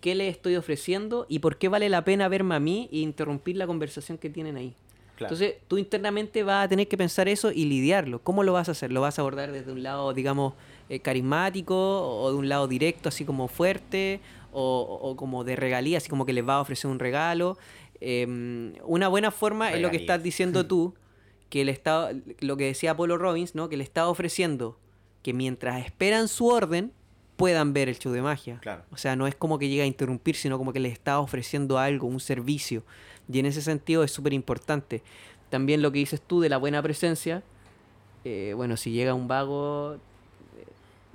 ¿Qué 0.00 0.14
le 0.14 0.28
estoy 0.28 0.56
ofreciendo? 0.56 1.26
¿Y 1.28 1.38
por 1.40 1.58
qué 1.58 1.68
vale 1.68 1.88
la 1.88 2.04
pena 2.04 2.28
verme 2.28 2.54
a 2.54 2.60
mí 2.60 2.88
e 2.92 2.98
interrumpir 2.98 3.56
la 3.56 3.66
conversación 3.66 4.18
que 4.18 4.30
tienen 4.30 4.56
ahí? 4.56 4.74
Claro. 5.16 5.34
Entonces, 5.34 5.56
tú 5.66 5.78
internamente 5.78 6.42
vas 6.42 6.66
a 6.66 6.68
tener 6.68 6.88
que 6.88 6.96
pensar 6.96 7.26
eso 7.28 7.50
y 7.50 7.64
lidiarlo. 7.64 8.20
¿Cómo 8.20 8.42
lo 8.44 8.52
vas 8.52 8.68
a 8.68 8.72
hacer? 8.72 8.92
¿Lo 8.92 9.00
vas 9.00 9.18
a 9.18 9.22
abordar 9.22 9.50
desde 9.50 9.72
un 9.72 9.82
lado, 9.82 10.12
digamos, 10.12 10.54
eh, 10.88 11.00
carismático 11.00 11.74
o 11.74 12.30
de 12.30 12.36
un 12.36 12.48
lado 12.48 12.68
directo, 12.68 13.08
así 13.08 13.24
como 13.24 13.48
fuerte 13.48 14.20
o, 14.52 14.98
o 15.02 15.16
como 15.16 15.42
de 15.42 15.56
regalía, 15.56 15.98
así 15.98 16.08
como 16.08 16.26
que 16.26 16.32
les 16.32 16.44
vas 16.44 16.56
a 16.56 16.60
ofrecer 16.60 16.90
un 16.90 16.98
regalo? 16.98 17.56
Eh, 18.00 18.72
una 18.84 19.08
buena 19.08 19.30
forma 19.30 19.72
es 19.72 19.80
lo 19.80 19.90
que 19.90 19.96
estás 19.96 20.22
diciendo 20.22 20.66
tú, 20.68 20.94
que 21.48 21.62
el 21.62 21.68
Estado, 21.68 22.10
lo 22.40 22.56
que 22.56 22.64
decía 22.64 22.92
Apolo 22.92 23.18
Robbins, 23.18 23.54
¿no? 23.54 23.68
Que 23.68 23.76
le 23.76 23.84
está 23.84 24.08
ofreciendo 24.08 24.78
que 25.22 25.32
mientras 25.32 25.84
esperan 25.84 26.28
su 26.28 26.46
orden, 26.46 26.92
puedan 27.36 27.72
ver 27.72 27.88
el 27.88 27.98
show 27.98 28.12
de 28.12 28.22
magia. 28.22 28.58
Claro. 28.60 28.84
O 28.90 28.96
sea, 28.96 29.16
no 29.16 29.26
es 29.26 29.34
como 29.34 29.58
que 29.58 29.68
llega 29.68 29.84
a 29.84 29.86
interrumpir, 29.86 30.36
sino 30.36 30.58
como 30.58 30.72
que 30.72 30.80
les 30.80 30.92
está 30.92 31.20
ofreciendo 31.20 31.78
algo, 31.78 32.06
un 32.06 32.20
servicio. 32.20 32.82
Y 33.32 33.38
en 33.40 33.46
ese 33.46 33.62
sentido 33.62 34.02
es 34.04 34.12
súper 34.12 34.32
importante. 34.32 35.02
También 35.50 35.82
lo 35.82 35.90
que 35.92 35.98
dices 35.98 36.20
tú 36.20 36.40
de 36.40 36.48
la 36.48 36.56
buena 36.58 36.82
presencia. 36.82 37.42
eh, 38.24 38.54
bueno, 38.56 38.76
si 38.76 38.90
llega 38.90 39.14
un 39.14 39.28
vago, 39.28 39.94
eh, 39.94 40.66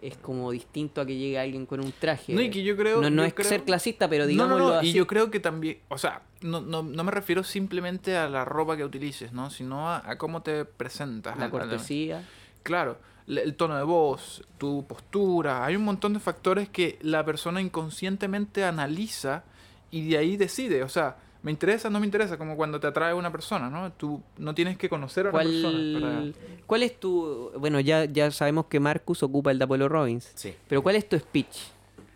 es 0.01 0.15
como 0.17 0.49
distinto 0.51 1.01
a 1.01 1.05
que 1.05 1.17
llegue 1.17 1.37
alguien 1.37 1.65
con 1.65 1.81
un 1.81 1.91
traje. 1.91 2.33
No, 2.33 2.39
y 2.41 2.49
que 2.49 2.63
yo 2.63 2.77
creo- 2.77 3.01
no, 3.01 3.09
no 3.09 3.23
yo 3.23 3.27
es 3.27 3.33
creo- 3.33 3.49
ser 3.49 3.63
clasista, 3.63 4.07
pero 4.09 4.23
No, 4.23 4.29
digámoslo 4.29 4.57
no, 4.65 4.69
no, 4.75 4.75
así. 4.79 4.87
y 4.89 4.93
yo 4.93 5.05
creo 5.07 5.29
que 5.29 5.41
también, 5.41 5.79
o 5.89 5.97
sea, 5.97 6.21
no, 6.41 6.61
no, 6.61 6.83
no 6.83 7.03
me 7.03 7.11
refiero 7.11 7.43
simplemente 7.43 8.15
a 8.15 8.29
la 8.29 8.45
ropa 8.45 8.77
que 8.77 8.85
utilices, 8.85 9.33
¿no? 9.33 9.49
Sino 9.49 9.89
a, 9.89 10.09
a 10.09 10.17
cómo 10.17 10.41
te 10.41 10.63
presentas. 10.63 11.37
la 11.37 11.49
cortesía. 11.49 12.23
Claro, 12.63 12.97
el 13.27 13.55
tono 13.55 13.75
de 13.75 13.83
voz, 13.83 14.41
tu 14.57 14.85
postura, 14.87 15.65
hay 15.65 15.75
un 15.75 15.83
montón 15.83 16.13
de 16.13 16.21
factores 16.21 16.69
que 16.69 16.97
la 17.01 17.25
persona 17.25 17.59
inconscientemente 17.61 18.63
analiza 18.63 19.43
y 19.91 20.07
de 20.09 20.17
ahí 20.17 20.37
decide, 20.37 20.83
o 20.83 20.89
sea, 20.89 21.17
me 21.43 21.51
interesa, 21.51 21.89
no 21.89 21.99
me 21.99 22.05
interesa, 22.05 22.37
como 22.37 22.55
cuando 22.55 22.79
te 22.79 22.87
atrae 22.87 23.13
una 23.13 23.31
persona, 23.31 23.69
¿no? 23.69 23.91
Tú 23.93 24.21
no 24.37 24.53
tienes 24.53 24.77
que 24.77 24.89
conocer 24.89 25.27
a 25.27 25.29
una 25.31 25.39
persona. 25.39 25.99
para- 25.99 26.13
¿Cuál, 26.19 26.35
¿Cuál 26.67 26.83
es 26.83 26.99
tu...? 26.99 27.51
Bueno, 27.57 27.79
ya, 27.79 28.05
ya 28.05 28.29
sabemos 28.31 28.65
que 28.67 28.79
Marcus 28.79 29.23
ocupa 29.23 29.51
el 29.51 29.57
de 29.57 29.65
Apollo 29.65 29.89
Robbins. 29.89 30.31
Sí. 30.35 30.53
Pero 30.67 30.83
¿cuál 30.83 30.95
es 30.97 31.09
tu 31.09 31.17
speech? 31.17 31.57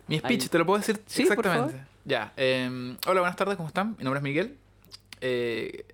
Mi 0.08 0.18
speech, 0.18 0.44
Al- 0.44 0.50
te 0.50 0.58
lo 0.58 0.66
puedo 0.66 0.78
decir 0.78 1.02
Sí, 1.06 1.24
por 1.24 1.32
exactamente. 1.38 1.72
favor. 1.74 1.86
Ya. 2.04 2.32
eh, 2.36 2.96
hola, 3.08 3.20
buenas 3.20 3.36
tardes, 3.36 3.56
¿cómo 3.56 3.66
están? 3.68 3.96
Mi 3.98 4.04
nombre 4.04 4.18
es 4.18 4.22
Miguel. 4.24 4.56
Eh, 5.20 5.84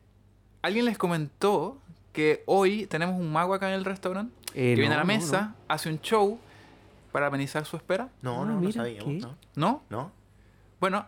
Alguien 0.60 0.84
les 0.84 0.96
comentó 0.98 1.78
que 2.12 2.42
hoy 2.46 2.86
tenemos 2.86 3.18
un 3.18 3.32
mago 3.32 3.54
acá 3.54 3.68
en 3.68 3.74
el 3.74 3.84
restaurante 3.84 4.32
Eh, 4.54 4.74
que 4.74 4.80
viene 4.80 4.94
a 4.94 4.98
no, 4.98 5.04
la 5.04 5.12
no, 5.14 5.18
mesa, 5.20 5.54
hace 5.66 5.88
un 5.88 5.98
show 6.00 6.38
para 7.10 7.26
amenizar 7.28 7.64
su 7.64 7.76
espera. 7.76 8.10
No, 8.20 8.42
Ah, 8.42 8.46
no, 8.46 8.52
no 8.54 8.60
mira, 8.60 8.72
sabíamos, 8.72 9.04
¿qué? 9.06 9.18
¿no? 9.20 9.36
¿No? 9.56 9.82
¿No? 9.90 10.12
Bueno, 10.78 11.06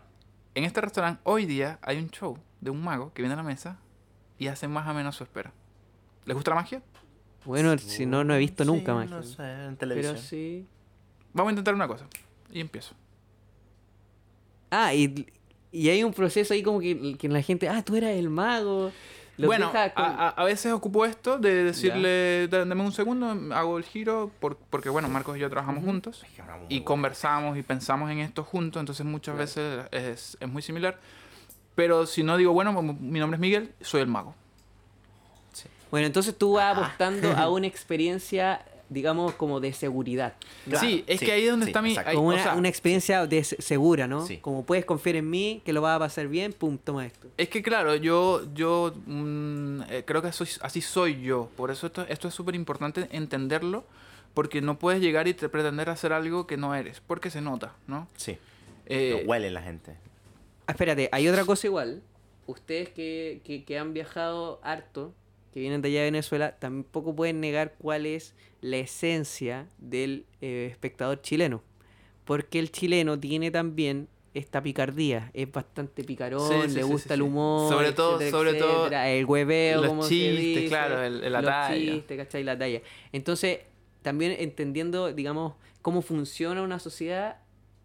en 0.55 0.65
este 0.65 0.81
restaurante 0.81 1.21
hoy 1.25 1.47
día 1.47 1.79
hay 1.83 1.99
un 1.99 2.11
show 2.11 2.39
de 2.61 2.71
un 2.71 2.83
mago 2.83 3.13
que 3.13 3.23
viene 3.23 3.35
a 3.35 3.37
la 3.37 3.43
mesa 3.43 3.79
y 4.39 4.49
hace 4.49 4.69
más 4.69 4.89
o 4.89 4.95
menos 4.95 5.17
su 5.17 5.25
espera. 5.25 5.53
¿Les 6.25 6.35
gusta 6.35 6.51
la 6.51 6.57
magia? 6.57 6.79
no. 6.79 6.95
Bueno, 7.45 7.77
si 7.79 8.07
no, 8.07 8.25
no 8.25 8.35
he 8.35 8.39
visto 8.39 8.65
Sí, 8.65 8.71
nunca 8.71 8.95
más. 8.95 9.11
No 9.11 9.23
sé, 9.23 9.43
en 9.67 9.77
televisión. 9.77 10.15
Pero 10.15 10.27
sí... 10.27 10.67
Vamos 11.35 11.51
a 11.51 11.53
intentar 11.53 11.75
una 11.75 11.87
cosa. 11.87 12.07
Y 12.51 12.61
empiezo. 12.61 12.95
Ah, 14.71 14.95
y, 14.95 15.27
y 15.71 15.89
hay 15.91 16.03
un 16.05 16.15
proceso 16.15 16.55
ahí 16.55 16.63
como 16.63 16.81
que, 16.81 17.17
que 17.19 17.29
la 17.29 17.43
gente... 17.43 17.69
Ah, 17.69 17.85
tú 17.85 17.97
eras 17.97 18.13
el 18.13 18.31
mago. 18.31 18.93
Los 19.37 19.49
bueno, 19.49 19.67
deja 19.67 19.93
con- 19.95 20.05
a, 20.05 20.09
a- 20.09 20.29
a 20.29 20.45
veces 20.45 20.73
ocupo 20.73 21.05
esto 21.05 21.39
de 21.39 21.65
decirle, 21.65 22.47
"Da- 22.49 22.65
dame 22.65 22.83
un 22.83 22.93
segundo, 22.93 23.35
hago 23.55 23.79
el 23.79 23.85
giro, 23.85 24.31
por- 24.41 24.57
porque 24.57 24.89
bueno, 24.89 25.09
Marcos 25.09 25.37
y 25.37 25.41
yo 25.41 25.51
trabajamos 25.51 25.83
juntos 25.85 26.23
Es 26.25 26.31
que 26.31 26.43
hablamos 26.43 26.67
y 26.69 26.83
conversamos 26.83 27.59
y 27.59 27.63
pensamos 27.63 28.11
en 28.11 28.21
esto 28.21 28.45
juntos, 28.45 28.79
entonces 28.81 29.05
muchas 29.05 29.35
Claro. 29.35 29.39
veces 29.47 29.87
es, 29.91 30.37
es 30.41 30.49
muy 30.49 30.63
similar. 30.63 30.99
Pero 31.75 32.07
si 32.07 32.23
no 32.23 32.37
digo, 32.37 32.53
bueno, 32.53 32.81
mi 32.83 33.19
nombre 33.19 33.37
es 33.37 33.41
Miguel, 33.41 33.75
soy 33.81 34.01
el 34.03 34.07
mago. 34.07 34.35
Bueno, 35.91 36.07
entonces 36.07 36.37
tú 36.37 36.55
vas 36.55 36.77
apostando 36.77 37.33
a 37.37 37.49
una 37.51 37.67
experiencia, 37.69 38.65
digamos, 38.89 39.35
como 39.35 39.61
de 39.61 39.73
seguridad. 39.73 40.35
Claro, 40.69 40.87
sí, 40.87 41.05
es 41.07 41.21
sí, 41.21 41.27
que 41.27 41.33
ahí 41.33 41.45
es 41.45 41.51
donde 41.51 41.67
sí, 41.67 41.71
está 41.71 41.83
mi... 41.83 41.97
ahí- 41.97 42.15
Como 42.15 42.29
o 42.29 42.33
una, 42.33 42.43
sea, 42.43 42.55
una 42.55 42.69
experiencia 42.69 43.27
de 43.27 43.43
se- 43.45 43.61
segura, 43.61 44.07
¿no? 44.07 44.27
Sí. 44.27 44.39
Como 44.39 44.65
puedes 44.65 44.85
confiar 44.85 45.17
en 45.17 45.29
mí, 45.31 45.63
que 45.65 45.73
lo 45.73 45.81
vas 45.81 45.97
a 45.97 45.99
pasar 45.99 46.29
bien, 46.29 46.53
pum, 46.53 46.79
toma 46.79 47.07
esto. 47.07 47.29
Es 47.37 47.49
que 47.49 47.63
claro, 47.63 47.95
yo, 47.97 48.43
yo 48.55 48.95
mm, 49.07 49.83
eh, 49.89 50.03
creo 50.07 50.23
que 50.23 50.33
soy- 50.33 50.49
así 50.61 50.81
soy 50.81 51.21
yo. 51.23 51.49
Por 51.57 51.71
eso 51.71 51.87
esto, 51.87 52.07
esto 52.09 52.29
es 52.29 52.35
súper 52.35 52.55
importante 52.55 53.09
entenderlo, 53.11 53.85
porque 54.35 54.61
no 54.61 54.79
puedes 54.79 55.01
llegar 55.01 55.29
y 55.29 55.35
te 55.35 55.49
pretender 55.49 55.89
hacer 55.91 56.13
algo 56.13 56.47
que 56.47 56.57
no 56.57 56.75
eres, 56.75 57.01
porque 57.07 57.31
se 57.31 57.41
nota, 57.41 57.75
¿no? 57.87 58.09
Sí. 58.17 58.37
Eh, 58.87 59.21
Lo 59.23 59.29
huele 59.31 59.51
la 59.51 59.63
gente. 59.63 59.97
Ah, 60.67 60.73
espérate, 60.73 61.09
hay 61.13 61.29
otra 61.29 61.45
cosa 61.45 61.67
igual. 61.67 62.03
Ustedes 62.47 62.91
que, 62.91 63.41
que, 63.45 63.65
que 63.65 63.79
han 63.79 63.95
viajado 63.95 64.61
harto, 64.63 65.15
que 65.53 65.61
vienen 65.61 65.81
de 65.83 65.89
allá 65.89 66.01
de 66.01 66.05
Venezuela, 66.07 66.57
tampoco 66.59 67.15
pueden 67.15 67.41
negar 67.41 67.75
cuál 67.79 68.07
es 68.07 68.35
la 68.65 68.79
esencia 68.79 69.67
del 69.77 70.25
eh, 70.41 70.69
espectador 70.71 71.21
chileno. 71.21 71.63
Porque 72.25 72.59
el 72.59 72.71
chileno 72.73 73.21
tiene 73.21 73.51
también 73.51 74.09
esta 74.33 74.63
picardía. 74.63 75.31
Es 75.35 75.53
bastante 75.53 76.03
picarón, 76.03 76.49
Sí, 76.63 76.71
sí, 76.71 76.75
le 76.77 76.83
gusta 76.83 77.09
sí, 77.11 77.15
el 77.15 77.23
humor. 77.23 77.71
Sobre 77.71 77.93
todo- 77.93 78.15
etcétera, 78.21 78.31
sobre 78.39 78.55
todo 78.55 78.87
el 78.89 79.25
hueveo, 79.27 79.81
los 79.83 79.89
como 79.89 80.03
se 80.05 80.09
chistes, 80.09 80.39
dice, 80.39 80.69
claro, 80.69 81.03
el- 81.03 81.23
el- 81.25 81.33
la 81.33 81.43
los 81.43 81.51
talla. 81.51 81.93
chistes, 81.93 82.17
¿cachai? 82.17 82.43
La 82.43 82.59
talla. 82.59 82.81
Entonces, 83.13 83.59
también 84.01 84.35
entendiendo, 84.39 85.13
digamos, 85.13 85.53
cómo 85.83 86.01
funciona 86.01 86.63
una 86.63 86.79
sociedad, 86.79 87.37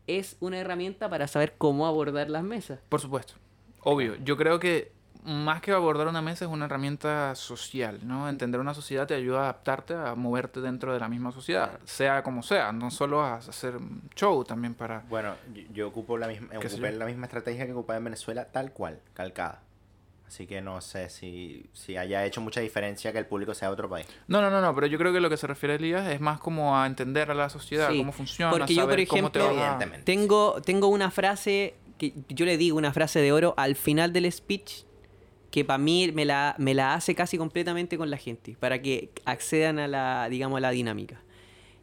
es 0.08 0.38
una 0.40 0.60
herramienta 0.60 1.10
para 1.10 1.28
saber 1.28 1.56
cómo 1.58 1.86
abordar 1.88 2.30
las 2.30 2.44
mesas. 2.44 2.80
Por 2.88 3.02
supuesto. 3.02 3.34
Obvio. 3.82 4.16
Yo 4.24 4.38
creo 4.38 4.60
que 4.62 4.94
más 5.24 5.62
que 5.62 5.72
abordar 5.72 6.08
una 6.08 6.22
mesa 6.22 6.46
es 6.46 6.52
una 6.52 6.66
herramienta 6.66 7.36
social, 7.36 8.00
¿no? 8.04 8.30
Entender 8.30 8.60
una 8.62 8.74
sociedad 8.74 9.06
te 9.08 9.14
ayuda 9.16 9.40
a 9.40 9.44
adaptarte, 9.44 9.94
a 9.94 10.16
moverte 10.16 10.62
dentro 10.62 10.94
de 10.94 11.00
la 11.00 11.10
misma 11.10 11.32
sociedad, 11.32 11.80
sea 11.86 12.24
como 12.24 12.42
sea, 12.44 12.72
no 12.72 12.90
solo 12.92 13.22
a 13.22 13.36
hacer 13.36 13.76
show 14.16 14.44
también 14.44 14.74
para... 14.74 15.04
Bueno, 15.10 15.36
yo, 15.54 15.62
yo 15.74 15.88
ocupo 15.90 16.18
la 16.18 16.28
misma, 16.28 16.48
¿Qué 16.60 16.70
sé 16.70 16.76
ocupé 16.76 16.92
la 16.94 17.06
misma 17.06 17.26
estrategia 17.26 17.66
que 17.66 17.74
ocupaba 17.74 17.98
en 17.98 18.06
Venezuela, 18.06 18.46
tal 18.46 18.72
cual, 18.72 19.00
calcada. 19.14 19.62
Así 20.28 20.46
que 20.46 20.62
no 20.62 20.80
sé 20.80 21.10
si, 21.10 21.66
si 21.74 21.98
haya 21.98 22.24
hecho 22.24 22.40
mucha 22.40 22.62
diferencia 22.62 23.12
que 23.12 23.18
el 23.18 23.26
público 23.26 23.56
sea 23.56 23.68
de 23.70 23.74
otro 23.74 23.90
país. 23.90 24.06
No, 24.28 24.42
no, 24.42 24.52
no, 24.52 24.62
no, 24.62 24.76
pero 24.76 24.86
yo 24.86 25.00
creo 25.00 25.12
que 25.12 25.20
lo 25.20 25.30
que 25.30 25.38
se 25.38 25.48
refiere 25.48 25.76
Elías 25.76 26.08
es 26.08 26.22
más 26.22 26.40
como 26.40 26.78
a 26.80 26.86
entender 26.86 27.32
a 27.32 27.34
la 27.34 27.50
sociedad, 27.50 27.90
Sí, 27.90 27.98
cómo 27.98 28.12
funciona, 28.12 28.52
porque 28.52 28.76
yo, 28.76 28.84
por 28.84 28.92
saber 28.92 29.08
cómo 29.08 29.32
te 29.32 29.40
ejemplo, 29.40 29.44
va 29.60 29.64
a- 29.64 29.66
Evidentemente. 29.74 30.06
Tengo, 30.06 30.62
tengo 30.62 30.88
una 30.88 31.10
frase 31.10 31.74
que 31.98 32.14
yo 32.30 32.46
le 32.46 32.58
digo, 32.58 32.78
una 32.78 32.94
frase 32.94 33.20
de 33.22 33.32
oro 33.32 33.56
al 33.58 33.76
final 33.76 34.14
del 34.14 34.32
speech 34.32 34.84
que 35.52 35.66
para 35.66 35.78
mí 35.78 36.12
me 36.14 36.26
la, 36.26 36.56
me 36.58 36.74
la 36.74 36.94
hace 36.94 37.16
casi 37.16 37.38
completamente 37.38 37.98
con 37.98 38.10
la 38.10 38.18
gente, 38.18 38.56
para 38.60 38.82
que 38.82 39.10
accedan 39.26 39.80
a 39.80 39.88
la, 39.88 40.28
digamos, 40.30 40.58
a 40.58 40.62
la 40.62 40.72
dinámica. 40.72 41.22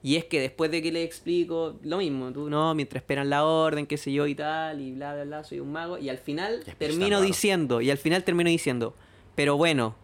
Y 0.03 0.17
es 0.17 0.25
que 0.25 0.41
después 0.41 0.71
de 0.71 0.83
que 0.83 0.93
le 0.93 1.03
explico 1.03 1.81
lo 1.83 1.99
mismo, 1.99 2.31
tú 2.33 2.49
no, 2.49 2.75
mientras 2.75 3.03
esperan 3.03 3.29
la 3.29 3.45
orden, 3.45 3.87
qué 3.87 3.97
sé 3.97 4.13
yo 4.13 4.29
y 4.29 4.37
tal, 4.37 4.81
y 4.81 4.93
bla, 4.93 5.15
bla, 5.15 5.25
bla, 5.25 5.45
soy 5.45 5.59
un 5.59 5.73
mago. 5.73 5.99
Y 5.99 6.09
al 6.09 6.19
final 6.19 6.63
Ya 6.65 6.75
termino 6.75 7.21
diciendo, 7.21 7.81
y 7.81 7.91
al 7.91 7.99
final 7.99 8.23
termino 8.23 8.49
diciendo, 8.49 8.95
pero 9.35 9.57
bueno, 9.57 9.97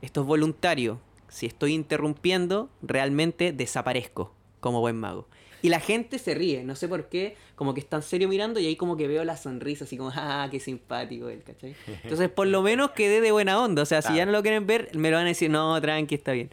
esto 0.00 0.20
es 0.20 0.26
voluntario. 0.28 1.00
Si 1.26 1.46
estoy 1.46 1.74
interrumpiendo, 1.74 2.70
realmente 2.82 3.52
desaparezco 3.52 4.32
como 4.60 4.80
buen 4.80 4.96
mago. 4.96 5.26
Y 5.62 5.70
la 5.70 5.80
gente 5.80 6.18
se 6.18 6.34
ríe, 6.34 6.62
no 6.64 6.76
sé 6.76 6.86
por 6.88 7.08
qué, 7.08 7.36
como 7.56 7.74
que 7.74 7.80
está 7.80 7.96
en 7.96 8.02
serio 8.02 8.28
mirando 8.28 8.60
y 8.60 8.66
ahí 8.66 8.76
como 8.76 8.96
que 8.96 9.08
veo 9.08 9.24
la 9.24 9.36
sonrisa, 9.36 9.84
así 9.84 9.96
como, 9.96 10.10
ah, 10.14 10.48
qué 10.50 10.60
simpático 10.60 11.28
él, 11.28 11.42
¿cachai? 11.44 11.74
Entonces, 12.04 12.28
por 12.28 12.46
lo 12.46 12.62
menos 12.62 12.92
quedé 12.92 13.20
de 13.20 13.32
buena 13.32 13.60
onda. 13.62 13.82
O 13.82 13.86
sea, 13.86 14.00
si 14.02 14.14
ya 14.14 14.24
no 14.26 14.32
lo 14.32 14.42
quieren 14.42 14.66
ver, 14.66 14.90
me 14.96 15.10
lo 15.10 15.16
van 15.16 15.24
a 15.26 15.28
decir, 15.28 15.50
no, 15.50 15.80
tranqui, 15.80 16.14
está 16.14 16.32
bien. 16.32 16.50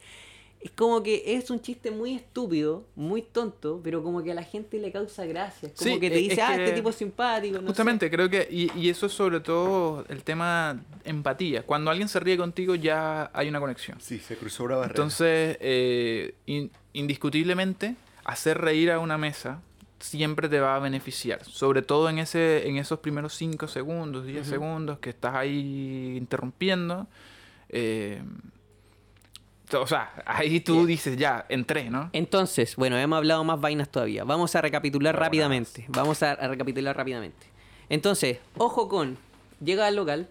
Es 0.61 0.71
como 0.71 1.03
que 1.03 1.21
es 1.35 1.51
un 1.51 1.61
chiste 1.61 1.91
muy 1.91 2.15
estúpido, 2.15 2.87
muy 2.95 3.21
tonto, 3.21 3.79
pero 3.83 4.01
como 4.01 4.23
que 4.23 4.31
a 4.31 4.33
la 4.33 4.41
gente 4.41 4.79
le 4.79 4.91
causa 4.91 5.23
gracia. 5.27 5.67
Es 5.69 5.75
como 5.77 5.93
Sí, 5.93 5.99
que 5.99 6.09
te 6.09 6.15
es 6.15 6.21
dice, 6.23 6.35
que- 6.37 6.41
ah, 6.41 6.55
este 6.55 6.71
tipo 6.71 6.89
es 6.89 6.95
simpático. 6.95 7.57
no 7.57 7.61
sé. 7.61 7.67
Justamente, 7.67 8.09
creo 8.09 8.27
que, 8.31 8.47
y, 8.49 8.71
y 8.75 8.89
eso 8.89 9.05
es 9.05 9.11
sobre 9.11 9.41
todo 9.41 10.03
el 10.09 10.23
tema 10.23 10.83
empatía. 11.03 11.61
Cuando 11.61 11.91
alguien 11.91 12.07
se 12.09 12.19
ríe 12.19 12.35
contigo 12.35 12.73
ya 12.73 13.29
hay 13.31 13.47
una 13.47 13.59
conexión. 13.59 13.99
Sí, 14.01 14.17
se 14.17 14.37
cruzó 14.37 14.63
una 14.63 14.77
barrera. 14.77 14.93
Entonces, 14.95 15.55
eh, 15.59 16.33
in- 16.47 16.71
indiscutiblemente, 16.93 17.95
hacer 18.25 18.59
reír 18.59 18.91
a 18.91 18.99
una 18.99 19.17
mesa 19.17 19.61
siempre 19.99 20.49
te 20.49 20.59
va 20.59 20.75
a 20.75 20.79
beneficiar. 20.79 21.43
Sobre 21.45 21.81
todo 21.81 22.09
en, 22.09 22.19
ese, 22.19 22.67
en 22.67 22.77
esos 22.77 22.99
primeros 22.99 23.33
5 23.35 23.67
segundos, 23.67 24.25
10 24.25 24.45
segundos 24.45 24.99
que 24.99 25.11
estás 25.11 25.35
ahí 25.35 26.15
interrumpiendo. 26.17 27.07
eh, 27.69 28.21
o 29.73 29.87
sea, 29.87 30.23
ahí 30.27 30.59
tú 30.59 30.85
dices, 30.85 31.17
ya, 31.17 31.45
entré, 31.49 31.89
¿no? 31.89 32.09
Entonces, 32.13 32.75
bueno, 32.75 32.97
hemos 32.97 33.17
hablado 33.17 33.43
más 33.43 33.59
vainas 33.59 33.89
todavía. 33.89 34.23
Vamos 34.23 34.55
a 34.55 34.61
recapitular 34.61 35.17
rápidamente. 35.17 35.85
Vamos 35.87 36.21
a, 36.21 36.33
a 36.33 36.47
recapitular 36.47 36.95
rápidamente. 36.95 37.47
Entonces, 37.89 38.39
ojo 38.57 38.87
con, 38.87 39.17
llega 39.63 39.87
al 39.87 39.95
local, 39.95 40.29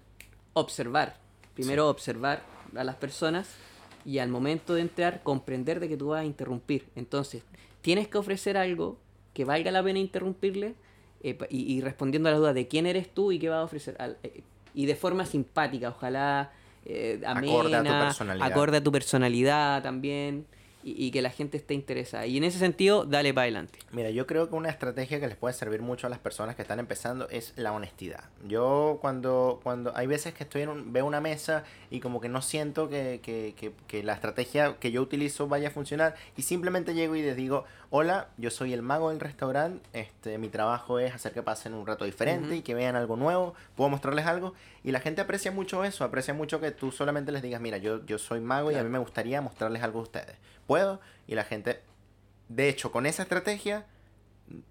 observar. 0.53 1.17
Primero 1.55 1.89
observar 1.89 2.43
a 2.77 2.85
las 2.85 2.95
personas 2.97 3.49
y 4.05 4.19
al 4.19 4.29
momento 4.29 4.75
de 4.75 4.83
entrar 4.83 5.23
comprender 5.23 5.81
de 5.81 5.89
que 5.89 5.97
tú 5.97 6.09
vas 6.09 6.21
a 6.21 6.25
interrumpir. 6.25 6.87
Entonces, 6.95 7.43
tienes 7.85 8.09
que 8.09 8.17
ofrecer 8.17 8.57
algo 8.57 8.97
que 9.35 9.45
valga 9.45 9.71
la 9.71 9.83
pena 9.83 9.99
interrumpirle 9.99 10.75
eh, 11.23 11.37
y, 11.51 11.75
y 11.75 11.81
respondiendo 11.83 12.31
a 12.31 12.33
la 12.33 12.39
duda 12.39 12.53
de 12.55 12.67
quién 12.67 12.87
eres 12.87 13.13
tú 13.13 13.31
y 13.31 13.39
qué 13.39 13.51
vas 13.51 13.59
a 13.59 13.65
ofrecer. 13.65 13.95
Al- 13.99 14.17
eh, 14.23 14.41
y 14.75 14.87
de 14.87 14.97
forma 14.97 15.27
simpática, 15.27 15.91
ojalá 15.91 16.51
eh, 16.87 17.21
Acorde 17.27 17.77
a 17.77 17.83
tu 17.83 17.89
amena, 17.89 18.01
personalidad. 18.07 18.47
acorde 18.53 18.77
a 18.79 18.83
tu 18.83 18.91
personalidad 18.91 19.83
también 19.83 20.47
y, 20.85 21.07
y 21.07 21.11
que 21.11 21.23
la 21.23 21.31
gente 21.31 21.57
esté 21.57 21.75
interesada. 21.75 22.27
Y 22.27 22.37
en 22.37 22.45
ese 22.45 22.59
sentido, 22.59 23.05
dale 23.07 23.33
para 23.33 23.45
adelante. 23.45 23.79
Mira, 23.93 24.11
yo 24.11 24.27
creo 24.27 24.49
que 24.49 24.55
una 24.55 24.69
estrategia 24.69 25.19
que 25.19 25.27
les 25.27 25.37
puede 25.37 25.55
servir 25.55 25.81
mucho 25.83 26.07
a 26.07 26.11
las 26.11 26.19
personas 26.19 26.55
que 26.57 26.63
están 26.63 26.79
empezando 26.79 27.29
es 27.31 27.53
la 27.57 27.73
honestidad. 27.73 28.25
Yo 28.47 28.99
cuando, 29.01 29.61
cuando 29.63 29.97
hay 29.97 30.07
veces 30.07 30.35
que 30.35 30.45
estoy 30.45 30.63
en 30.63 30.69
un- 30.69 30.93
veo 30.93 31.07
una 31.07 31.21
mesa 31.21 31.65
y 31.91 32.01
como 32.01 32.21
que 32.21 32.29
no 32.29 32.43
siento 32.43 32.89
que, 32.89 33.21
que, 33.23 33.55
que, 33.57 33.73
que 33.89 34.03
la 34.03 34.13
estrategia 34.13 34.77
que 34.79 34.91
yo 34.93 35.01
utilizo 35.03 35.49
vaya 35.49 35.69
a 35.69 35.71
funcionar 35.71 36.15
y 36.37 36.43
simplemente 36.43 36.93
llego 36.95 37.17
y 37.17 37.23
les 37.23 37.37
digo, 37.37 37.65
hola, 37.91 38.29
yo 38.37 38.51
soy 38.51 38.73
el 38.73 38.83
mago 38.83 39.11
del 39.11 39.21
restaurante, 39.21 39.81
este, 39.93 40.37
mi 40.39 40.49
trabajo 40.49 40.99
es 40.99 41.15
hacer 41.15 41.33
que 41.33 41.43
pasen 41.43 41.73
un 41.75 41.87
rato 41.87 42.05
diferente 42.05 42.57
y 42.57 42.63
que 42.63 42.75
vean 42.75 42.97
algo 42.97 43.17
nuevo, 43.17 43.55
puedo 43.77 43.89
mostrarles 43.89 44.27
algo 44.27 44.53
y 44.83 44.91
la 44.91 45.01
gente 45.01 45.21
aprecia 45.21 45.51
mucho 45.53 45.85
eso, 45.85 46.05
aprecia 46.05 46.35
mucho 46.35 46.61
que 46.61 46.71
tú 46.73 46.93
solamente 46.93 47.33
les 47.33 47.43
digas, 47.43 47.61
mira, 47.61 47.79
yo, 47.79 48.05
yo 48.05 48.19
soy 48.19 48.41
mago 48.41 48.71
y 48.71 48.75
a 48.75 48.83
mí 48.83 48.91
me 48.91 48.99
gustaría 48.99 49.41
mostrarles 49.41 49.83
algo 49.83 50.01
a 50.01 50.03
ustedes. 50.03 50.37
¿Puedo? 50.75 51.01
Y 51.29 51.37
la 51.37 51.45
gente 51.45 51.81
de 52.49 52.69
hecho, 52.69 52.91
con 52.91 53.07
esa 53.07 53.23
estrategia, 53.23 53.87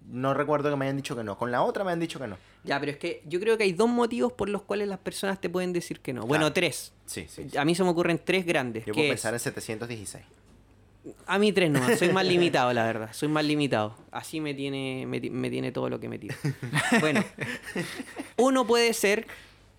no 0.06 0.34
recuerdo 0.34 0.68
que 0.68 0.76
me 0.76 0.84
hayan 0.84 0.96
dicho 0.98 1.16
que 1.16 1.24
no. 1.24 1.38
Con 1.38 1.50
la 1.50 1.62
otra 1.62 1.82
me 1.82 1.92
han 1.92 1.98
dicho 1.98 2.20
que 2.20 2.26
no. 2.26 2.36
Ya, 2.62 2.78
pero 2.78 2.92
es 2.92 2.98
que 2.98 3.22
yo 3.26 3.40
creo 3.40 3.56
que 3.56 3.64
hay 3.64 3.72
dos 3.72 3.88
motivos 3.88 4.32
por 4.34 4.50
los 4.50 4.60
cuales 4.62 4.86
las 4.86 4.98
personas 4.98 5.40
te 5.40 5.48
pueden 5.48 5.72
decir 5.72 6.00
que 6.00 6.12
no. 6.12 6.26
Bueno, 6.26 6.52
tres. 6.52 6.92
Sí, 7.06 7.24
sí. 7.28 7.48
sí. 7.50 7.56
A 7.56 7.64
mí 7.64 7.74
se 7.74 7.82
me 7.82 7.88
ocurren 7.88 8.20
tres 8.22 8.44
grandes. 8.44 8.84
Yo 8.84 8.92
puedo 8.92 9.06
es- 9.06 9.12
pensar 9.12 9.32
en 9.32 9.40
716. 9.40 10.22
A 11.26 11.38
mí 11.38 11.52
tres 11.52 11.70
nomás, 11.70 11.98
soy 11.98 12.10
más 12.12 12.26
limitado, 12.34 12.70
la 12.74 12.84
verdad. 12.84 13.08
Soy 13.12 13.28
más 13.28 13.44
limitado. 13.44 13.96
Así 14.10 14.40
me 14.40 14.52
tiene, 14.54 15.06
me, 15.06 15.20
me 15.30 15.48
tiene 15.50 15.72
todo 15.72 15.88
lo 15.88 15.98
que 16.00 16.08
me 16.10 16.18
tira. 16.18 16.36
Bueno, 17.00 17.24
uno 18.36 18.66
puede 18.66 18.92
ser 18.92 19.26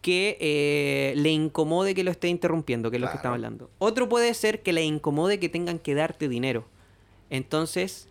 que 0.05 0.37
eh, 0.39 1.15
le 1.17 1.31
incomode 1.31 1.95
que 1.95 2.03
lo 2.03 2.11
esté 2.11 2.27
interrumpiendo, 2.27 2.91
que 2.91 2.97
es 2.97 3.01
lo 3.01 3.07
que 3.09 3.15
estamos 3.15 3.37
hablando. 3.37 3.71
Otro 3.79 4.07
puede 4.07 4.35
ser 4.35 4.61
que 4.61 4.71
le 4.71 4.83
incomode 4.83 5.39
que 5.39 5.49
tengan 5.49 5.79
que 5.79 5.95
darte 5.95 6.29
dinero. 6.29 6.65
Entonces, 7.31 8.07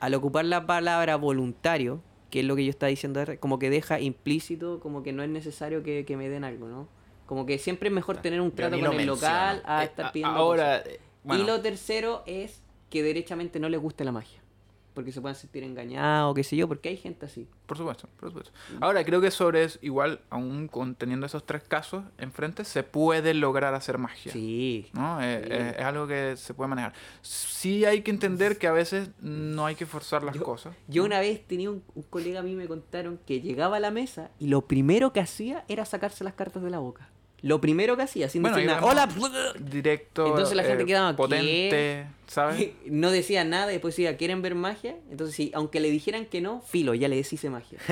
al 0.00 0.14
ocupar 0.14 0.46
la 0.46 0.64
palabra 0.64 1.16
voluntario, 1.16 2.00
que 2.30 2.40
es 2.40 2.46
lo 2.46 2.56
que 2.56 2.64
yo 2.64 2.70
estaba 2.70 2.88
diciendo, 2.88 3.22
como 3.40 3.58
que 3.58 3.68
deja 3.68 4.00
implícito, 4.00 4.80
como 4.80 5.02
que 5.02 5.12
no 5.12 5.22
es 5.22 5.28
necesario 5.28 5.82
que, 5.82 6.06
que 6.06 6.16
me 6.16 6.30
den 6.30 6.44
algo, 6.44 6.66
¿no? 6.66 6.88
Como 7.26 7.44
que 7.44 7.58
siempre 7.58 7.90
es 7.90 7.94
mejor 7.94 8.22
tener 8.22 8.40
un 8.40 8.50
trato 8.50 8.80
con 8.80 8.98
el 8.98 9.06
local 9.06 9.62
a 9.66 9.82
Eh, 9.82 9.84
estar 9.84 10.12
pidiendo 10.12 10.38
Ahora, 10.38 10.78
eh, 10.78 10.98
bueno, 11.24 11.42
Y 11.42 11.46
lo 11.46 11.60
tercero 11.60 12.22
es 12.24 12.62
que 12.88 13.02
derechamente 13.02 13.60
no 13.60 13.68
les 13.68 13.82
guste 13.82 14.02
la 14.02 14.12
magia. 14.12 14.40
Porque 14.94 15.10
se 15.10 15.20
pueden 15.20 15.34
sentir 15.34 15.64
engañados, 15.64 16.34
qué 16.36 16.44
sé 16.44 16.56
yo, 16.56 16.68
porque 16.68 16.88
hay 16.88 16.96
gente 16.96 17.26
así. 17.26 17.48
por 17.66 17.76
supuesto, 17.76 18.08
por 18.20 18.28
supuesto. 18.28 18.52
Ahora, 18.80 19.04
creo 19.04 19.20
que 19.20 19.30
sobre 19.32 19.64
eso, 19.64 19.78
igual, 19.82 20.20
aún 20.30 20.68
con- 20.68 20.94
teniendo 20.94 21.26
esos 21.26 21.44
tres 21.44 21.62
casos 21.64 22.04
enfrente, 22.18 22.64
se 22.64 22.82
puede 22.84 23.34
lograr 23.34 23.74
hacer 23.74 23.98
magia. 23.98 24.30
Sí. 24.32 24.88
¿no? 24.92 25.20
Eh, 25.20 25.40
Sí. 25.44 25.48
eh, 25.52 25.74
es 25.78 25.84
algo 25.84 26.06
que 26.06 26.36
se 26.36 26.54
puede 26.54 26.68
manejar. 26.68 26.92
Sí 27.22 27.84
hay 27.84 28.02
que 28.02 28.10
entender 28.12 28.58
que 28.58 28.66
a 28.68 28.72
veces 28.72 29.10
no 29.20 29.66
hay 29.66 29.74
que 29.74 29.86
forzar 29.86 30.22
las 30.22 30.36
cosas. 30.36 30.76
Yo 30.88 31.04
una 31.04 31.18
vez 31.20 31.44
tenía 31.46 31.70
un, 31.70 31.82
un 31.94 32.02
colega 32.04 32.40
a 32.40 32.42
mí 32.42 32.54
me 32.54 32.68
contaron 32.68 33.18
que 33.26 33.40
llegaba 33.40 33.78
a 33.78 33.80
la 33.80 33.90
mesa 33.90 34.30
y 34.38 34.46
lo 34.48 34.60
primero 34.62 35.12
que 35.12 35.20
hacía 35.20 35.64
era 35.68 35.84
sacarse 35.84 36.22
las 36.22 36.34
cartas 36.34 36.62
de 36.62 36.70
la 36.70 36.78
boca. 36.78 37.08
Lo 37.44 37.60
primero 37.60 37.94
que 37.94 38.02
hacía, 38.04 38.30
sin 38.30 38.40
Bueno, 38.40 38.56
decir 38.56 38.70
nada. 38.70 38.82
¡Hola! 38.86 39.06
Directo, 39.60 40.28
Entonces 40.28 40.56
la 40.56 40.62
gente 40.64 40.84
eh, 40.84 40.86
quedaba, 40.86 41.10
¿qué? 41.10 41.16
potente, 41.18 42.06
¿sabes? 42.26 42.70
No 42.86 43.10
decía 43.10 43.44
nada 43.44 43.70
y 43.70 43.74
después 43.74 43.94
decía, 43.94 44.16
¿quieren 44.16 44.40
ver 44.40 44.54
magia? 44.54 44.96
Entonces, 45.10 45.36
sí, 45.36 45.50
aunque 45.54 45.78
le 45.80 45.90
dijeran 45.90 46.24
que 46.24 46.40
no, 46.40 46.62
filo, 46.62 46.94
ya 46.94 47.06
le 47.06 47.16
deshice 47.16 47.50
magia. 47.50 47.78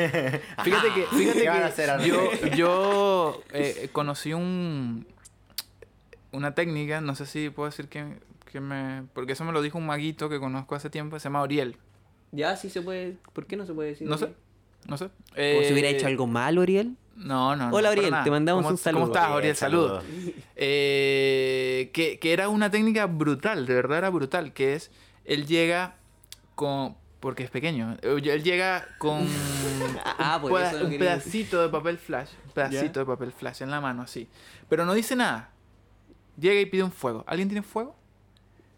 Fíjate 0.64 0.94
que, 0.94 1.04
fíjate 1.14 1.42
¿Qué 1.42 1.48
van 1.50 1.58
a 1.58 1.60
que 1.60 1.82
hacer 1.82 2.00
yo, 2.00 2.30
yo 2.56 3.42
eh, 3.52 3.90
conocí 3.92 4.32
un 4.32 5.06
una 6.30 6.54
técnica, 6.54 7.02
no 7.02 7.14
sé 7.14 7.26
si 7.26 7.50
puedo 7.50 7.68
decir 7.68 7.88
que, 7.88 8.06
que 8.50 8.58
me... 8.58 9.02
Porque 9.12 9.34
eso 9.34 9.44
me 9.44 9.52
lo 9.52 9.60
dijo 9.60 9.76
un 9.76 9.84
maguito 9.84 10.30
que 10.30 10.40
conozco 10.40 10.74
hace 10.74 10.88
tiempo, 10.88 11.18
se 11.18 11.24
llama 11.24 11.42
Oriel. 11.42 11.76
Ya, 12.30 12.56
sí 12.56 12.70
se 12.70 12.80
puede. 12.80 13.18
¿Por 13.34 13.44
qué 13.46 13.56
no 13.56 13.66
se 13.66 13.74
puede 13.74 13.90
decir? 13.90 14.08
No 14.08 14.16
sé, 14.16 14.30
no 14.88 14.96
sé. 14.96 15.10
Como 15.28 15.62
si 15.62 15.72
hubiera 15.74 15.90
Eh, 15.90 15.96
hecho 15.96 16.06
algo 16.06 16.26
mal, 16.26 16.56
Oriel. 16.56 16.96
No, 17.16 17.54
no, 17.56 17.68
no. 17.70 17.76
Hola, 17.76 17.90
Oriel, 17.90 18.10
nada. 18.10 18.24
te 18.24 18.30
mandamos 18.30 18.62
¿Cómo- 18.62 18.72
un 18.74 18.78
saludo. 18.78 19.00
¿Cómo 19.02 19.12
estás, 19.12 19.24
Oriel, 19.26 19.36
Oriel? 19.38 19.56
Saludos. 19.56 20.04
Eh, 20.56 21.90
que, 21.92 22.18
que 22.18 22.32
era 22.32 22.48
una 22.48 22.70
técnica 22.70 23.06
brutal, 23.06 23.66
de 23.66 23.74
verdad 23.74 23.98
era 23.98 24.10
brutal, 24.10 24.52
que 24.52 24.74
es, 24.74 24.90
él 25.24 25.46
llega 25.46 25.96
con... 26.54 26.96
Porque 27.20 27.44
es 27.44 27.50
pequeño. 27.50 27.96
Él 28.02 28.42
llega 28.42 28.88
con 28.98 29.20
Ah, 30.18 30.40
un, 30.42 30.50
peda- 30.50 30.82
un 30.84 30.90
pedacito 30.98 31.62
de 31.62 31.68
papel 31.68 31.96
flash. 31.98 32.30
Un 32.46 32.50
pedacito 32.52 32.94
Ya. 32.94 33.00
de 33.00 33.04
papel 33.06 33.32
flash 33.32 33.62
en 33.62 33.70
la 33.70 33.80
mano, 33.80 34.02
así. 34.02 34.28
Pero 34.68 34.84
no 34.84 34.92
dice 34.92 35.14
nada. 35.14 35.50
Llega 36.36 36.60
y 36.60 36.66
pide 36.66 36.82
un 36.82 36.90
fuego. 36.90 37.22
¿Alguien 37.28 37.48
tiene 37.48 37.62
fuego? 37.62 37.94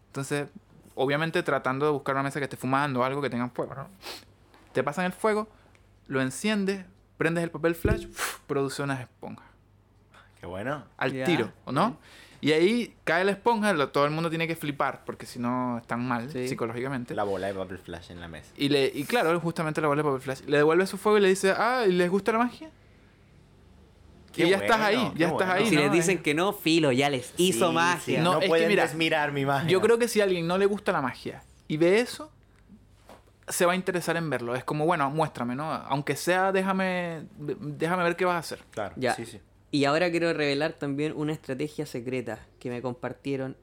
Entonces, 0.07 0.47
obviamente 0.93 1.41
tratando 1.41 1.87
de 1.87 1.91
buscar 1.93 2.13
una 2.15 2.21
mesa 2.23 2.39
que 2.39 2.43
esté 2.43 2.55
fumando 2.57 2.99
o 2.99 3.03
algo 3.03 3.19
que 3.21 3.29
tenga 3.31 3.49
fuego, 3.49 3.73
¿no? 3.73 3.87
Te 4.73 4.83
pasan 4.83 5.05
el 5.05 5.13
fuego, 5.13 5.47
lo 6.07 6.21
enciendes, 6.21 6.85
prendes 7.17 7.43
el 7.43 7.51
papel 7.51 7.75
flash, 7.75 8.05
produce 8.47 8.81
unas 8.83 8.99
esponjas. 9.01 9.45
Qué 10.39 10.45
bueno. 10.45 10.83
Al 10.97 11.13
Ya. 11.13 11.25
tiro, 11.25 11.51
¿o 11.65 11.71
no? 11.71 11.97
Y 12.41 12.51
ahí 12.51 12.93
cae 13.05 13.23
la 13.23 13.31
esponja, 13.31 13.73
lo- 13.73 13.89
todo 13.89 14.05
el 14.05 14.11
mundo 14.11 14.29
tiene 14.29 14.47
que 14.47 14.55
flipar, 14.55 15.03
porque 15.05 15.25
si 15.25 15.39
no 15.39 15.79
están 15.79 16.05
mal 16.07 16.29
Sí. 16.31 16.47
psicológicamente. 16.47 17.15
La 17.15 17.23
bola 17.23 17.47
de 17.47 17.53
papel 17.55 17.79
flash 17.79 18.11
en 18.11 18.19
la 18.19 18.27
mesa. 18.27 18.51
Y, 18.57 18.69
le, 18.69 18.91
y 18.93 19.03
claro, 19.05 19.39
justamente 19.39 19.81
la 19.81 19.87
bola 19.87 20.03
de 20.03 20.09
papel 20.09 20.21
flash. 20.21 20.41
Le 20.45 20.57
devuelve 20.57 20.85
su 20.85 20.97
fuego 20.97 21.17
y 21.17 21.21
le 21.21 21.29
dice, 21.29 21.53
ah, 21.57 21.85
¿y 21.87 21.91
les 21.93 22.09
gusta 22.09 22.31
la 22.33 22.39
magia? 22.39 22.69
Qué 24.33 24.45
y 24.45 24.49
ya 24.49 24.57
estás 24.57 24.77
bueno, 24.81 24.85
ahí, 24.85 25.11
qué 25.13 25.19
ya 25.19 25.27
estás 25.29 25.47
bueno. 25.47 25.53
ahí. 25.53 25.69
Si 25.69 25.75
¿no? 25.75 25.81
les 25.83 25.91
dicen 25.93 26.21
que 26.21 26.33
no, 26.33 26.51
filo, 26.53 26.91
ya 26.91 27.09
les 27.09 27.33
hizo 27.37 27.69
Sí, 27.69 27.73
magia. 27.73 28.17
sí, 28.17 28.17
No, 28.17 28.33
No, 28.33 28.33
es 28.33 28.39
que 28.41 28.47
pueden 28.49 28.67
mira, 28.67 28.83
desmirar 28.83 29.31
mi 29.31 29.45
magia. 29.45 29.69
Yo 29.69 29.79
creo 29.81 29.97
que 29.97 30.07
si 30.09 30.19
a 30.19 30.25
alguien 30.25 30.45
no 30.45 30.57
le 30.57 30.65
gusta 30.65 30.91
la 30.91 31.01
magia 31.01 31.41
y 31.69 31.77
ve 31.77 31.99
eso, 32.01 32.31
se 33.47 33.65
va 33.65 33.73
a 33.73 33.75
interesar 33.75 34.17
en 34.17 34.29
verlo. 34.29 34.55
Es 34.55 34.63
como, 34.63 34.85
bueno, 34.85 35.09
muéstrame, 35.11 35.55
¿no? 35.55 35.71
Aunque 35.71 36.15
sea, 36.15 36.51
déjame, 36.51 37.23
déjame 37.37 38.03
ver 38.03 38.15
qué 38.15 38.25
vas 38.25 38.35
a 38.35 38.39
hacer. 38.39 38.59
Claro, 38.71 38.93
Ya. 38.97 39.13
sí, 39.15 39.25
sí. 39.25 39.39
Y 39.71 39.85
ahora 39.85 40.09
quiero 40.09 40.31
revelar 40.33 40.73
también 40.73 41.13
una 41.15 41.33
estrategia 41.33 41.85
secreta 41.85 42.39
que 42.59 42.69
me 42.69 42.81
compartieron 42.81 43.57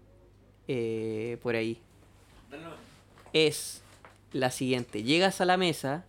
eh, 0.69 1.39
por 1.43 1.55
ahí. 1.55 1.81
Es 3.33 3.83
la 4.33 4.51
siguiente. 4.51 5.03
Llegas 5.03 5.41
a 5.41 5.45
la 5.47 5.57
mesa. 5.57 6.05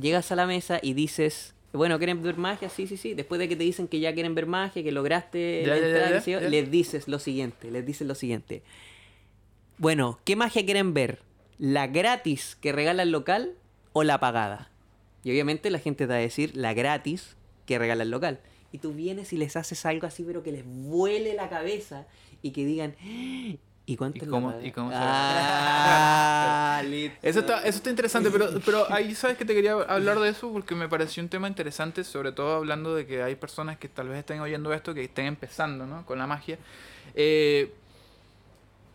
Llegas 0.00 0.30
a 0.30 0.36
la 0.36 0.46
mesa 0.46 0.78
y 0.82 0.92
dices, 0.94 1.54
bueno, 1.72 1.98
¿quieren 1.98 2.22
ver 2.22 2.36
magia? 2.36 2.68
Sí, 2.68 2.86
sí, 2.86 2.96
sí. 2.96 3.14
Después 3.14 3.38
de 3.38 3.48
que 3.48 3.56
te 3.56 3.64
dicen 3.64 3.88
que 3.88 3.98
ya 3.98 4.12
quieren 4.14 4.34
ver 4.34 4.46
magia, 4.46 4.82
que 4.82 4.92
lograste 4.92 5.62
Ya, 5.66 5.74
la 5.74 5.78
ya, 5.80 5.86
entrada, 5.86 6.20
ya. 6.24 6.40
les 6.48 6.70
dices 6.70 7.08
lo 7.08 7.18
siguiente, 7.18 7.70
les 7.70 7.84
dices 7.84 8.06
lo 8.06 8.14
siguiente. 8.14 8.62
Bueno, 9.78 10.20
¿qué 10.24 10.36
magia 10.36 10.64
quieren 10.64 10.94
ver? 10.94 11.18
¿La 11.58 11.86
gratis 11.86 12.56
que 12.60 12.72
regala 12.72 13.02
el 13.02 13.10
local 13.10 13.54
o 13.92 14.02
la 14.04 14.20
pagada? 14.20 14.70
Y 15.24 15.30
obviamente 15.30 15.70
la 15.70 15.78
gente 15.78 16.04
te 16.06 16.12
va 16.12 16.16
a 16.16 16.18
decir 16.18 16.54
la 16.56 16.74
gratis 16.74 17.36
que 17.66 17.78
regala 17.78 18.02
el 18.04 18.10
local. 18.10 18.40
Y 18.72 18.78
tú 18.78 18.92
vienes 18.92 19.32
y 19.32 19.36
les 19.38 19.56
haces 19.56 19.86
algo 19.86 20.06
así, 20.06 20.22
pero 20.24 20.42
que 20.42 20.52
les 20.52 20.64
vuele 20.66 21.34
la 21.34 21.48
cabeza 21.48 22.06
y 22.42 22.50
que 22.50 22.64
digan, 22.64 22.94
"¡Ah! 23.00 23.56
¿y 23.88 23.96
cuánto 23.96 24.24
¿Y 24.24 24.28
cómo- 24.28 24.50
paga?" 24.52 24.66
y 24.66 24.72
cómo 24.72 24.90
se- 24.90 24.96
Ah, 25.00 26.82
listo. 26.84 27.16
Eso 27.22 27.40
está, 27.40 27.58
eso 27.60 27.78
está 27.78 27.88
interesante, 27.90 28.30
pero, 28.30 28.48
pero 28.64 28.92
ahí 28.92 29.14
sabes 29.14 29.38
que 29.38 29.44
te 29.44 29.54
quería 29.54 29.72
hablar 29.72 30.18
de 30.20 30.28
eso 30.28 30.52
porque 30.52 30.74
me 30.74 30.88
pareció 30.88 31.22
un 31.22 31.28
tema 31.28 31.48
interesante, 31.48 32.04
sobre 32.04 32.32
todo 32.32 32.54
hablando 32.56 32.94
de 32.94 33.06
que 33.06 33.22
hay 33.22 33.34
personas 33.36 33.78
que 33.78 33.88
tal 33.88 34.08
vez 34.08 34.18
estén 34.18 34.40
oyendo 34.40 34.72
esto, 34.74 34.92
que 34.92 35.04
estén 35.04 35.26
empezando 35.26 35.86
¿no? 35.86 36.04
con 36.04 36.18
la 36.18 36.26
magia. 36.26 36.58
Eh, 37.14 37.72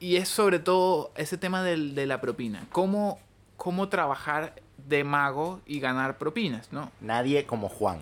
y 0.02 0.18
es 0.18 0.28
sobre 0.28 0.60
todo 0.60 1.12
ese 1.16 1.38
tema 1.38 1.64
del- 1.64 1.96
de 1.96 2.06
la 2.08 2.20
propina. 2.20 2.66
¿Cómo, 2.74 3.20
cómo 3.56 3.88
trabajar 3.88 4.56
de 4.78 5.04
mago 5.06 5.62
y 5.66 5.80
ganar 5.80 6.18
propinas, 6.18 6.74
¿no? 6.74 6.92
Nadie 7.00 7.46
como 7.46 7.70
Juan. 7.70 8.00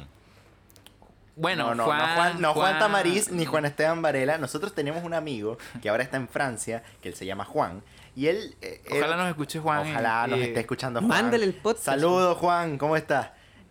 Bueno, 1.35 1.69
no, 1.69 1.75
no, 1.75 1.85
Juan, 1.85 1.99
no 1.99 2.15
Juan, 2.15 2.41
no 2.41 2.53
Juan 2.53 2.79
Tamariz 2.79 3.31
ni 3.31 3.45
Juan 3.45 3.65
Esteban 3.65 4.01
Varela. 4.01 4.37
Nosotros 4.37 4.73
tenemos 4.73 5.03
un 5.03 5.13
amigo 5.13 5.57
que 5.81 5.89
ahora 5.89 6.03
está 6.03 6.17
en 6.17 6.27
Francia, 6.27 6.83
que 7.01 7.09
él 7.09 7.15
se 7.15 7.25
llama 7.25 7.45
Juan. 7.45 7.81
Y 8.15 8.27
él... 8.27 8.55
eh, 8.61 8.81
Ojalá 8.91 9.13
él- 9.13 9.17
nos 9.19 9.29
escuche 9.29 9.59
Juan. 9.59 9.89
Ojalá 9.89 10.27
nos 10.27 10.39
y- 10.39 10.43
esté 10.43 10.59
escuchando 10.61 10.99
Juan. 10.99 11.09
Mándale 11.09 11.45
el 11.45 11.53
podcast. 11.53 11.85
Saludos, 11.85 12.37
Juan, 12.37 12.77
¿cómo 12.77 12.97
estás? 12.97 13.29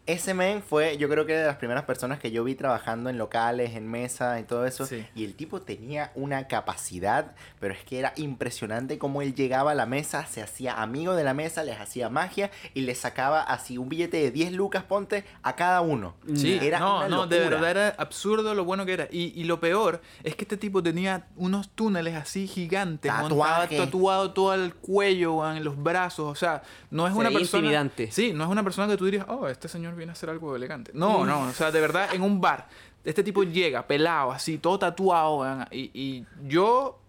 Ese 0.09 0.33
men 0.33 0.63
fue, 0.63 0.97
yo 0.97 1.07
creo 1.11 1.27
que 1.27 1.35
de 1.35 1.47
las 1.47 1.57
primeras 1.57 1.85
personas 1.85 2.19
que 2.19 2.31
yo 2.31 2.43
vi 2.43 2.55
trabajando 2.55 3.11
en 3.11 3.19
locales, 3.19 3.75
en 3.75 3.87
mesa 3.87 4.41
y 4.41 4.45
todo 4.45 4.65
eso. 4.65 4.87
Sí. 4.87 5.05
Y 5.15 5.25
el 5.27 5.35
tipo 5.35 5.61
tenía 5.61 6.13
una 6.15 6.49
capacidad, 6.49 7.35
pero 7.61 7.75
es 7.75 7.85
que 7.85 7.99
era 7.99 8.15
impresionante 8.17 8.97
cómo 8.97 9.21
él 9.21 9.35
llegaba 9.35 9.73
a 9.73 9.75
la 9.75 9.85
mesa, 9.85 10.25
se 10.25 10.41
hacía 10.41 10.81
amigo 10.81 11.15
de 11.15 11.25
la 11.25 11.35
mesa, 11.35 11.63
les 11.63 11.79
hacía 11.79 12.09
magia 12.09 12.51
y 12.73 12.81
les 12.81 12.97
sacaba 12.97 13.43
así 13.43 13.77
un 13.77 13.91
billete 13.91 14.17
de 14.17 14.31
10 14.31 14.53
lucas, 14.53 14.83
ponte, 14.83 15.27
a 15.43 15.57
cada 15.57 15.83
uno. 15.83 16.15
Sí, 16.35 16.59
era 16.63 16.79
no, 16.79 17.01
una 17.01 17.09
no, 17.09 17.27
de 17.27 17.41
verdad 17.41 17.71
era 17.71 17.89
absurdo 17.99 18.55
lo 18.55 18.65
bueno 18.65 18.87
que 18.87 18.95
era. 18.95 19.09
Y, 19.11 19.39
y 19.39 19.45
lo 19.45 19.61
peor 19.61 20.01
es 20.25 20.35
que 20.37 20.45
este 20.45 20.57
tipo 20.57 20.83
tenía 20.83 21.27
unos 21.37 21.69
túneles 21.69 22.15
así 22.15 22.47
gigantes, 22.47 23.13
montado, 23.13 23.69
tatuado 23.69 24.31
todo 24.31 24.55
el 24.55 24.75
cuello, 24.75 25.47
en 25.53 25.65
los 25.65 25.77
brazos. 25.77 26.33
O 26.33 26.35
sea, 26.35 26.63
no 26.91 27.07
es 27.07 27.13
una 27.13 27.31
persona. 27.31 27.59
intimidante. 27.59 28.11
Sí, 28.11 28.33
no 28.33 28.45
es 28.45 28.51
una 28.51 28.63
persona 28.63 28.89
que 28.89 28.97
tú 28.97 29.05
dirías, 29.05 29.27
oh, 29.29 29.49
este 29.49 29.69
señor 29.69 29.98
viene 29.99 30.13
a 30.13 30.15
hacer 30.15 30.31
algo 30.31 30.57
elegante. 30.57 30.93
No, 30.95 31.27
no, 31.27 31.43
o 31.43 31.53
sea, 31.53 31.71
de 31.71 31.81
verdad, 31.81 32.15
en 32.15 32.23
un 32.23 32.41
bar, 32.41 32.69
este 33.05 33.23
tipo 33.23 33.43
llega 33.43 33.87
pelado, 33.87 34.33
así, 34.33 34.57
todo 34.59 34.79
tatuado, 34.79 35.45
y, 35.71 35.91
y 35.93 36.25
yo. 36.47 37.01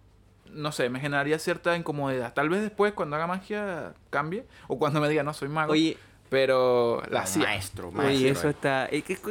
No 0.52 0.72
sé, 0.72 0.90
me 0.90 1.00
generaría 1.00 1.38
cierta 1.38 1.76
incomodidad. 1.78 2.34
Tal 2.34 2.50
vez 2.50 2.62
después, 2.62 2.94
cuando 2.94 3.16
haga 3.16 3.28
magia, 3.28 3.94
cambie. 4.10 4.46
O 4.68 4.80
cuando 4.80 5.00
me 5.00 5.08
diga, 5.08 5.22
no, 5.22 5.32
soy 5.32 5.48
mago. 5.48 5.74
Oye, 5.74 5.96
pero 6.30 7.04
la 7.12 7.22
hacía. 7.22 7.44
maestro, 7.44 7.92
maestro. 7.92 8.18
oye, 8.18 8.30
eso 8.30 8.50
está... 8.50 8.86
Es 8.88 9.04
que 9.04 9.14
es 9.14 9.22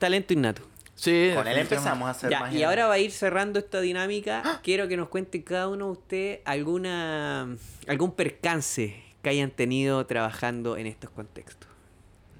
talento 0.00 0.32
innato. 0.32 0.62
Sí, 0.96 1.30
Con 1.34 1.46
él 1.46 1.58
empezamos 1.58 2.08
a 2.08 2.10
hacer 2.10 2.28
Ya, 2.30 2.40
magia. 2.40 2.58
y 2.58 2.62
ahora 2.64 2.86
va 2.88 2.94
a 2.94 2.98
ir 2.98 3.12
cerrando 3.12 3.60
esta 3.60 3.80
dinámica. 3.80 4.60
Quiero 4.64 4.88
que 4.88 4.96
nos 4.96 5.08
cuente 5.08 5.44
cada 5.44 5.68
uno 5.68 5.86
de 5.86 5.92
ustedes 5.92 6.40
alguna 6.44 7.48
algún 7.86 8.10
percance 8.12 9.00
que 9.22 9.28
hayan 9.30 9.50
tenido 9.52 10.04
trabajando 10.06 10.76
en 10.76 10.86
estos 10.88 11.10
contextos. 11.10 11.68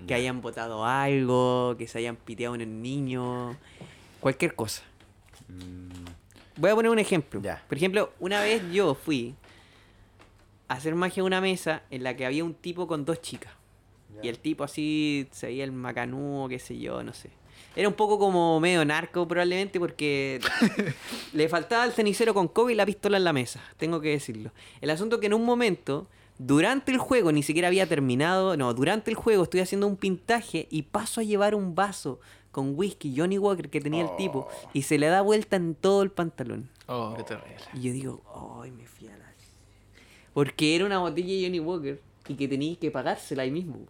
Que 0.07 0.11
Ya. 0.11 0.17
hayan 0.17 0.41
votado 0.41 0.85
algo, 0.85 1.75
que 1.79 1.87
se 1.89 1.99
hayan 1.99 2.17
piteado 2.17 2.55
en 2.55 2.61
el 2.63 2.83
niño, 2.83 3.57
cualquier 4.21 4.55
cosa. 4.55 4.83
Voy 6.57 6.71
a 6.71 6.75
poner 6.75 6.91
un 6.91 6.99
ejemplo. 6.99 7.41
Ya. 7.43 7.63
Por 7.69 7.77
ejemplo, 7.77 8.13
una 8.21 8.41
vez 8.41 8.63
yo 8.73 8.95
fui 8.95 9.35
a 10.69 10.75
hacer 10.75 10.95
magia 10.95 11.21
en 11.21 11.27
una 11.27 11.41
mesa 11.41 11.83
en 11.91 12.03
la 12.05 12.17
que 12.17 12.27
había 12.27 12.45
un 12.45 12.55
tipo 12.55 12.87
con 12.87 13.05
dos 13.05 13.21
chicas. 13.21 13.53
Y 14.23 14.29
el 14.29 14.39
tipo 14.39 14.63
así 14.63 15.27
se 15.33 15.49
veía 15.49 15.65
el 15.65 15.73
macanudo, 15.73 16.49
qué 16.49 16.59
sé 16.61 16.79
yo, 16.79 17.03
no 17.03 17.13
sé. 17.13 17.31
Era 17.77 17.89
un 17.89 17.95
poco 17.95 18.19
como 18.19 18.61
medio 18.61 18.85
narco 18.85 19.27
probablemente 19.27 19.81
porque 19.81 20.41
le 21.33 21.49
faltaba 21.49 21.85
el 21.85 21.93
cenicero 21.93 22.33
con 22.33 22.47
cobre 22.47 22.75
y 22.75 22.77
la 22.77 22.87
pistola 22.87 23.17
en 23.17 23.25
la 23.25 23.33
mesa, 23.33 23.61
tengo 23.77 24.01
que 24.01 24.11
decirlo. 24.11 24.53
El 24.81 24.91
asunto 24.91 25.19
que 25.19 25.27
en 25.27 25.35
un 25.35 25.45
momento, 25.45 26.07
durante 26.39 26.91
el 26.93 26.99
juego, 26.99 27.33
ni 27.33 27.43
siquiera 27.43 27.69
había 27.69 27.87
terminado, 27.87 28.57
no, 28.57 28.75
durante 28.75 29.11
el 29.11 29.17
juego 29.17 29.45
estoy 29.45 29.61
haciendo 29.61 29.87
un 29.87 29.97
pintaje 29.97 30.67
y 30.71 30.83
paso 30.83 31.21
a 31.21 31.25
llevar 31.25 31.55
un 31.55 31.75
vaso 31.75 32.21
con 32.51 32.75
whisky 32.77 33.15
Johnny 33.17 33.37
Walker 33.39 33.69
que 33.69 33.81
tenía 33.81 34.03
el 34.03 34.17
tipo 34.17 34.49
y 34.73 34.83
se 34.83 34.99
le 34.99 35.09
da 35.09 35.23
vuelta 35.23 35.57
en 35.57 35.75
todo 35.75 36.03
el 36.03 36.11
pantalón. 36.11 36.69
Oh, 36.87 37.15
qué 37.17 37.25
terrible. 37.25 37.57
Y 37.75 37.81
yo 37.83 37.93
digo, 37.93 38.61
ay, 38.63 38.71
me 38.71 38.87
fui 38.87 39.09
a 39.09 39.17
la... 39.17 39.25
Porque 40.33 40.75
era 40.77 40.85
una 40.85 40.99
botella 40.99 41.35
de 41.35 41.45
Johnny 41.45 41.61
Walker 41.61 42.01
y 42.29 42.35
que 42.35 42.49
tenía 42.49 42.77
que 42.77 42.91
pagársela 42.91 43.43
ahí 43.43 43.51
mismo. 43.51 43.81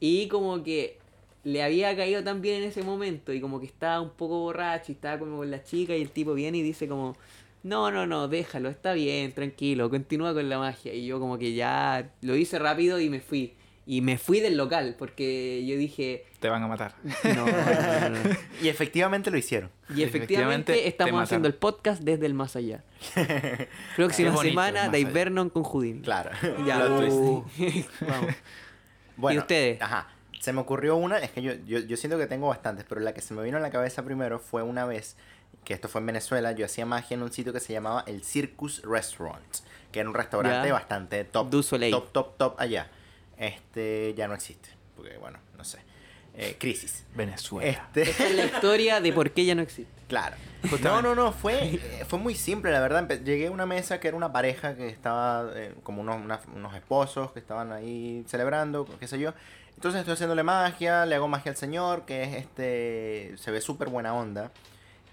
Y 0.00 0.28
como 0.28 0.62
que 0.62 0.98
le 1.44 1.62
había 1.62 1.96
caído 1.96 2.22
tan 2.22 2.42
bien 2.42 2.62
en 2.62 2.68
ese 2.68 2.82
momento 2.82 3.32
y 3.32 3.40
como 3.40 3.58
que 3.60 3.66
estaba 3.66 4.00
un 4.00 4.10
poco 4.10 4.40
borracho 4.40 4.92
y 4.92 4.94
estaba 4.94 5.18
como 5.18 5.38
con 5.38 5.50
la 5.50 5.62
chica 5.62 5.96
y 5.96 6.02
el 6.02 6.10
tipo 6.10 6.34
viene 6.34 6.58
y 6.58 6.62
dice 6.62 6.88
como, 6.88 7.16
no, 7.62 7.90
no, 7.90 8.06
no, 8.06 8.28
déjalo, 8.28 8.68
está 8.68 8.92
bien, 8.92 9.32
tranquilo, 9.32 9.90
continúa 9.90 10.32
con 10.34 10.48
la 10.48 10.58
magia. 10.58 10.94
Y 10.94 11.06
yo 11.06 11.18
como 11.20 11.38
que 11.38 11.54
ya 11.54 12.10
lo 12.20 12.36
hice 12.36 12.58
rápido 12.58 13.00
y 13.00 13.10
me 13.10 13.20
fui. 13.20 13.54
Y 13.86 14.02
me 14.02 14.18
fui 14.18 14.40
del 14.40 14.58
local 14.58 14.96
porque 14.98 15.64
yo 15.66 15.74
dije, 15.78 16.26
Te 16.40 16.50
van 16.50 16.62
a 16.62 16.68
matar. 16.68 16.94
no, 17.24 17.46
no, 17.46 17.46
no, 17.46 18.10
no. 18.10 18.36
Y 18.62 18.68
efectivamente 18.68 19.30
lo 19.30 19.38
hicieron. 19.38 19.70
Y 19.88 20.02
Efectivamente, 20.02 20.72
efectivamente 20.72 20.72
te 20.74 20.88
estamos 20.88 21.22
haciendo 21.22 21.48
el 21.48 21.54
podcast 21.54 22.02
desde 22.02 22.26
el 22.26 22.34
más 22.34 22.54
allá. 22.54 22.84
Próxima 23.96 24.30
bonito, 24.30 24.50
semana, 24.50 24.84
Dave 24.86 24.98
allá. 24.98 25.10
Vernon 25.10 25.48
con 25.48 25.62
Houdini. 25.64 26.02
Claro. 26.02 26.30
Ya, 26.66 26.86
uh, 26.86 27.44
vamos. 28.00 28.34
Bueno, 29.16 29.40
ustedes? 29.40 29.80
Ajá. 29.80 30.08
Se 30.38 30.52
me 30.52 30.60
ocurrió 30.60 30.96
una, 30.96 31.18
es 31.18 31.30
que 31.32 31.42
yo, 31.42 31.52
yo, 31.66 31.80
yo 31.80 31.96
siento 31.96 32.18
que 32.18 32.26
tengo 32.26 32.46
bastantes, 32.48 32.84
pero 32.88 33.00
la 33.00 33.12
que 33.12 33.20
se 33.20 33.34
me 33.34 33.42
vino 33.42 33.56
a 33.56 33.60
la 33.60 33.70
cabeza 33.70 34.04
primero 34.04 34.38
fue 34.38 34.62
una 34.62 34.84
vez, 34.84 35.16
que 35.64 35.74
esto 35.74 35.88
fue 35.88 36.00
en 36.00 36.06
Venezuela, 36.06 36.52
yo 36.52 36.64
hacía 36.64 36.86
magia 36.86 37.14
en 37.14 37.22
un 37.22 37.32
sitio 37.32 37.52
que 37.52 37.60
se 37.60 37.72
llamaba 37.72 38.04
el 38.06 38.24
Circus 38.24 38.82
Restaurant, 38.84 39.42
que 39.92 40.00
era 40.00 40.08
un 40.08 40.14
restaurante 40.14 40.72
bastante 40.72 41.24
top, 41.24 41.50
Du 41.50 41.62
Soleil. 41.62 41.92
top, 41.92 42.12
top, 42.12 42.36
top 42.36 42.54
allá. 42.60 42.88
Este 43.36 44.14
ya 44.16 44.26
no 44.28 44.34
existe, 44.34 44.68
porque 44.96 45.16
bueno, 45.18 45.38
no 45.56 45.64
sé. 45.64 45.78
Eh, 46.34 46.56
crisis. 46.58 47.04
Venezuela. 47.14 47.68
Este, 47.68 48.02
Esta 48.02 48.26
es 48.28 48.34
la 48.34 48.44
historia 48.54 49.00
de 49.00 49.12
por 49.12 49.30
qué 49.32 49.44
ya 49.44 49.54
no 49.54 49.62
existe. 49.62 49.92
Claro. 50.08 50.36
Justamente. 50.62 50.88
No, 50.88 51.02
no, 51.02 51.14
no, 51.14 51.32
fue, 51.32 51.74
eh, 51.74 52.04
fue 52.06 52.18
muy 52.18 52.34
simple, 52.34 52.70
la 52.70 52.80
verdad. 52.80 53.08
Llegué 53.20 53.48
a 53.48 53.50
una 53.50 53.66
mesa 53.66 53.98
que 54.00 54.08
era 54.08 54.16
una 54.16 54.32
pareja 54.32 54.76
que 54.76 54.88
estaba, 54.88 55.50
eh, 55.54 55.74
como 55.82 56.00
unos, 56.02 56.16
una- 56.22 56.40
unos 56.54 56.74
esposos 56.74 57.32
que 57.32 57.40
estaban 57.40 57.72
ahí 57.72 58.24
celebrando, 58.28 58.86
qué 59.00 59.08
sé 59.08 59.18
yo. 59.18 59.34
Entonces 59.74 60.00
estoy 60.00 60.14
haciéndole 60.14 60.42
magia, 60.42 61.06
le 61.06 61.14
hago 61.16 61.28
magia 61.28 61.50
al 61.52 61.56
señor, 61.56 62.04
que 62.04 62.22
es 62.24 62.34
este, 62.36 63.34
se 63.36 63.50
ve 63.50 63.60
súper 63.60 63.88
buena 63.88 64.14
onda. 64.14 64.50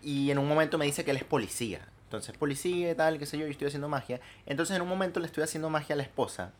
Y 0.05 0.29
en 0.29 0.37
un 0.37 0.47
momento 0.47 0.77
me 0.77 0.85
dice 0.85 1.03
que 1.03 1.09
él 1.11 1.17
es 1.17 1.23
policía. 1.23 1.85
Entonces, 2.03 2.37
policía 2.37 2.91
y 2.91 2.95
tal, 2.95 3.17
qué 3.17 3.25
sé 3.25 3.37
yo, 3.39 3.45
yo 3.45 3.51
estoy 3.51 3.67
haciendo 3.67 3.89
magia. 3.89 4.21
Entonces 4.45 4.75
en 4.75 4.83
un 4.83 4.87
momento 4.87 5.19
le 5.19 5.25
estoy 5.25 5.43
haciendo 5.43 5.69
magia 5.71 5.95
a 5.95 5.97
la 5.97 6.03
esposa. 6.03 6.53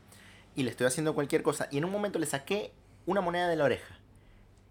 Y 0.56 0.64
le 0.64 0.72
estoy 0.72 0.88
haciendo 0.88 1.14
cualquier 1.14 1.44
cosa. 1.44 1.68
Y 1.72 1.78
en 1.78 1.86
un 1.86 1.92
momento 1.92 2.18
le 2.18 2.26
saqué 2.26 2.74
una 3.06 3.22
moneda 3.22 3.48
de 3.48 3.56
la 3.56 3.66
oreja. 3.66 4.00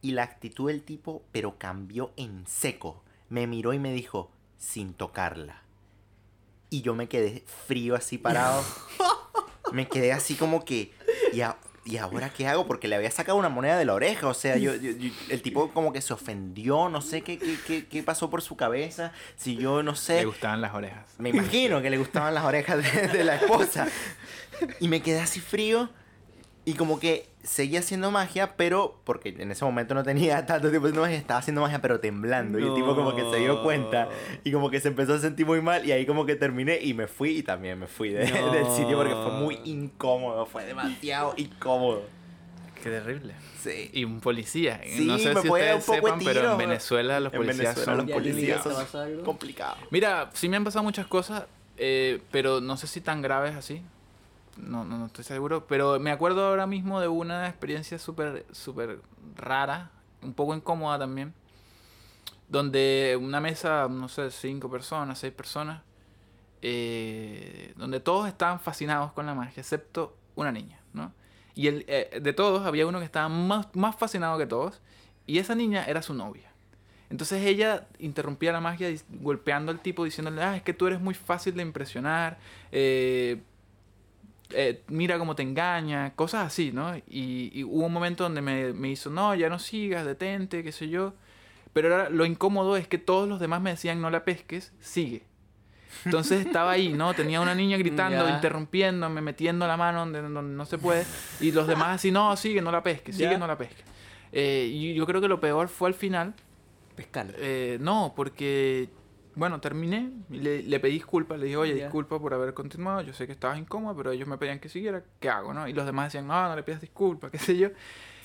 Y 0.02 0.10
la 0.10 0.24
actitud 0.24 0.66
del 0.68 0.82
tipo, 0.82 1.22
pero 1.30 1.56
cambió 1.56 2.12
en 2.16 2.44
seco. 2.48 3.02
Me 3.28 3.46
miró 3.46 3.72
y 3.74 3.78
me 3.78 3.92
dijo, 3.92 4.30
sin 4.58 4.92
tocarla. 4.92 5.62
Y 6.68 6.82
yo 6.82 6.94
me 6.96 7.08
quedé 7.08 7.44
frío 7.66 7.94
así 7.94 8.18
parado. 8.18 8.64
me 9.72 9.87
quedé 9.88 10.12
así 10.12 10.34
como 10.34 10.64
que, 10.64 10.92
¿y, 11.32 11.42
a- 11.42 11.56
y 11.85 11.99
ahora 11.99 12.31
qué 12.31 12.47
hago? 12.49 12.66
Porque 12.66 12.88
le 12.88 12.97
había 12.97 13.11
sacado 13.11 13.37
una 13.38 13.49
moneda 13.49 13.77
de 13.77 13.85
la 13.85 13.94
oreja. 13.94 14.27
O 14.29 14.35
sea, 14.35 14.57
yo, 14.57 14.75
yo- 14.77 14.92
yo- 14.92 15.11
el 15.29 15.42
tipo 15.42 15.70
como 15.73 15.92
que 15.92 16.01
se 16.01 16.12
ofendió, 16.14 16.88
no 16.88 17.01
sé 17.03 17.20
qué, 17.23 17.38
qué, 17.38 17.59
qué, 17.66 17.87
qué 17.87 18.03
pasó 18.03 18.31
por 18.31 18.40
su 18.42 18.57
cabeza. 18.57 19.12
Si 19.37 19.57
yo 19.57 19.83
no 19.83 19.94
sé. 19.94 20.20
Le 20.20 20.25
gustaban 20.25 20.61
las 20.61 20.75
orejas. 20.75 21.05
Me 21.18 21.29
imagino 21.31 21.83
que 21.83 21.90
le 21.90 21.99
gustaban 21.99 22.33
las 22.35 22.44
orejas 22.44 22.79
de, 22.83 23.09
de 23.09 23.25
la 23.25 23.37
esposa. 23.37 23.87
Y 24.81 24.88
me 24.88 25.03
quedé 25.03 25.20
así 25.20 25.40
frío. 25.40 25.90
Y 26.64 26.73
como 26.75 26.99
que 26.99 27.29
seguía 27.44 27.78
haciendo 27.80 28.11
magia, 28.11 28.57
pero 28.57 28.98
porque 29.04 29.28
en 29.38 29.50
ese 29.50 29.64
momento 29.64 29.94
no 29.94 30.02
tenía 30.02 30.44
tanto 30.46 30.70
tiempo 30.70 30.87
haciendo 30.88 31.02
magia, 31.02 31.16
estaba 31.18 31.38
haciendo 31.40 31.61
magia, 31.61 31.80
pero 31.80 32.00
temblando. 32.00 32.59
Y 32.59 32.62
el 32.64 32.74
tipo 32.74 32.94
como 32.96 33.14
que 33.14 33.22
se 33.30 33.37
dio 33.38 33.62
cuenta 33.62 34.09
y 34.42 34.50
como 34.50 34.70
que 34.70 34.80
se 34.80 34.88
empezó 34.88 35.14
a 35.14 35.18
sentir 35.18 35.46
muy 35.46 35.61
mal. 35.61 35.87
Y 35.87 35.92
ahí 35.92 36.07
como 36.07 36.26
que 36.26 36.35
terminé 36.37 36.78
y 36.80 36.94
me 36.94 37.07
fui 37.07 37.38
y 37.38 37.42
también 37.42 37.78
me 37.78 37.87
fui 37.87 38.09
de- 38.11 38.30
No. 38.40 38.50
del 38.50 38.66
sitio 38.70 38.96
porque 38.96 39.14
fue 39.14 39.30
muy 39.33 39.61
incómodo. 39.64 40.46
Fue 40.46 40.64
demasiado 40.64 41.35
incómodo. 41.37 42.02
Qué 42.83 42.90
terrible. 42.90 43.35
Sí. 43.62 43.90
Y 43.94 44.04
un 44.04 44.20
policía. 44.20 44.80
Sí, 44.85 45.07
no 45.07 45.16
sé 45.18 45.33
me 45.35 45.40
si 45.40 45.48
ustedes 45.48 45.88
un 45.88 45.94
poco 45.94 45.94
de 45.94 46.02
sepan, 46.02 46.18
pero 46.18 46.40
en 46.40 46.46
tiro. 46.46 46.57
Venezuela 46.59 47.20
los 47.20 47.33
En 47.33 47.38
policías 47.40 47.74
Venezuela 47.76 47.85
son 47.98 48.07
los 48.07 48.14
policías 48.14 48.62
complicados. 49.24 49.78
Mira, 49.90 50.28
sí 50.35 50.48
me 50.50 50.57
han 50.59 50.64
pasado 50.64 50.83
muchas 50.83 51.07
cosas, 51.07 51.44
eh, 51.78 52.20
pero 52.30 52.61
no 52.61 52.76
sé 52.76 52.87
si 52.87 53.00
tan 53.00 53.22
graves 53.22 53.54
así. 53.54 53.83
No, 54.56 54.84
no, 54.84 54.98
no 54.98 55.06
estoy 55.06 55.24
seguro. 55.24 55.66
Pero 55.66 55.98
me 55.98 56.10
acuerdo 56.10 56.46
ahora 56.46 56.66
mismo 56.66 57.00
de 57.00 57.08
una 57.08 57.48
experiencia 57.48 57.98
súper, 57.98 58.46
súper 58.52 59.00
rara, 59.36 59.90
un 60.22 60.34
poco 60.34 60.54
incómoda 60.54 60.98
también. 60.98 61.34
Donde 62.48 63.18
una 63.20 63.40
mesa, 63.40 63.88
no 63.88 64.08
sé, 64.08 64.30
cinco 64.30 64.70
personas, 64.70 65.18
seis 65.18 65.32
personas, 65.32 65.82
eh, 66.62 67.74
donde 67.76 68.00
todos 68.00 68.28
estaban 68.28 68.60
fascinados 68.60 69.12
con 69.12 69.26
la 69.26 69.34
magia, 69.34 69.60
excepto 69.60 70.16
una 70.34 70.50
niña, 70.50 70.80
¿no? 70.92 71.12
Y 71.54 71.68
el, 71.68 71.84
eh, 71.88 72.20
de 72.22 72.32
todos 72.32 72.66
había 72.66 72.86
uno 72.86 72.98
que 72.98 73.04
estaba 73.04 73.28
más, 73.28 73.68
más 73.74 73.96
fascinado 73.96 74.38
que 74.38 74.46
todos, 74.46 74.80
y 75.26 75.38
esa 75.38 75.54
niña 75.54 75.84
era 75.84 76.02
su 76.02 76.14
novia. 76.14 76.50
Entonces 77.10 77.44
ella 77.44 77.86
interrumpía 77.98 78.52
la 78.52 78.60
magia 78.60 78.88
golpeando 79.20 79.70
al 79.70 79.80
tipo, 79.80 80.04
diciéndole, 80.04 80.42
ah, 80.42 80.56
es 80.56 80.62
que 80.62 80.72
tú 80.72 80.86
eres 80.86 81.00
muy 81.00 81.14
fácil 81.14 81.54
de 81.54 81.62
impresionar, 81.62 82.38
eh, 82.72 83.42
eh, 84.54 84.82
mira 84.88 85.18
cómo 85.18 85.34
te 85.34 85.42
engaña, 85.42 86.14
cosas 86.14 86.46
así, 86.46 86.72
¿no? 86.72 86.96
Y, 86.96 87.50
y 87.52 87.64
hubo 87.64 87.86
un 87.86 87.92
momento 87.92 88.24
donde 88.24 88.40
me, 88.42 88.72
me 88.72 88.88
hizo, 88.90 89.10
no, 89.10 89.34
ya 89.34 89.48
no 89.48 89.58
sigas, 89.58 90.06
detente, 90.06 90.62
qué 90.62 90.72
sé 90.72 90.88
yo. 90.88 91.14
Pero 91.72 91.92
ahora 91.94 92.08
lo 92.10 92.24
incómodo 92.24 92.76
es 92.76 92.86
que 92.86 92.98
todos 92.98 93.28
los 93.28 93.40
demás 93.40 93.60
me 93.60 93.70
decían, 93.70 94.00
no 94.00 94.08
la 94.10 94.24
pesques, 94.24 94.72
sigue. 94.80 95.24
Entonces 96.04 96.44
estaba 96.46 96.72
ahí, 96.72 96.92
¿no? 96.92 97.14
Tenía 97.14 97.40
una 97.40 97.54
niña 97.54 97.76
gritando, 97.78 98.28
Ya. 98.28 98.34
interrumpiéndome, 98.34 99.20
metiendo 99.20 99.66
la 99.66 99.76
mano 99.76 100.00
donde, 100.00 100.22
donde 100.22 100.54
no 100.56 100.64
se 100.66 100.78
puede. 100.78 101.04
Y 101.40 101.52
los 101.52 101.66
demás 101.66 101.96
así, 101.96 102.10
no, 102.10 102.36
sigue, 102.36 102.60
no 102.62 102.70
la 102.72 102.82
pesques, 102.82 103.16
sigue, 103.16 103.30
Ya. 103.32 103.38
no 103.38 103.46
la 103.46 103.56
pesques. 103.58 103.84
Eh, 104.32 104.68
y 104.72 104.94
yo 104.94 105.06
creo 105.06 105.20
que 105.20 105.28
lo 105.28 105.40
peor 105.40 105.68
fue 105.68 105.88
al 105.88 105.94
final, 105.94 106.34
Pescarlo. 106.96 107.32
eh, 107.38 107.78
no, 107.80 108.12
porque, 108.16 108.88
bueno, 109.37 109.61
terminé, 109.61 110.11
le, 110.31 110.62
le 110.62 110.81
pedí 110.81 110.92
disculpas, 110.94 111.38
le 111.38 111.47
dije, 111.47 111.57
oye, 111.57 111.75
disculpa 111.75 112.18
por 112.18 112.35
haber 112.35 112.55
continuado, 112.55 113.03
yo 113.03 113.12
sé 113.12 113.27
que 113.27 113.33
estabas 113.33 113.59
incómodo, 113.59 113.97
pero 113.97 114.12
ellos 114.12 114.29
me 114.29 114.38
pedían 114.38 114.61
que 114.61 114.68
siguiera, 114.68 115.03
¿qué 115.20 115.29
hago, 115.29 115.53
no? 115.53 115.66
Y 115.68 115.73
los 115.73 115.87
demás 115.87 116.07
decían, 116.07 116.27
no, 116.27 116.49
no 116.49 116.57
le 116.57 116.62
pidas 116.62 116.81
disculpas, 116.81 117.31
qué 117.33 117.38
sé 117.38 117.57
yo. 117.57 117.68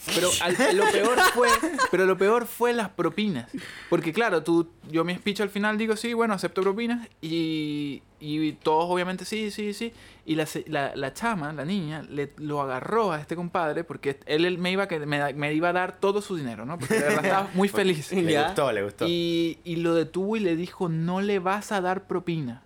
Pero 0.06 0.30
al- 0.42 0.78
lo 0.78 0.86
peor 0.92 1.20
fue, 1.34 1.50
pero 1.92 2.06
lo 2.06 2.18
peor 2.18 2.46
fue 2.48 2.74
las 2.74 2.90
propinas. 2.90 3.52
Porque 3.90 4.14
claro, 4.14 4.44
tú, 4.44 4.70
yo 4.90 5.04
mi 5.04 5.14
speech 5.16 5.42
al 5.42 5.50
final 5.50 5.78
digo, 5.78 5.96
sí, 5.98 6.14
bueno, 6.14 6.34
acepto 6.34 6.62
propinas, 6.62 7.08
y, 7.22 8.02
y 8.20 8.54
todos 8.54 8.86
obviamente 8.90 9.26
sí, 9.26 9.52
sí, 9.52 9.74
sí. 9.74 9.94
Y 10.26 10.36
la, 10.36 10.48
la, 10.68 10.96
la 10.96 11.14
chama, 11.14 11.52
la 11.54 11.66
niña, 11.66 12.04
le, 12.10 12.32
lo 12.38 12.62
agarró 12.62 13.12
a 13.12 13.20
este 13.20 13.36
compadre 13.36 13.84
porque 13.84 14.20
él, 14.26 14.46
él 14.46 14.58
me, 14.58 14.72
iba 14.72 14.84
a 14.84 14.88
que, 14.88 15.00
me, 15.00 15.18
da- 15.18 15.34
me 15.34 15.54
iba 15.54 15.70
a 15.70 15.74
dar 15.74 16.00
todo 16.00 16.22
su 16.22 16.36
dinero, 16.38 16.66
¿no? 16.66 16.80
Porque 16.80 16.94
de 16.96 17.02
verdad 17.02 17.26
estaba 17.26 17.50
muy 17.54 17.68
feliz. 17.70 18.12
Le 18.12 18.32
Ya. 18.32 18.46
gustó, 18.48 18.72
le 18.72 18.84
gustó. 18.84 19.06
Y, 19.08 19.60
y 19.64 19.78
lo 19.78 19.96
detuvo 19.96 20.38
y 20.38 20.40
le 20.40 20.56
dijo, 20.56 20.88
no 20.88 21.20
le 21.22 21.40
vas 21.40 21.72
a 21.72 21.82
dar 21.82 22.08
propina. 22.08 22.64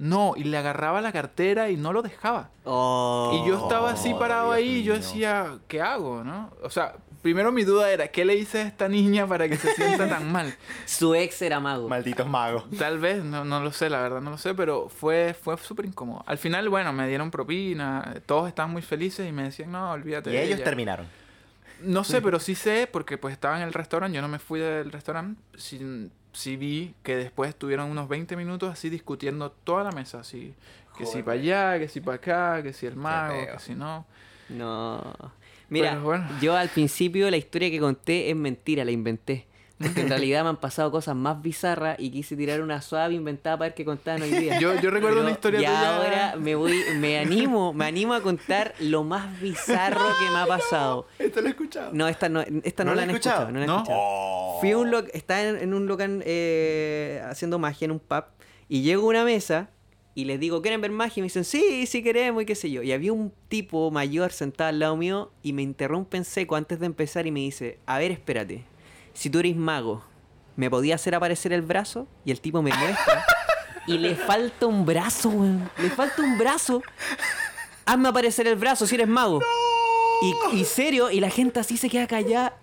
No, 0.00 0.32
y 0.34 0.44
le 0.44 0.56
agarraba 0.56 1.02
la 1.02 1.12
cartera 1.12 1.68
y 1.68 1.76
no 1.76 1.92
lo 1.92 2.00
dejaba. 2.00 2.48
Oh. 2.64 3.38
y 3.44 3.46
yo 3.48 3.56
estaba 3.62 3.90
así 3.90 4.12
Oh, 4.14 4.18
parado 4.18 4.46
Dios 4.46 4.56
ahí 4.56 4.76
y 4.78 4.82
yo 4.82 4.94
decía, 4.94 5.58
¿qué 5.68 5.82
hago? 5.82 6.24
¿no? 6.24 6.50
O 6.62 6.70
sea, 6.70 6.94
primero 7.20 7.52
mi 7.52 7.64
duda 7.64 7.90
era, 7.92 8.08
¿qué 8.08 8.24
le 8.24 8.34
hice 8.34 8.60
a 8.60 8.62
esta 8.62 8.88
niña 8.88 9.26
para 9.26 9.46
que 9.46 9.58
se 9.58 9.74
sienta 9.74 10.08
tan 10.08 10.32
mal? 10.32 10.54
Su 10.86 11.14
ex 11.14 11.42
era 11.42 11.60
mago. 11.60 11.86
Malditos 11.86 12.26
magos. 12.26 12.64
Tal 12.78 12.98
vez, 12.98 13.22
no, 13.22 13.44
no 13.44 13.60
lo 13.60 13.72
sé, 13.72 13.90
la 13.90 14.00
verdad 14.00 14.22
no 14.22 14.30
lo 14.30 14.38
sé, 14.38 14.54
pero 14.54 14.88
fue, 14.88 15.34
fue 15.38 15.58
súper 15.58 15.84
incómodo. 15.84 16.24
Al 16.26 16.38
final, 16.38 16.66
bueno, 16.70 16.94
me 16.94 17.06
dieron 17.06 17.30
propina, 17.30 18.14
todos 18.24 18.48
estaban 18.48 18.72
muy 18.72 18.80
felices 18.80 19.28
y 19.28 19.32
me 19.32 19.42
decían, 19.42 19.70
no, 19.70 19.90
olvídate 19.92 20.30
Y 20.30 20.32
de 20.32 20.42
ellos 20.44 20.54
ella". 20.56 20.64
terminaron. 20.64 21.06
No 21.82 22.04
sé, 22.04 22.20
pero 22.22 22.40
sí 22.40 22.54
sé, 22.54 22.88
porque 22.90 23.18
pues 23.18 23.32
estaba 23.32 23.56
en 23.58 23.64
el 23.64 23.74
restaurante, 23.74 24.16
yo 24.16 24.22
no 24.22 24.28
me 24.28 24.38
fui 24.38 24.60
del 24.60 24.90
restaurante, 24.92 25.42
sí, 25.58 26.10
sí 26.32 26.56
vi 26.56 26.94
que 27.02 27.16
después 27.16 27.50
estuvieron 27.50 27.90
unos 27.90 28.08
20 28.08 28.36
minutos 28.36 28.72
así 28.72 28.90
discutiendo 28.90 29.50
toda 29.50 29.84
la 29.84 29.92
mesa, 29.92 30.20
así, 30.20 30.54
que 30.96 31.06
si 31.06 31.22
para 31.22 31.40
allá, 31.40 31.78
que 31.78 31.88
si 31.88 32.00
para 32.00 32.16
acá, 32.16 32.62
que 32.62 32.72
si 32.72 32.86
el 32.86 32.96
mago, 32.96 33.34
que 33.52 33.58
si 33.58 33.74
no. 33.74 34.06
No. 34.48 35.14
Mira, 35.68 35.98
bueno. 35.98 36.26
yo 36.40 36.56
al 36.56 36.68
principio 36.68 37.30
la 37.30 37.36
historia 37.36 37.70
que 37.70 37.78
conté 37.78 38.30
es 38.30 38.36
mentira, 38.36 38.84
la 38.84 38.90
inventé. 38.90 39.46
Porque 39.82 40.02
en 40.02 40.08
realidad 40.10 40.42
me 40.42 40.50
han 40.50 40.56
pasado 40.58 40.90
cosas 40.90 41.16
más 41.16 41.40
bizarras 41.40 41.96
y 41.98 42.10
quise 42.10 42.36
tirar 42.36 42.60
una 42.60 42.82
suave 42.82 43.14
inventada 43.14 43.56
para 43.56 43.68
ver 43.70 43.74
qué 43.74 43.84
contaban 43.84 44.20
hoy 44.22 44.30
día. 44.30 44.60
Yo, 44.60 44.74
yo 44.78 44.90
recuerdo 44.90 45.16
Pero 45.16 45.20
una 45.22 45.30
historia 45.30 45.60
ya 45.60 45.68
tuya- 45.70 45.96
ahora 45.96 46.36
me 46.36 46.54
voy, 46.54 46.74
me 46.98 47.18
animo, 47.18 47.72
me 47.72 47.86
animo 47.86 48.12
a 48.12 48.20
contar 48.20 48.74
lo 48.80 49.04
más 49.04 49.40
bizarro 49.40 50.04
que 50.18 50.30
me 50.30 50.38
ha 50.38 50.46
pasado. 50.46 51.06
Esto 51.18 51.40
lo 51.40 51.46
he 51.46 51.50
escuchado. 51.50 51.90
No, 51.94 52.08
esta 52.08 52.28
no, 52.28 52.42
esta 52.62 52.84
no, 52.84 52.90
¿No 52.90 52.96
la 52.96 53.02
han 53.04 53.10
escuchado. 53.10 53.48
escuchado? 53.48 53.52
no 53.52 53.58
la 53.58 53.64
han 53.64 53.68
¿No? 53.68 53.76
escuchado. 53.78 53.98
Oh. 54.02 54.58
Fui 54.60 54.70
a 54.72 54.76
un 54.78 54.90
lo- 54.90 54.98
estaba 55.14 55.42
en, 55.42 55.56
en 55.56 55.72
un 55.72 55.86
local 55.86 56.22
eh, 56.26 57.22
haciendo 57.28 57.58
magia 57.58 57.86
en 57.86 57.92
un 57.92 58.00
pub 58.00 58.24
y 58.68 58.82
llego 58.82 59.04
a 59.06 59.08
una 59.08 59.24
mesa 59.24 59.70
y 60.14 60.24
les 60.26 60.38
digo, 60.40 60.60
¿quieren 60.60 60.80
ver 60.82 60.90
magia? 60.90 61.20
Y 61.20 61.22
me 61.22 61.26
dicen, 61.26 61.44
sí, 61.44 61.86
sí 61.86 62.02
queremos 62.02 62.42
y 62.42 62.46
qué 62.46 62.54
sé 62.54 62.70
yo. 62.70 62.82
Y 62.82 62.92
había 62.92 63.12
un 63.12 63.32
tipo 63.48 63.90
mayor 63.90 64.32
sentado 64.32 64.68
al 64.68 64.78
lado 64.78 64.96
mío 64.96 65.30
y 65.42 65.52
me 65.54 65.62
interrumpe 65.62 66.16
en 66.18 66.24
seco 66.24 66.56
antes 66.56 66.80
de 66.80 66.86
empezar 66.86 67.26
y 67.26 67.30
me 67.30 67.40
dice, 67.40 67.78
a 67.86 67.98
ver, 67.98 68.10
espérate, 68.10 68.64
si 69.14 69.30
tú 69.30 69.38
eres 69.38 69.56
mago, 69.56 70.02
¿me 70.56 70.70
podía 70.70 70.94
hacer 70.94 71.14
aparecer 71.14 71.52
el 71.52 71.62
brazo? 71.62 72.06
Y 72.24 72.30
el 72.30 72.40
tipo 72.40 72.62
me 72.62 72.72
muestra 72.72 73.24
y 73.86 73.98
le 73.98 74.14
falta 74.14 74.66
un 74.66 74.84
brazo, 74.84 75.30
weón. 75.30 75.70
Le 75.78 75.90
falta 75.90 76.22
un 76.22 76.38
brazo. 76.38 76.82
Hazme 77.86 78.08
aparecer 78.08 78.46
el 78.46 78.56
brazo 78.56 78.86
si 78.86 78.94
eres 78.94 79.08
mago. 79.08 79.40
Y, 80.22 80.58
y 80.58 80.64
serio, 80.64 81.10
y 81.10 81.20
la 81.20 81.30
gente 81.30 81.60
así 81.60 81.76
se 81.76 81.88
queda 81.88 82.06
callada. 82.06 82.56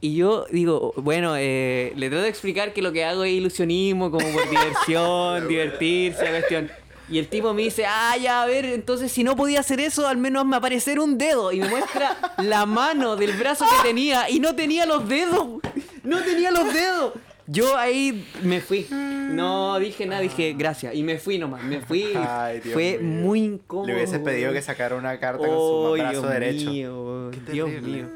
Y 0.00 0.16
yo 0.16 0.44
digo, 0.50 0.92
bueno, 0.96 1.34
eh, 1.38 1.92
le 1.96 2.10
trato 2.10 2.24
de 2.24 2.28
explicar 2.28 2.74
que 2.74 2.82
lo 2.82 2.92
que 2.92 3.04
hago 3.04 3.24
es 3.24 3.32
ilusionismo, 3.32 4.10
como 4.10 4.30
por 4.32 4.50
diversión, 4.50 5.48
divertirse, 5.48 6.24
la 6.24 6.30
cuestión. 6.30 6.70
Y 7.10 7.18
el 7.18 7.28
tipo 7.28 7.52
me 7.52 7.62
dice, 7.62 7.84
ah, 7.86 8.16
ya, 8.16 8.42
a 8.42 8.46
ver, 8.46 8.64
entonces 8.64 9.12
si 9.12 9.24
no 9.24 9.36
podía 9.36 9.60
hacer 9.60 9.78
eso, 9.80 10.06
al 10.08 10.16
menos 10.16 10.46
me 10.46 10.56
aparecer 10.56 10.98
un 10.98 11.18
dedo. 11.18 11.52
Y 11.52 11.60
me 11.60 11.68
muestra 11.68 12.16
la 12.38 12.64
mano 12.66 13.16
del 13.16 13.32
brazo 13.36 13.64
que 13.66 13.86
tenía 13.88 14.30
y 14.30 14.40
no 14.40 14.54
tenía 14.54 14.86
los 14.86 15.06
dedos. 15.08 15.60
No 16.02 16.22
tenía 16.22 16.50
los 16.50 16.72
dedos. 16.72 17.12
Yo 17.46 17.76
ahí 17.76 18.26
me 18.42 18.62
fui. 18.62 18.86
No 18.90 19.78
dije 19.78 20.06
nada, 20.06 20.22
dije 20.22 20.54
gracias. 20.56 20.94
Y 20.94 21.02
me 21.02 21.18
fui 21.18 21.38
nomás, 21.38 21.62
me 21.62 21.82
fui. 21.82 22.04
Ay, 22.16 22.60
Dios 22.60 22.72
Fue 22.72 22.98
mío. 22.98 23.20
muy 23.22 23.40
incómodo. 23.44 23.86
Le 23.88 23.94
hubieses 23.96 24.18
pedido 24.20 24.52
que 24.54 24.62
sacara 24.62 24.96
una 24.96 25.18
carta 25.20 25.44
Oh, 25.46 25.90
con 25.90 25.98
su 25.98 26.02
brazo 26.02 26.20
Dios 26.22 26.30
derecho. 26.32 26.70
mío, 26.70 27.30
Dios 27.52 27.68
mío. 27.82 28.06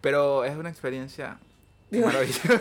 Pero 0.00 0.44
es 0.44 0.56
una 0.56 0.70
experiencia 0.70 1.38
maravillosa. 1.92 2.60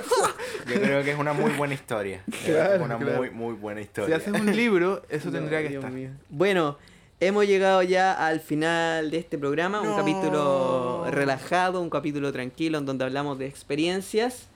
Yo 0.67 0.81
creo 0.81 1.03
que 1.03 1.11
es 1.11 1.17
una 1.17 1.33
muy 1.33 1.51
buena 1.51 1.73
historia. 1.73 2.23
Claro, 2.45 2.75
es 2.75 2.81
una 2.81 2.97
claro. 2.97 3.17
muy, 3.17 3.29
muy 3.29 3.53
buena 3.53 3.81
si 3.81 3.85
historia. 3.85 4.15
haces 4.17 4.33
un 4.33 4.55
libro, 4.55 5.03
eso 5.09 5.31
tendría 5.31 5.61
que 5.61 5.69
Dios 5.69 5.83
estar. 5.83 5.91
mío. 5.91 6.09
Bueno, 6.29 6.77
hemos 7.19 7.45
llegado 7.47 7.81
ya 7.83 8.13
al 8.13 8.39
final 8.39 9.11
de 9.11 9.17
este 9.17 9.37
programa, 9.37 9.81
un 9.81 9.95
capítulo 9.95 11.05
relajado, 11.11 11.81
un 11.81 11.89
capítulo 11.89 12.31
tranquilo 12.31 12.77
en 12.77 12.85
donde 12.85 13.05
hablamos 13.05 13.37
de 13.39 13.47
experiencias 13.47 14.47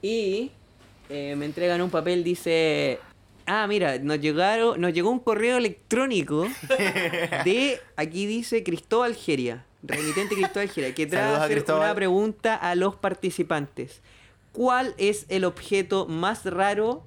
y 0.00 0.50
eh, 1.08 1.34
me 1.36 1.46
entregan 1.46 1.80
un 1.82 1.90
papel 1.90 2.24
dice, 2.24 2.98
ah 3.46 3.66
mira, 3.66 3.98
nos 3.98 4.20
llegaron, 4.20 4.80
nos 4.80 4.92
llegó 4.92 5.10
un 5.10 5.20
correo 5.20 5.58
electrónico 5.58 6.48
de 7.44 7.78
aquí 7.96 8.26
dice 8.26 8.62
Cristóbal 8.62 9.12
Algeria, 9.12 9.64
remitente 9.82 10.34
Cristóbal 10.34 10.68
Algeria, 10.68 10.94
que 10.94 11.06
trae 11.06 11.34
hacer 11.36 11.64
una 11.72 11.94
pregunta 11.94 12.54
a 12.54 12.74
los 12.74 12.96
participantes. 12.96 14.00
¿Cuál 14.52 14.94
es 14.98 15.26
el 15.28 15.44
objeto 15.44 16.06
más 16.06 16.44
raro 16.44 17.04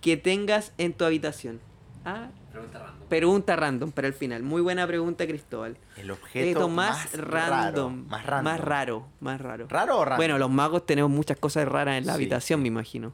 que 0.00 0.16
tengas 0.16 0.72
en 0.78 0.92
tu 0.92 1.04
habitación? 1.04 1.60
Ah, 2.04 2.28
Pregunta 2.52 2.78
random. 2.78 3.08
pregunta 3.08 3.56
random 3.56 3.92
para 3.92 4.08
el 4.08 4.14
final. 4.14 4.42
Muy 4.42 4.62
buena 4.62 4.86
pregunta, 4.86 5.26
Cristóbal. 5.26 5.76
El 5.96 6.10
Objeto 6.10 6.46
objeto 6.64 6.68
más, 6.68 6.96
más, 6.96 7.12
random, 7.14 8.06
Raro, 8.08 8.08
más 8.08 8.26
random. 8.26 8.44
Más 8.44 8.60
raro, 8.60 9.06
más 9.20 9.40
raro. 9.40 9.66
¿Raro 9.68 9.98
o 9.98 10.04
random? 10.04 10.16
Bueno, 10.18 10.38
los 10.38 10.50
magos 10.50 10.86
tenemos 10.86 11.10
muchas 11.10 11.36
cosas 11.38 11.68
raras 11.68 11.98
en 11.98 12.06
la 12.06 12.12
Sí, 12.12 12.16
habitación, 12.16 12.62
me 12.62 12.68
imagino. 12.68 13.12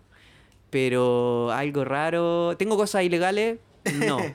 Pero 0.70 1.50
algo 1.52 1.84
raro. 1.84 2.56
¿Tengo 2.56 2.76
cosas 2.76 3.02
ilegales? 3.04 3.58
No. 3.94 4.18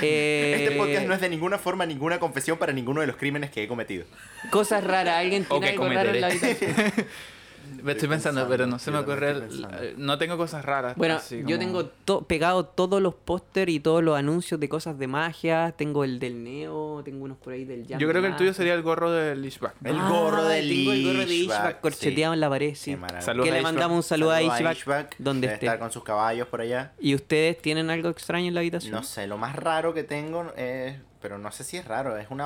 Eh, 0.00 0.54
Este 0.64 0.76
podcast 0.76 1.06
no 1.08 1.14
es 1.14 1.20
de 1.20 1.28
ninguna 1.28 1.58
forma 1.58 1.84
ninguna 1.86 2.20
confesión 2.20 2.56
para 2.56 2.72
ninguno 2.72 3.00
de 3.00 3.08
los 3.08 3.16
crímenes 3.16 3.50
que 3.50 3.64
he 3.64 3.66
cometido. 3.68 4.04
Cosas 4.50 4.84
raras. 4.84 5.16
¿Alguien 5.18 5.44
O 5.48 5.58
tiene 5.58 5.74
que 5.76 5.82
algo 5.82 5.92
raro 5.92 6.10
en 6.10 6.20
la 6.20 6.26
habitación? 6.28 6.72
Me 7.82 7.92
estoy 7.92 8.08
pensando, 8.08 8.40
pensando, 8.42 8.48
pero 8.48 8.66
no 8.66 8.78
se 8.78 8.90
me 8.90 8.98
ocurre. 8.98 9.30
el- 9.30 9.40
pensando. 9.42 9.78
no 9.98 10.18
tengo 10.18 10.36
cosas 10.36 10.64
raras. 10.64 10.96
Bueno, 10.96 11.14
así 11.16 11.38
yo 11.38 11.42
como- 11.44 11.58
tengo 11.58 11.84
to- 11.86 12.22
pegado 12.26 12.64
todos 12.64 13.00
los 13.02 13.14
póster 13.14 13.68
y 13.68 13.80
todos 13.80 14.02
los 14.02 14.16
anuncios 14.18 14.58
de 14.60 14.68
cosas 14.68 14.98
de 14.98 15.06
magia. 15.06 15.72
Tengo 15.76 16.04
el 16.04 16.18
del 16.18 16.42
Neo, 16.44 17.02
tengo 17.04 17.24
unos 17.24 17.38
por 17.38 17.52
ahí 17.52 17.64
del 17.64 17.86
Jam 17.86 17.98
Yo 17.98 18.08
creo 18.08 18.22
que 18.22 18.28
el 18.28 18.36
tuyo 18.36 18.54
sería 18.54 18.74
el 18.74 18.82
gorro 18.82 19.10
del 19.10 19.44
Ishbak. 19.44 19.74
El 19.84 19.96
Ah, 19.98 20.08
gorro 20.08 20.44
de 20.44 20.60
tengo 20.60 20.92
el 20.92 21.04
gorro 21.04 21.26
de 21.26 21.34
Ishbak, 21.34 21.80
corcheteado 21.80 22.32
sí. 22.32 22.36
en 22.36 22.40
la 22.40 22.48
pared, 22.48 22.74
sí. 22.74 22.96
Que 22.96 23.50
a 23.50 23.54
le 23.54 23.62
mandamos 23.62 23.96
un 23.96 24.02
saludo 24.02 24.30
a 24.32 24.42
Ishbak, 24.42 25.16
donde 25.18 25.46
esté. 25.48 25.66
estar 25.66 25.78
con 25.78 25.90
sus 25.92 26.04
caballos 26.04 26.48
por 26.48 26.60
allá. 26.60 26.92
¿Y 27.00 27.14
ustedes 27.14 27.60
tienen 27.60 27.90
algo 27.90 28.08
extraño 28.08 28.48
en 28.48 28.54
la 28.54 28.60
habitación? 28.60 28.92
No 28.92 29.02
sé, 29.02 29.26
lo 29.26 29.36
más 29.38 29.56
raro 29.56 29.94
que 29.94 30.04
tengo 30.04 30.52
es, 30.56 30.96
pero 31.20 31.38
no 31.38 31.50
sé 31.52 31.64
si 31.64 31.76
es 31.76 31.84
raro, 31.86 32.16
es 32.16 32.26
una, 32.30 32.44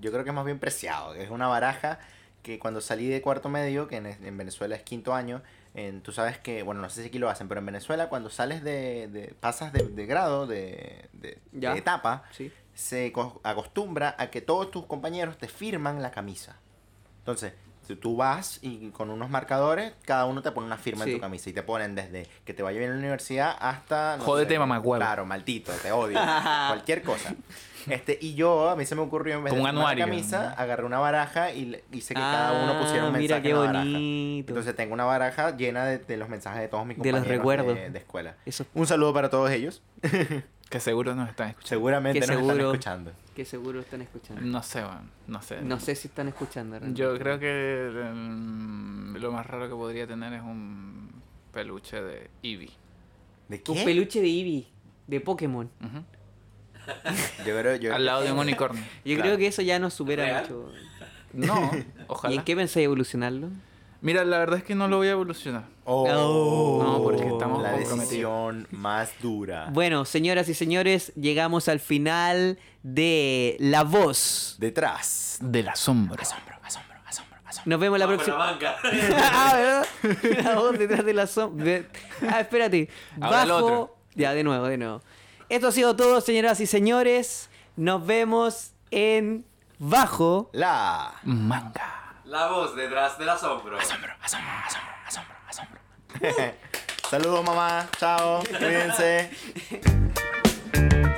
yo 0.00 0.10
creo 0.12 0.24
que 0.24 0.30
es 0.30 0.34
más 0.36 0.44
bien 0.44 0.58
preciado, 0.58 1.14
es 1.14 1.30
una 1.30 1.46
baraja 1.48 1.98
que 2.42 2.58
cuando 2.58 2.80
salí 2.80 3.08
de 3.08 3.20
cuarto 3.22 3.48
medio, 3.48 3.86
que 3.88 3.96
en, 3.96 4.06
en 4.06 4.36
Venezuela 4.36 4.74
es 4.76 4.82
quinto 4.82 5.14
año, 5.14 5.42
en- 5.74 6.00
tú 6.02 6.10
sabes 6.12 6.38
que, 6.38 6.62
bueno, 6.62 6.80
no 6.80 6.88
sé 6.90 7.02
si 7.02 7.08
aquí 7.08 7.18
lo 7.18 7.28
hacen, 7.28 7.48
pero 7.48 7.60
en 7.60 7.66
Venezuela 7.66 8.08
cuando 8.08 8.30
sales 8.30 8.62
de, 8.64 9.08
de- 9.08 9.34
pasas 9.38 9.72
de, 9.72 9.84
de 9.88 10.06
grado, 10.06 10.46
de, 10.46 11.08
de- 11.12 11.38
Ya. 11.52 11.72
de 11.74 11.78
etapa, 11.78 12.24
Sí. 12.32 12.50
se 12.74 13.12
co- 13.12 13.40
acostumbra 13.44 14.14
a 14.18 14.30
que 14.30 14.40
todos 14.40 14.70
tus 14.70 14.86
compañeros 14.86 15.36
te 15.38 15.48
firman 15.48 16.02
la 16.02 16.10
camisa. 16.10 16.56
Entonces, 17.18 17.52
tú- 17.86 17.96
tú 17.96 18.16
vas 18.16 18.58
y 18.62 18.88
con 18.90 19.10
unos 19.10 19.28
marcadores, 19.30 19.92
cada 20.04 20.24
uno 20.24 20.42
te 20.42 20.50
pone 20.52 20.66
una 20.66 20.78
firma 20.78 21.04
Sí. 21.04 21.10
en 21.12 21.16
tu 21.18 21.20
camisa 21.20 21.50
y 21.50 21.52
te 21.52 21.62
ponen 21.62 21.94
desde 21.94 22.26
que 22.44 22.54
te 22.54 22.62
vaya 22.62 22.78
bien 22.78 22.90
en 22.90 22.96
la 22.96 23.00
universidad 23.00 23.54
hasta... 23.60 24.16
no 24.16 24.24
Jódete, 24.24 24.58
mamahuevo. 24.58 24.96
Claro, 24.96 25.26
maldito, 25.26 25.72
te 25.82 25.92
odio. 25.92 26.18
cualquier 26.68 27.02
cosa. 27.02 27.34
Este, 27.88 28.18
y 28.20 28.34
yo, 28.34 28.68
a 28.70 28.76
mí 28.76 28.84
se 28.84 28.94
me 28.94 29.02
ocurrió 29.02 29.36
en 29.38 29.44
vez 29.44 29.50
Como 29.52 29.64
de 29.64 29.70
un 29.70 29.76
anuario, 29.76 30.04
camisa, 30.04 30.50
¿no? 30.50 30.62
agarré 30.62 30.84
una 30.84 30.98
baraja 30.98 31.52
y 31.52 31.80
hice 31.92 32.14
que 32.14 32.20
cada 32.20 32.64
uno 32.64 32.80
pusiera 32.80 33.04
un 33.04 33.14
Ah, 33.14 33.18
mensaje 33.18 33.22
mira 33.22 33.42
qué 33.42 33.48
en 33.50 33.54
la 33.54 33.60
baraja. 33.60 33.84
bonito. 33.84 34.50
Entonces 34.52 34.76
tengo 34.76 34.94
una 34.94 35.04
baraja 35.04 35.56
llena 35.56 35.84
de, 35.86 35.98
de 35.98 36.16
los 36.16 36.28
mensajes 36.28 36.60
de 36.60 36.68
todos 36.68 36.84
mis 36.86 36.98
De 36.98 37.10
los 37.12 37.20
compañeros 37.20 37.38
recuerdos. 37.38 37.74
de, 37.76 37.90
de 37.90 37.98
escuela. 37.98 38.36
Eso, 38.46 38.64
Un 38.74 38.86
saludo 38.86 39.12
para 39.14 39.30
todos 39.30 39.50
ellos. 39.50 39.82
Que 40.70 40.78
seguro 40.78 41.16
nos 41.16 41.28
están 41.28 41.48
escuchando. 41.48 41.68
Seguramente 41.68 42.20
Que 42.20 42.26
nos 42.28 42.40
están 42.42 42.60
escuchando. 42.60 43.12
que 43.34 43.44
seguro 43.44 43.80
están 43.80 44.02
escuchando. 44.02 44.40
No 44.40 44.62
sé, 44.62 44.80
weón. 44.84 45.10
No 45.26 45.42
sé. 45.42 45.60
No 45.62 45.80
sé 45.80 45.96
si 45.96 46.06
están 46.06 46.28
escuchando. 46.28 46.78
realmente. 46.78 47.00
Yo 47.00 47.18
creo 47.18 47.40
que 47.40 47.90
mm, 48.14 49.16
lo 49.16 49.32
más 49.32 49.44
raro 49.48 49.68
que 49.68 49.74
podría 49.74 50.06
tener 50.06 50.32
es 50.32 50.42
un 50.42 51.10
peluche 51.52 52.00
de 52.00 52.30
Eevee. 52.44 52.70
¿De 53.48 53.56
Un 53.66 53.74
qué? 53.78 53.84
peluche 53.84 54.20
de 54.20 54.28
Eevee, 54.28 54.68
de 55.08 55.20
Pokémon. 55.20 55.68
Ujú. 55.84 56.04
Yo 57.46 57.58
creo, 57.58 57.76
yo, 57.76 57.94
Al 57.94 58.04
lado 58.04 58.22
de 58.22 58.32
un 58.32 58.38
unicornio. 58.38 58.82
Yo 59.04 59.14
Claro. 59.16 59.22
creo 59.22 59.38
que 59.38 59.46
eso 59.46 59.62
ya 59.62 59.78
nos 59.78 59.94
supera 59.94 60.24
¿Real? 60.24 60.42
mucho. 60.42 60.72
No, 61.32 61.70
¿Y 61.74 61.84
ojalá. 62.08 62.34
en 62.34 62.42
qué 62.42 62.56
pensáis 62.56 62.84
evolucionarlo? 62.84 63.48
Mira, 64.02 64.24
la 64.24 64.38
verdad 64.38 64.56
es 64.58 64.64
que 64.64 64.74
no 64.74 64.88
lo 64.88 64.96
voy 64.96 65.08
a 65.08 65.10
evolucionar. 65.10 65.64
Oh, 65.84 66.80
No, 66.82 67.02
porque 67.02 67.26
estamos 67.28 67.62
la 67.62 67.72
decisión 67.72 68.66
más 68.70 69.12
dura. 69.20 69.68
Bueno, 69.72 70.06
señoras 70.06 70.48
y 70.48 70.54
señores, 70.54 71.12
llegamos 71.16 71.68
al 71.68 71.80
final 71.80 72.58
de 72.82 73.56
La 73.60 73.82
Voz. 73.84 74.56
Detrás. 74.58 75.36
Del 75.42 75.68
asombro. 75.68 76.20
Asombro, 76.20 76.54
asombro, 76.62 76.96
asombro, 77.06 77.36
asombro. 77.44 77.70
Nos 77.70 77.78
vemos 77.80 77.98
la 77.98 78.06
próxima. 78.06 78.36
banca. 78.36 78.76
ah. 79.22 79.82
La 80.44 80.54
voz 80.54 80.78
detrás 80.78 81.04
de 81.04 81.12
la 81.12 81.26
sombra. 81.26 81.82
Ah, 82.26 82.40
espérate. 82.40 82.88
Ahora 83.20 83.44
Bajo. 83.44 83.96
Ya, 84.14 84.32
de 84.32 84.42
nuevo, 84.44 84.66
de 84.66 84.78
nuevo. 84.78 85.02
Esto 85.50 85.66
ha 85.66 85.72
sido 85.72 85.96
todo, 85.96 86.20
señoras 86.20 86.60
y 86.60 86.66
señores. 86.66 87.50
Nos 87.74 88.06
vemos 88.06 88.70
en 88.92 89.44
Bajo. 89.80 90.48
La. 90.52 91.14
Manga. 91.24 92.22
La 92.24 92.46
voz 92.46 92.76
detrás 92.76 93.18
del 93.18 93.30
asombro. 93.30 93.76
Asombro, 93.76 94.12
asombro, 94.22 94.48
asombro, 94.64 94.94
asombro, 95.08 95.36
asombro. 95.48 95.80
Saludos, 97.10 97.44
mamá. 97.44 97.88
Chao. 97.98 98.44
Cuídense. 98.44 99.30